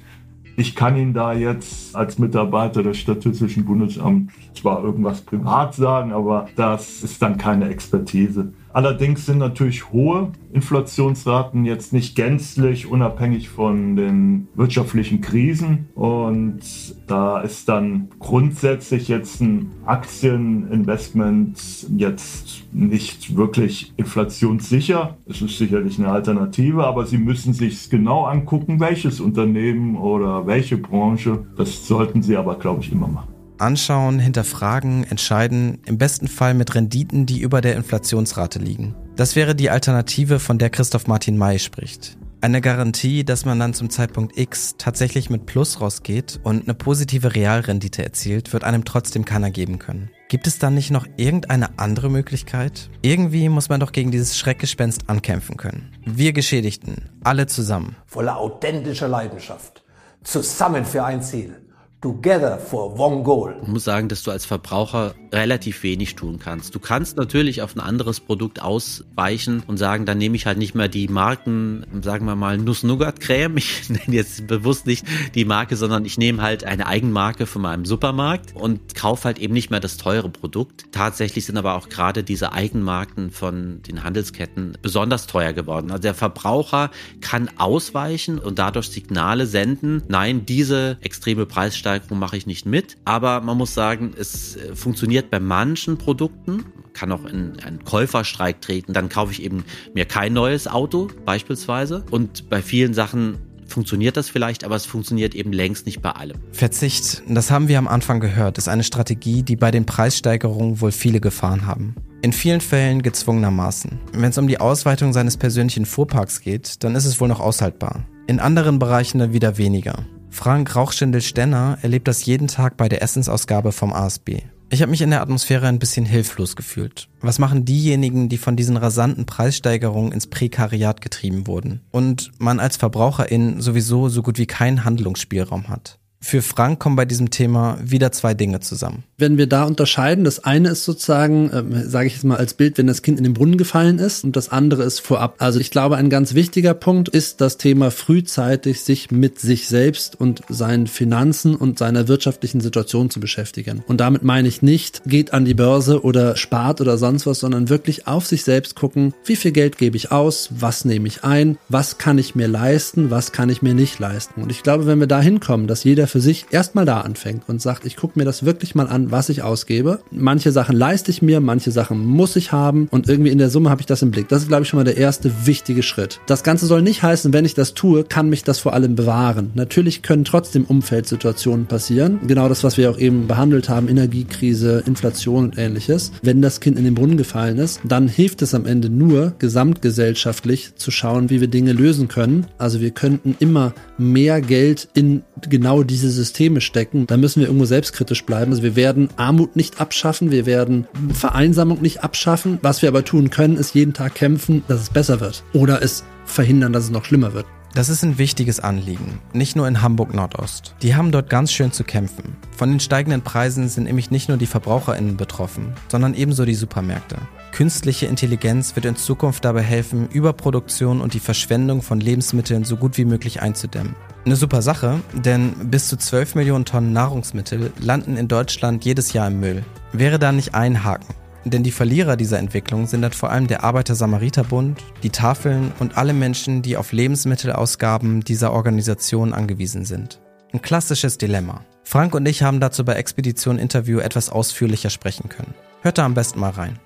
Ich 0.56 0.74
kann 0.74 0.96
Ihnen 0.96 1.12
da 1.12 1.32
jetzt 1.32 1.96
als 1.96 2.18
Mitarbeiter 2.18 2.82
des 2.82 2.98
Statistischen 2.98 3.64
Bundesamts 3.64 4.32
zwar 4.54 4.82
irgendwas 4.84 5.20
privat 5.20 5.74
sagen, 5.74 6.12
aber 6.12 6.48
das 6.56 7.02
ist 7.02 7.20
dann 7.20 7.36
keine 7.36 7.68
Expertise. 7.68 8.52
Allerdings 8.74 9.24
sind 9.24 9.38
natürlich 9.38 9.92
hohe 9.92 10.32
Inflationsraten 10.52 11.64
jetzt 11.64 11.92
nicht 11.92 12.16
gänzlich 12.16 12.90
unabhängig 12.90 13.48
von 13.48 13.94
den 13.94 14.48
wirtschaftlichen 14.56 15.20
Krisen. 15.20 15.86
Und 15.94 16.58
da 17.06 17.40
ist 17.40 17.68
dann 17.68 18.08
grundsätzlich 18.18 19.06
jetzt 19.06 19.40
ein 19.40 19.70
Aktieninvestment 19.86 21.86
jetzt 21.96 22.64
nicht 22.72 23.36
wirklich 23.36 23.92
inflationssicher. 23.96 25.18
Es 25.26 25.40
ist 25.40 25.56
sicherlich 25.56 26.00
eine 26.00 26.08
Alternative, 26.08 26.84
aber 26.84 27.06
Sie 27.06 27.18
müssen 27.18 27.52
sich 27.52 27.88
genau 27.90 28.24
angucken, 28.24 28.80
welches 28.80 29.20
Unternehmen 29.20 29.94
oder 29.94 30.48
welche 30.48 30.78
Branche. 30.78 31.46
Das 31.56 31.86
sollten 31.86 32.22
Sie 32.22 32.36
aber, 32.36 32.56
glaube 32.56 32.82
ich, 32.82 32.90
immer 32.90 33.06
machen 33.06 33.33
anschauen, 33.58 34.18
hinterfragen, 34.18 35.04
entscheiden, 35.04 35.78
im 35.86 35.98
besten 35.98 36.28
Fall 36.28 36.54
mit 36.54 36.74
Renditen, 36.74 37.26
die 37.26 37.40
über 37.40 37.60
der 37.60 37.76
Inflationsrate 37.76 38.58
liegen. 38.58 38.94
Das 39.16 39.36
wäre 39.36 39.54
die 39.54 39.70
Alternative, 39.70 40.40
von 40.40 40.58
der 40.58 40.70
Christoph 40.70 41.06
Martin 41.06 41.38
May 41.38 41.58
spricht. 41.58 42.16
Eine 42.44 42.60
Garantie, 42.60 43.24
dass 43.24 43.46
man 43.46 43.58
dann 43.58 43.72
zum 43.72 43.88
Zeitpunkt 43.88 44.36
X 44.36 44.74
tatsächlich 44.76 45.30
mit 45.30 45.46
Plus 45.46 45.80
rausgeht 45.80 46.40
und 46.42 46.64
eine 46.64 46.74
positive 46.74 47.34
Realrendite 47.34 48.04
erzielt, 48.04 48.52
wird 48.52 48.64
einem 48.64 48.84
trotzdem 48.84 49.24
keiner 49.24 49.50
geben 49.50 49.78
können. 49.78 50.10
Gibt 50.28 50.46
es 50.46 50.58
dann 50.58 50.74
nicht 50.74 50.90
noch 50.90 51.06
irgendeine 51.16 51.78
andere 51.78 52.10
Möglichkeit? 52.10 52.90
Irgendwie 53.00 53.48
muss 53.48 53.70
man 53.70 53.80
doch 53.80 53.92
gegen 53.92 54.10
dieses 54.10 54.36
Schreckgespenst 54.36 55.08
ankämpfen 55.08 55.56
können. 55.56 55.96
Wir 56.04 56.34
Geschädigten, 56.34 57.08
alle 57.22 57.46
zusammen. 57.46 57.96
Voller 58.04 58.36
authentischer 58.36 59.08
Leidenschaft. 59.08 59.82
Zusammen 60.22 60.84
für 60.84 61.02
ein 61.02 61.22
Ziel. 61.22 61.63
Together 62.04 62.58
for 62.58 63.00
one 63.00 63.22
goal. 63.22 63.56
Ich 63.62 63.68
muss 63.68 63.84
sagen, 63.84 64.10
dass 64.10 64.22
du 64.22 64.30
als 64.30 64.44
Verbraucher 64.44 65.14
relativ 65.32 65.82
wenig 65.82 66.16
tun 66.16 66.38
kannst. 66.38 66.74
Du 66.74 66.78
kannst 66.78 67.16
natürlich 67.16 67.62
auf 67.62 67.74
ein 67.74 67.80
anderes 67.80 68.20
Produkt 68.20 68.60
ausweichen 68.60 69.62
und 69.66 69.78
sagen, 69.78 70.04
dann 70.04 70.18
nehme 70.18 70.36
ich 70.36 70.44
halt 70.44 70.58
nicht 70.58 70.74
mehr 70.74 70.88
die 70.88 71.08
Marken, 71.08 71.86
sagen 72.02 72.26
wir 72.26 72.36
mal 72.36 72.58
Nuss-Nougat-Creme. 72.58 73.56
Ich 73.56 73.88
nenne 73.88 74.14
jetzt 74.14 74.46
bewusst 74.46 74.86
nicht 74.86 75.06
die 75.34 75.46
Marke, 75.46 75.76
sondern 75.76 76.04
ich 76.04 76.18
nehme 76.18 76.42
halt 76.42 76.64
eine 76.64 76.86
Eigenmarke 76.86 77.46
von 77.46 77.62
meinem 77.62 77.86
Supermarkt 77.86 78.54
und 78.54 78.94
kaufe 78.94 79.24
halt 79.24 79.38
eben 79.38 79.54
nicht 79.54 79.70
mehr 79.70 79.80
das 79.80 79.96
teure 79.96 80.28
Produkt. 80.28 80.84
Tatsächlich 80.92 81.46
sind 81.46 81.56
aber 81.56 81.74
auch 81.74 81.88
gerade 81.88 82.22
diese 82.22 82.52
Eigenmarken 82.52 83.30
von 83.30 83.80
den 83.84 84.04
Handelsketten 84.04 84.76
besonders 84.82 85.26
teuer 85.26 85.54
geworden. 85.54 85.90
Also 85.90 86.02
der 86.02 86.14
Verbraucher 86.14 86.90
kann 87.22 87.48
ausweichen 87.56 88.38
und 88.38 88.58
dadurch 88.58 88.90
Signale 88.90 89.46
senden, 89.46 90.02
nein, 90.08 90.44
diese 90.44 90.98
extreme 91.00 91.46
Preissteigerung 91.46 91.93
Preissteigerung 91.94 92.18
mache 92.18 92.36
ich 92.36 92.46
nicht 92.46 92.66
mit. 92.66 92.96
Aber 93.04 93.40
man 93.40 93.56
muss 93.56 93.74
sagen, 93.74 94.12
es 94.18 94.56
äh, 94.56 94.74
funktioniert 94.74 95.30
bei 95.30 95.40
manchen 95.40 95.98
Produkten. 95.98 96.56
Man 96.56 96.92
kann 96.92 97.12
auch 97.12 97.24
in 97.24 97.58
einen 97.60 97.84
Käuferstreik 97.84 98.60
treten. 98.60 98.92
Dann 98.92 99.08
kaufe 99.08 99.32
ich 99.32 99.42
eben 99.42 99.64
mir 99.94 100.04
kein 100.04 100.32
neues 100.32 100.66
Auto 100.66 101.08
beispielsweise. 101.24 102.04
Und 102.10 102.48
bei 102.50 102.62
vielen 102.62 102.94
Sachen 102.94 103.38
funktioniert 103.66 104.16
das 104.16 104.28
vielleicht, 104.28 104.62
aber 104.64 104.76
es 104.76 104.84
funktioniert 104.84 105.34
eben 105.34 105.52
längst 105.52 105.86
nicht 105.86 106.02
bei 106.02 106.10
allem. 106.10 106.36
Verzicht, 106.52 107.22
das 107.28 107.50
haben 107.50 107.68
wir 107.68 107.78
am 107.78 107.88
Anfang 107.88 108.20
gehört, 108.20 108.58
ist 108.58 108.68
eine 108.68 108.84
Strategie, 108.84 109.42
die 109.42 109.56
bei 109.56 109.70
den 109.70 109.86
Preissteigerungen 109.86 110.80
wohl 110.80 110.92
viele 110.92 111.18
Gefahren 111.18 111.66
haben. 111.66 111.94
In 112.20 112.32
vielen 112.32 112.60
Fällen 112.60 113.02
gezwungenermaßen. 113.02 113.98
Wenn 114.12 114.30
es 114.30 114.38
um 114.38 114.48
die 114.48 114.60
Ausweitung 114.60 115.12
seines 115.12 115.36
persönlichen 115.36 115.86
Fuhrparks 115.86 116.40
geht, 116.40 116.84
dann 116.84 116.94
ist 116.94 117.04
es 117.04 117.20
wohl 117.20 117.28
noch 117.28 117.40
aushaltbar. 117.40 118.04
In 118.26 118.38
anderen 118.38 118.78
Bereichen 118.78 119.18
dann 119.18 119.32
wieder 119.32 119.58
weniger. 119.58 120.04
Frank 120.34 120.74
Rauchschindel-Stenner 120.74 121.78
erlebt 121.82 122.08
das 122.08 122.26
jeden 122.26 122.48
Tag 122.48 122.76
bei 122.76 122.88
der 122.88 123.02
Essensausgabe 123.02 123.70
vom 123.70 123.92
ASB. 123.92 124.40
Ich 124.68 124.82
habe 124.82 124.90
mich 124.90 125.00
in 125.00 125.10
der 125.10 125.22
Atmosphäre 125.22 125.68
ein 125.68 125.78
bisschen 125.78 126.04
hilflos 126.04 126.56
gefühlt. 126.56 127.08
Was 127.20 127.38
machen 127.38 127.64
diejenigen, 127.64 128.28
die 128.28 128.36
von 128.36 128.56
diesen 128.56 128.76
rasanten 128.76 129.26
Preissteigerungen 129.26 130.10
ins 130.10 130.26
Prekariat 130.26 131.00
getrieben 131.00 131.46
wurden 131.46 131.82
und 131.92 132.32
man 132.38 132.58
als 132.58 132.76
Verbraucherin 132.76 133.60
sowieso 133.60 134.08
so 134.08 134.22
gut 134.22 134.36
wie 134.36 134.46
keinen 134.46 134.84
Handlungsspielraum 134.84 135.68
hat? 135.68 136.00
Für 136.20 136.42
Frank 136.42 136.80
kommen 136.80 136.96
bei 136.96 137.04
diesem 137.04 137.30
Thema 137.30 137.78
wieder 137.80 138.10
zwei 138.10 138.34
Dinge 138.34 138.58
zusammen. 138.58 139.04
Wenn 139.16 139.38
wir 139.38 139.46
da 139.46 139.64
unterscheiden, 139.64 140.24
das 140.24 140.42
eine 140.42 140.70
ist 140.70 140.84
sozusagen, 140.84 141.50
äh, 141.50 141.88
sage 141.88 142.08
ich 142.08 142.14
jetzt 142.14 142.24
mal 142.24 142.36
als 142.36 142.54
Bild, 142.54 142.78
wenn 142.78 142.86
das 142.86 143.02
Kind 143.02 143.18
in 143.18 143.24
den 143.24 143.34
Brunnen 143.34 143.56
gefallen 143.56 143.98
ist 143.98 144.24
und 144.24 144.34
das 144.34 144.48
andere 144.48 144.82
ist 144.82 145.00
vorab. 145.00 145.36
Also 145.38 145.60
ich 145.60 145.70
glaube, 145.70 145.96
ein 145.96 146.10
ganz 146.10 146.34
wichtiger 146.34 146.74
Punkt 146.74 147.08
ist 147.08 147.40
das 147.40 147.56
Thema 147.56 147.90
frühzeitig 147.90 148.80
sich 148.80 149.10
mit 149.10 149.38
sich 149.38 149.68
selbst 149.68 150.20
und 150.20 150.42
seinen 150.48 150.86
Finanzen 150.86 151.54
und 151.54 151.78
seiner 151.78 152.08
wirtschaftlichen 152.08 152.60
Situation 152.60 153.10
zu 153.10 153.20
beschäftigen. 153.20 153.84
Und 153.86 154.00
damit 154.00 154.24
meine 154.24 154.48
ich 154.48 154.62
nicht, 154.62 155.02
geht 155.06 155.32
an 155.32 155.44
die 155.44 155.54
Börse 155.54 156.02
oder 156.02 156.36
spart 156.36 156.80
oder 156.80 156.98
sonst 156.98 157.26
was, 157.26 157.40
sondern 157.40 157.68
wirklich 157.68 158.06
auf 158.08 158.26
sich 158.26 158.42
selbst 158.42 158.74
gucken, 158.74 159.14
wie 159.24 159.36
viel 159.36 159.52
Geld 159.52 159.78
gebe 159.78 159.96
ich 159.96 160.10
aus, 160.10 160.48
was 160.50 160.84
nehme 160.84 161.06
ich 161.06 161.22
ein, 161.22 161.56
was 161.68 161.98
kann 161.98 162.18
ich 162.18 162.34
mir 162.34 162.48
leisten, 162.48 163.10
was 163.10 163.30
kann 163.30 163.48
ich 163.48 163.62
mir 163.62 163.74
nicht 163.74 163.98
leisten. 163.98 164.42
Und 164.42 164.50
ich 164.50 164.62
glaube, 164.62 164.86
wenn 164.86 164.98
wir 164.98 165.06
da 165.06 165.20
hinkommen, 165.20 165.66
dass 165.66 165.84
jeder 165.84 166.06
für 166.06 166.20
sich 166.20 166.46
erstmal 166.50 166.84
da 166.84 167.00
anfängt 167.00 167.48
und 167.48 167.62
sagt, 167.62 167.84
ich 167.84 167.96
gucke 167.96 168.18
mir 168.18 168.24
das 168.24 168.44
wirklich 168.44 168.74
mal 168.74 168.88
an, 168.88 169.03
was 169.10 169.28
ich 169.28 169.42
ausgebe. 169.42 170.00
Manche 170.10 170.52
Sachen 170.52 170.76
leiste 170.76 171.10
ich 171.10 171.22
mir, 171.22 171.40
manche 171.40 171.70
Sachen 171.70 172.04
muss 172.04 172.36
ich 172.36 172.52
haben 172.52 172.88
und 172.90 173.08
irgendwie 173.08 173.30
in 173.30 173.38
der 173.38 173.50
Summe 173.50 173.70
habe 173.70 173.80
ich 173.80 173.86
das 173.86 174.02
im 174.02 174.10
Blick. 174.10 174.28
Das 174.28 174.42
ist, 174.42 174.48
glaube 174.48 174.62
ich, 174.62 174.68
schon 174.68 174.78
mal 174.78 174.84
der 174.84 174.96
erste 174.96 175.30
wichtige 175.46 175.82
Schritt. 175.82 176.20
Das 176.26 176.42
Ganze 176.42 176.66
soll 176.66 176.82
nicht 176.82 177.02
heißen, 177.02 177.32
wenn 177.32 177.44
ich 177.44 177.54
das 177.54 177.74
tue, 177.74 178.04
kann 178.04 178.28
mich 178.28 178.44
das 178.44 178.58
vor 178.58 178.72
allem 178.72 178.94
bewahren. 178.94 179.50
Natürlich 179.54 180.02
können 180.02 180.24
trotzdem 180.24 180.64
Umfeldsituationen 180.64 181.66
passieren. 181.66 182.20
Genau 182.26 182.48
das, 182.48 182.64
was 182.64 182.76
wir 182.76 182.90
auch 182.90 182.98
eben 182.98 183.26
behandelt 183.26 183.68
haben, 183.68 183.88
Energiekrise, 183.88 184.82
Inflation 184.86 185.44
und 185.44 185.58
ähnliches. 185.58 186.12
Wenn 186.22 186.42
das 186.42 186.60
Kind 186.60 186.78
in 186.78 186.84
den 186.84 186.94
Brunnen 186.94 187.16
gefallen 187.16 187.58
ist, 187.58 187.80
dann 187.84 188.08
hilft 188.08 188.42
es 188.42 188.54
am 188.54 188.66
Ende 188.66 188.90
nur, 188.90 189.34
gesamtgesellschaftlich 189.38 190.74
zu 190.76 190.90
schauen, 190.90 191.30
wie 191.30 191.40
wir 191.40 191.48
Dinge 191.48 191.72
lösen 191.72 192.08
können. 192.08 192.46
Also 192.58 192.80
wir 192.80 192.90
könnten 192.90 193.36
immer 193.38 193.74
mehr 193.98 194.40
Geld 194.40 194.88
in 194.94 195.22
genau 195.48 195.82
diese 195.82 196.10
Systeme 196.10 196.60
stecken. 196.60 197.06
Da 197.06 197.16
müssen 197.16 197.40
wir 197.40 197.46
irgendwo 197.46 197.66
selbstkritisch 197.66 198.24
bleiben. 198.24 198.52
Also 198.52 198.62
wir 198.62 198.76
werden 198.76 198.93
Armut 199.16 199.56
nicht 199.56 199.80
abschaffen, 199.80 200.30
wir 200.30 200.46
werden 200.46 200.86
Vereinsamung 201.12 201.82
nicht 201.82 202.02
abschaffen. 202.04 202.58
Was 202.62 202.82
wir 202.82 202.88
aber 202.88 203.04
tun 203.04 203.30
können, 203.30 203.56
ist 203.56 203.74
jeden 203.74 203.92
Tag 203.92 204.14
kämpfen, 204.14 204.64
dass 204.68 204.80
es 204.80 204.90
besser 204.90 205.20
wird. 205.20 205.44
Oder 205.52 205.82
es 205.82 206.04
verhindern, 206.24 206.72
dass 206.72 206.84
es 206.84 206.90
noch 206.90 207.04
schlimmer 207.04 207.34
wird. 207.34 207.46
Das 207.74 207.88
ist 207.88 208.04
ein 208.04 208.18
wichtiges 208.18 208.60
Anliegen, 208.60 209.18
nicht 209.32 209.56
nur 209.56 209.66
in 209.66 209.82
Hamburg 209.82 210.14
Nordost. 210.14 210.76
Die 210.82 210.94
haben 210.94 211.10
dort 211.10 211.28
ganz 211.28 211.50
schön 211.50 211.72
zu 211.72 211.82
kämpfen. 211.82 212.36
Von 212.56 212.70
den 212.70 212.78
steigenden 212.78 213.22
Preisen 213.22 213.68
sind 213.68 213.84
nämlich 213.84 214.12
nicht 214.12 214.28
nur 214.28 214.38
die 214.38 214.46
Verbraucherinnen 214.46 215.16
betroffen, 215.16 215.72
sondern 215.88 216.14
ebenso 216.14 216.44
die 216.44 216.54
Supermärkte. 216.54 217.16
Künstliche 217.50 218.06
Intelligenz 218.06 218.76
wird 218.76 218.86
in 218.86 218.94
Zukunft 218.94 219.44
dabei 219.44 219.62
helfen, 219.62 220.08
Überproduktion 220.08 221.00
und 221.00 221.14
die 221.14 221.20
Verschwendung 221.20 221.82
von 221.82 221.98
Lebensmitteln 221.98 222.62
so 222.62 222.76
gut 222.76 222.96
wie 222.96 223.04
möglich 223.04 223.42
einzudämmen. 223.42 223.96
Eine 224.26 224.36
super 224.36 224.62
Sache, 224.62 225.02
denn 225.12 225.52
bis 225.70 225.88
zu 225.88 225.98
12 225.98 226.34
Millionen 226.34 226.64
Tonnen 226.64 226.94
Nahrungsmittel 226.94 227.70
landen 227.78 228.16
in 228.16 228.26
Deutschland 228.26 228.82
jedes 228.82 229.12
Jahr 229.12 229.26
im 229.28 229.38
Müll. 229.38 229.62
Wäre 229.92 230.18
da 230.18 230.32
nicht 230.32 230.54
ein 230.54 230.82
Haken? 230.82 231.14
Denn 231.44 231.62
die 231.62 231.70
Verlierer 231.70 232.16
dieser 232.16 232.38
Entwicklung 232.38 232.86
sind 232.86 233.02
dann 233.02 233.12
vor 233.12 233.30
allem 233.30 233.48
der 233.48 233.64
Arbeiter-Samariter-Bund, 233.64 234.82
die 235.02 235.10
Tafeln 235.10 235.72
und 235.78 235.98
alle 235.98 236.14
Menschen, 236.14 236.62
die 236.62 236.78
auf 236.78 236.92
Lebensmittelausgaben 236.92 238.22
dieser 238.22 238.54
Organisation 238.54 239.34
angewiesen 239.34 239.84
sind. 239.84 240.22
Ein 240.54 240.62
klassisches 240.62 241.18
Dilemma. 241.18 241.62
Frank 241.82 242.14
und 242.14 242.26
ich 242.26 242.42
haben 242.42 242.60
dazu 242.60 242.82
bei 242.82 242.94
Expedition 242.94 243.58
Interview 243.58 243.98
etwas 243.98 244.30
ausführlicher 244.30 244.88
sprechen 244.88 245.28
können. 245.28 245.52
Hört 245.82 245.98
da 245.98 246.06
am 246.06 246.14
besten 246.14 246.40
mal 246.40 246.50
rein. 246.50 246.78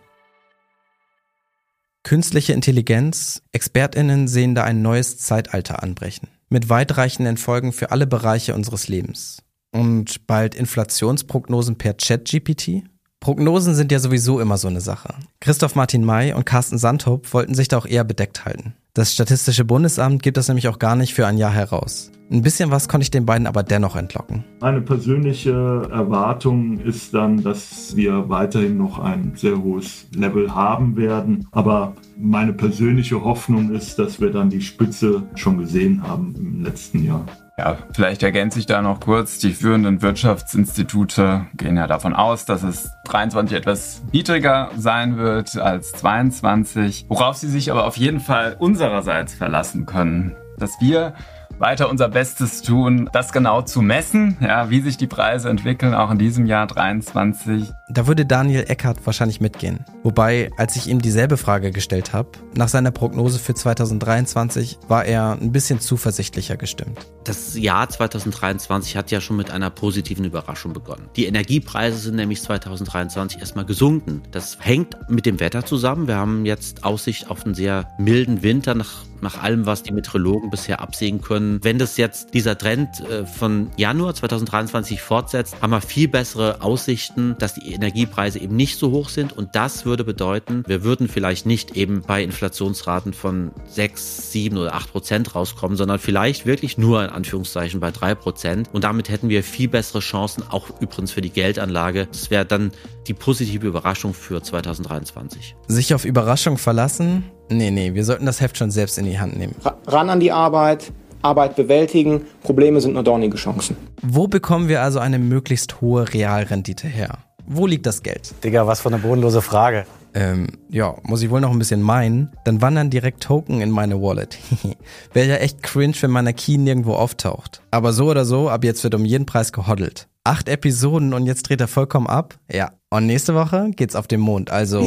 Künstliche 2.03 2.53
Intelligenz, 2.53 3.43
Expertinnen 3.53 4.27
sehen 4.27 4.57
da 4.57 4.65
ein 4.65 4.83
neues 4.83 5.19
Zeitalter 5.19 5.85
anbrechen. 5.85 6.27
Mit 6.51 6.71
weitreichenden 6.71 7.37
Folgen 7.37 7.73
für 7.73 7.91
alle 7.91 8.07
Bereiche 8.07 8.55
unseres 8.55 8.89
Lebens. 8.89 9.43
Und 9.71 10.27
bald 10.27 10.55
Inflationsprognosen 10.55 11.77
per 11.77 11.99
Chat-GPT? 11.99 12.85
Prognosen 13.21 13.75
sind 13.75 13.93
ja 13.93 13.99
sowieso 13.99 14.41
immer 14.41 14.57
so 14.57 14.69
eine 14.69 14.81
Sache. 14.81 15.15
Christoph 15.41 15.75
Martin 15.75 16.05
May 16.05 16.33
und 16.33 16.47
Carsten 16.47 16.79
Sandhope 16.79 17.31
wollten 17.33 17.55
sich 17.55 17.69
da 17.69 17.77
auch 17.77 17.87
eher 17.87 18.05
bedeckt 18.05 18.47
halten. 18.47 18.75
Das 18.99 19.13
Statistische 19.13 19.65
Bundesamt 19.65 20.25
gibt 20.25 20.37
das 20.39 20.49
nämlich 20.49 20.67
auch 20.67 20.81
gar 20.81 20.97
nicht 20.97 21.15
für 21.15 21.25
ein 21.25 21.39
Jahr 21.39 21.53
heraus. 21.53 22.11
Ein 22.33 22.43
bisschen 22.43 22.73
was 22.73 22.89
konnte 22.89 23.05
ich 23.05 23.13
den 23.13 23.27
beiden 23.27 23.47
aber 23.47 23.63
dennoch 23.63 23.95
entlocken. 23.95 24.43
Meine 24.61 24.81
persönliche 24.81 25.53
Erwartung 25.93 26.81
ist 26.81 27.15
dann, 27.15 27.41
dass 27.45 27.95
wir 27.95 28.29
weiterhin 28.29 28.77
noch 28.77 28.99
ein 28.99 29.35
sehr 29.37 29.63
hohes 29.63 30.09
Level 30.13 30.53
haben 30.53 30.97
werden. 30.97 31.47
Aber 31.53 31.95
meine 32.19 32.53
persönliche 32.53 33.23
Hoffnung 33.23 33.71
ist, 33.71 34.01
dass 34.01 34.21
wir 34.21 34.33
dann 34.33 34.51
die 34.51 34.63
Spitze 34.63 35.23
schon 35.37 35.59
gesehen 35.59 36.03
haben 36.03 36.35
im 36.37 36.65
letzten 36.65 37.05
Jahr. 37.05 37.25
Ja, 37.59 37.77
vielleicht 37.93 38.23
ergänze 38.23 38.61
ich 38.61 38.67
da 38.67 38.81
noch 38.83 39.01
kurz. 39.01 39.41
Die 39.41 39.53
führenden 39.53 40.01
Wirtschaftsinstitute 40.01 41.47
gehen 41.57 41.77
ja 41.77 41.89
davon 41.89 42.15
aus, 42.15 42.45
dass 42.45 42.63
es 42.63 42.93
23 43.07 43.59
etwas 43.59 44.01
niedriger 44.13 44.71
sein 44.77 45.19
wird 45.19 45.57
als 45.57 45.91
22, 45.91 47.07
worauf 47.09 47.37
sie 47.37 47.49
sich 47.49 47.73
aber 47.73 47.85
auf 47.85 47.97
jeden 47.97 48.21
Fall 48.21 48.55
unsererseits 48.61 49.35
verlassen 49.35 49.87
können. 49.87 50.37
Dass 50.57 50.81
wir 50.81 51.15
weiter 51.61 51.89
unser 51.89 52.09
Bestes 52.09 52.63
tun, 52.63 53.09
das 53.13 53.33
genau 53.33 53.63
zu 53.63 53.83
messen, 53.83 54.37
ja, 54.41 54.71
wie 54.71 54.81
sich 54.81 54.97
die 54.97 55.07
Preise 55.07 55.49
entwickeln, 55.49 55.95
auch 55.95 56.11
in 56.11 56.19
diesem 56.19 56.47
Jahr 56.47 56.67
23. 56.67 57.73
Da 57.91 58.07
würde 58.07 58.27
Daniel 58.27 58.65
Eckert 58.69 59.05
wahrscheinlich 59.07 59.41
mitgehen. 59.41 59.85
Wobei, 60.03 60.51
als 60.57 60.77
ich 60.77 60.89
ihm 60.89 61.01
dieselbe 61.01 61.37
Frage 61.37 61.71
gestellt 61.71 62.13
habe, 62.13 62.31
nach 62.55 62.69
seiner 62.69 62.91
Prognose 62.91 63.39
für 63.39 63.55
2023 63.55 64.79
war 64.89 65.05
er 65.05 65.39
ein 65.41 65.53
bisschen 65.53 65.81
zuversichtlicher 65.81 66.57
gestimmt. 66.57 67.07
Das 67.25 67.59
Jahr 67.59 67.89
2023 67.89 68.97
hat 68.97 69.11
ja 69.11 69.21
schon 69.21 69.37
mit 69.37 69.51
einer 69.51 69.71
positiven 69.71 70.25
Überraschung 70.25 70.73
begonnen. 70.73 71.09
Die 71.17 71.27
Energiepreise 71.27 71.99
sind 71.99 72.17
nämlich 72.17 72.43
2023 72.43 73.41
erstmal 73.41 73.65
gesunken. 73.65 74.23
Das 74.31 74.59
hängt 74.61 74.97
mit 75.09 75.27
dem 75.27 75.41
Wetter 75.41 75.65
zusammen. 75.65 76.07
Wir 76.07 76.17
haben 76.17 76.45
jetzt 76.45 76.85
Aussicht 76.85 77.31
auf 77.31 77.45
einen 77.45 77.55
sehr 77.55 77.89
milden 77.99 78.43
Winter 78.43 78.75
nach, 78.75 79.05
nach 79.23 79.43
allem, 79.43 79.67
was 79.67 79.83
die 79.83 79.93
Meteorologen 79.93 80.51
bisher 80.51 80.81
absehen 80.81 81.21
können. 81.21 81.63
Wenn 81.63 81.79
das 81.79 81.97
jetzt 81.97 82.35
dieser 82.35 82.57
Trend 82.57 83.01
äh, 83.01 83.27
von 83.27 83.71
Januar 83.77 84.15
2023 84.15 85.01
fortsetzt, 85.01 85.61
haben 85.61 85.71
wir 85.71 85.81
viel 85.81 86.09
bessere 86.09 86.63
Aussichten, 86.63 87.37
dass 87.39 87.55
die 87.55 87.73
Energiepreise 87.73 88.39
eben 88.39 88.57
nicht 88.57 88.79
so 88.79 88.91
hoch 88.91 89.09
sind. 89.09 89.33
Und 89.33 89.55
das 89.55 89.85
würde 89.85 90.05
bedeuten, 90.05 90.63
wir 90.67 90.85
würden 90.85 91.09
vielleicht 91.09 91.47
nicht 91.47 91.77
eben 91.77 92.03
bei 92.03 92.23
Inflationsraten 92.23 93.13
von 93.13 93.53
6, 93.67 94.33
7 94.33 94.57
oder 94.57 94.75
8 94.75 94.93
Prozent 94.93 95.35
rauskommen, 95.35 95.77
sondern 95.77 95.99
vielleicht 95.99 96.47
wirklich 96.47 96.79
nur 96.79 97.03
in 97.05 97.11
Anführungszeichen 97.11 97.81
bei 97.81 97.91
3 97.91 98.15
Prozent. 98.15 98.69
Und 98.73 98.85
damit 98.85 99.09
hätten 99.09 99.29
wir 99.29 99.43
viel 99.43 99.69
bessere 99.69 100.01
Chancen, 100.01 100.45
auch 100.49 100.81
übrigens 100.81 101.13
für 101.13 101.21
die 101.21 101.31
Geldanlage. 101.31 102.09
Das 102.11 102.31
wäre 102.31 102.45
dann 102.45 102.73
die 103.07 103.15
positive 103.15 103.67
Überraschung 103.67 104.15
für 104.15 104.43
2023. 104.43 105.57
Sich 105.67 105.95
auf 105.95 106.05
Überraschung 106.05 106.59
verlassen? 106.59 107.25
Nee, 107.51 107.71
nee, 107.71 107.95
wir 107.95 108.05
sollten 108.05 108.27
das 108.27 108.41
Heft 108.41 108.57
schon 108.57 108.71
selbst 108.71 108.99
in 108.99 109.05
die 109.05 109.19
Hand 109.19 109.37
nehmen. 109.39 109.55
Ran 109.87 110.11
an 110.11 110.21
die 110.21 110.33
Arbeit, 110.33 110.93
Arbeit 111.23 111.57
bewältigen, 111.57 112.23
Probleme 112.43 112.81
sind 112.81 112.95
nur 112.95 113.03
dornige 113.03 113.37
Chancen. 113.37 113.77
Wo 114.03 114.29
bekommen 114.29 114.69
wir 114.69 114.83
also 114.83 114.99
eine 114.99 115.19
möglichst 115.19 115.81
hohe 115.81 116.13
Realrendite 116.13 116.87
her? 116.87 117.19
Wo 117.47 117.67
liegt 117.67 117.87
das 117.87 118.03
Geld? 118.03 118.35
Digga, 118.45 118.67
was 118.67 118.83
für 118.83 118.89
eine 118.89 118.99
bodenlose 118.99 119.41
Frage. 119.41 119.87
Ähm, 120.15 120.49
ja, 120.69 120.97
muss 121.03 121.23
ich 121.23 121.31
wohl 121.31 121.41
noch 121.41 121.51
ein 121.51 121.59
bisschen 121.59 121.83
meinen. 121.83 122.31
Dann 122.45 122.61
wandern 122.61 122.91
direkt 122.91 123.23
Token 123.23 123.61
in 123.61 123.71
meine 123.71 124.01
Wallet. 124.01 124.39
Wäre 125.13 125.29
ja 125.29 125.37
echt 125.37 125.63
cringe, 125.63 125.95
wenn 126.01 126.11
meiner 126.11 126.33
Key 126.33 126.59
nirgendwo 126.59 126.95
auftaucht. 126.95 127.63
Aber 127.71 127.93
so 127.93 128.11
oder 128.11 128.25
so, 128.25 128.49
ab 128.49 128.65
jetzt 128.65 128.85
wird 128.85 128.95
um 128.95 129.05
jeden 129.05 129.27
Preis 129.27 129.53
gehoddelt. 129.53 130.09
Acht 130.25 130.49
Episoden 130.49 131.15
und 131.15 131.27
jetzt 131.27 131.49
dreht 131.49 131.61
er 131.61 131.69
vollkommen 131.69 132.07
ab? 132.07 132.35
Ja. 132.53 132.73
Und 132.91 133.07
nächste 133.07 133.35
Woche 133.35 133.71
geht's 133.77 133.97
auf 133.97 134.07
den 134.07 134.21
Mond, 134.21 134.51
also. 134.51 134.81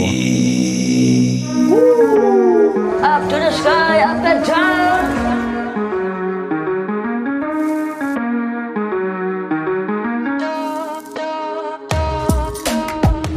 Up 3.03 3.27
to 3.29 3.35
the 3.35 3.51
sky, 3.51 4.01
up 4.03 4.23
and 4.23 4.45
down. 4.45 5.31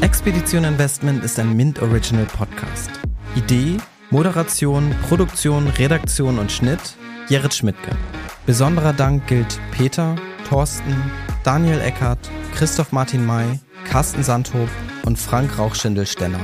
Expedition 0.02 0.64
Investment 0.64 1.24
ist 1.24 1.38
ein 1.38 1.56
Mint 1.56 1.80
Original 1.80 2.26
Podcast. 2.26 2.90
Idee, 3.36 3.78
Moderation, 4.10 4.94
Produktion, 5.08 5.68
Redaktion 5.78 6.38
und 6.38 6.52
Schnitt 6.52 6.96
Gerrit 7.28 7.54
Schmidtke. 7.54 7.96
Besonderer 8.44 8.92
Dank 8.92 9.26
gilt 9.26 9.58
Peter, 9.70 10.14
Thorsten, 10.48 10.94
Daniel 11.42 11.80
Eckert, 11.80 12.18
Christoph 12.54 12.92
Martin 12.92 13.24
May, 13.24 13.58
Carsten 13.90 14.22
Sandhob 14.22 14.68
und 15.06 15.18
Frank 15.18 15.58
Rauchschindel-Stenner. 15.58 16.40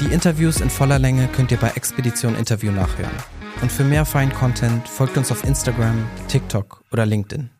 Die 0.00 0.12
Interviews 0.12 0.60
in 0.60 0.70
voller 0.70 0.98
Länge 0.98 1.28
könnt 1.28 1.52
ihr 1.52 1.58
bei 1.58 1.70
Expedition 1.70 2.34
Interview 2.34 2.72
nachhören. 2.72 3.14
Und 3.62 3.70
für 3.70 3.84
mehr 3.84 4.04
Fein 4.04 4.32
Content 4.32 4.86
folgt 4.88 5.16
uns 5.16 5.30
auf 5.30 5.44
Instagram, 5.44 6.06
TikTok 6.28 6.82
oder 6.92 7.06
LinkedIn. 7.06 7.53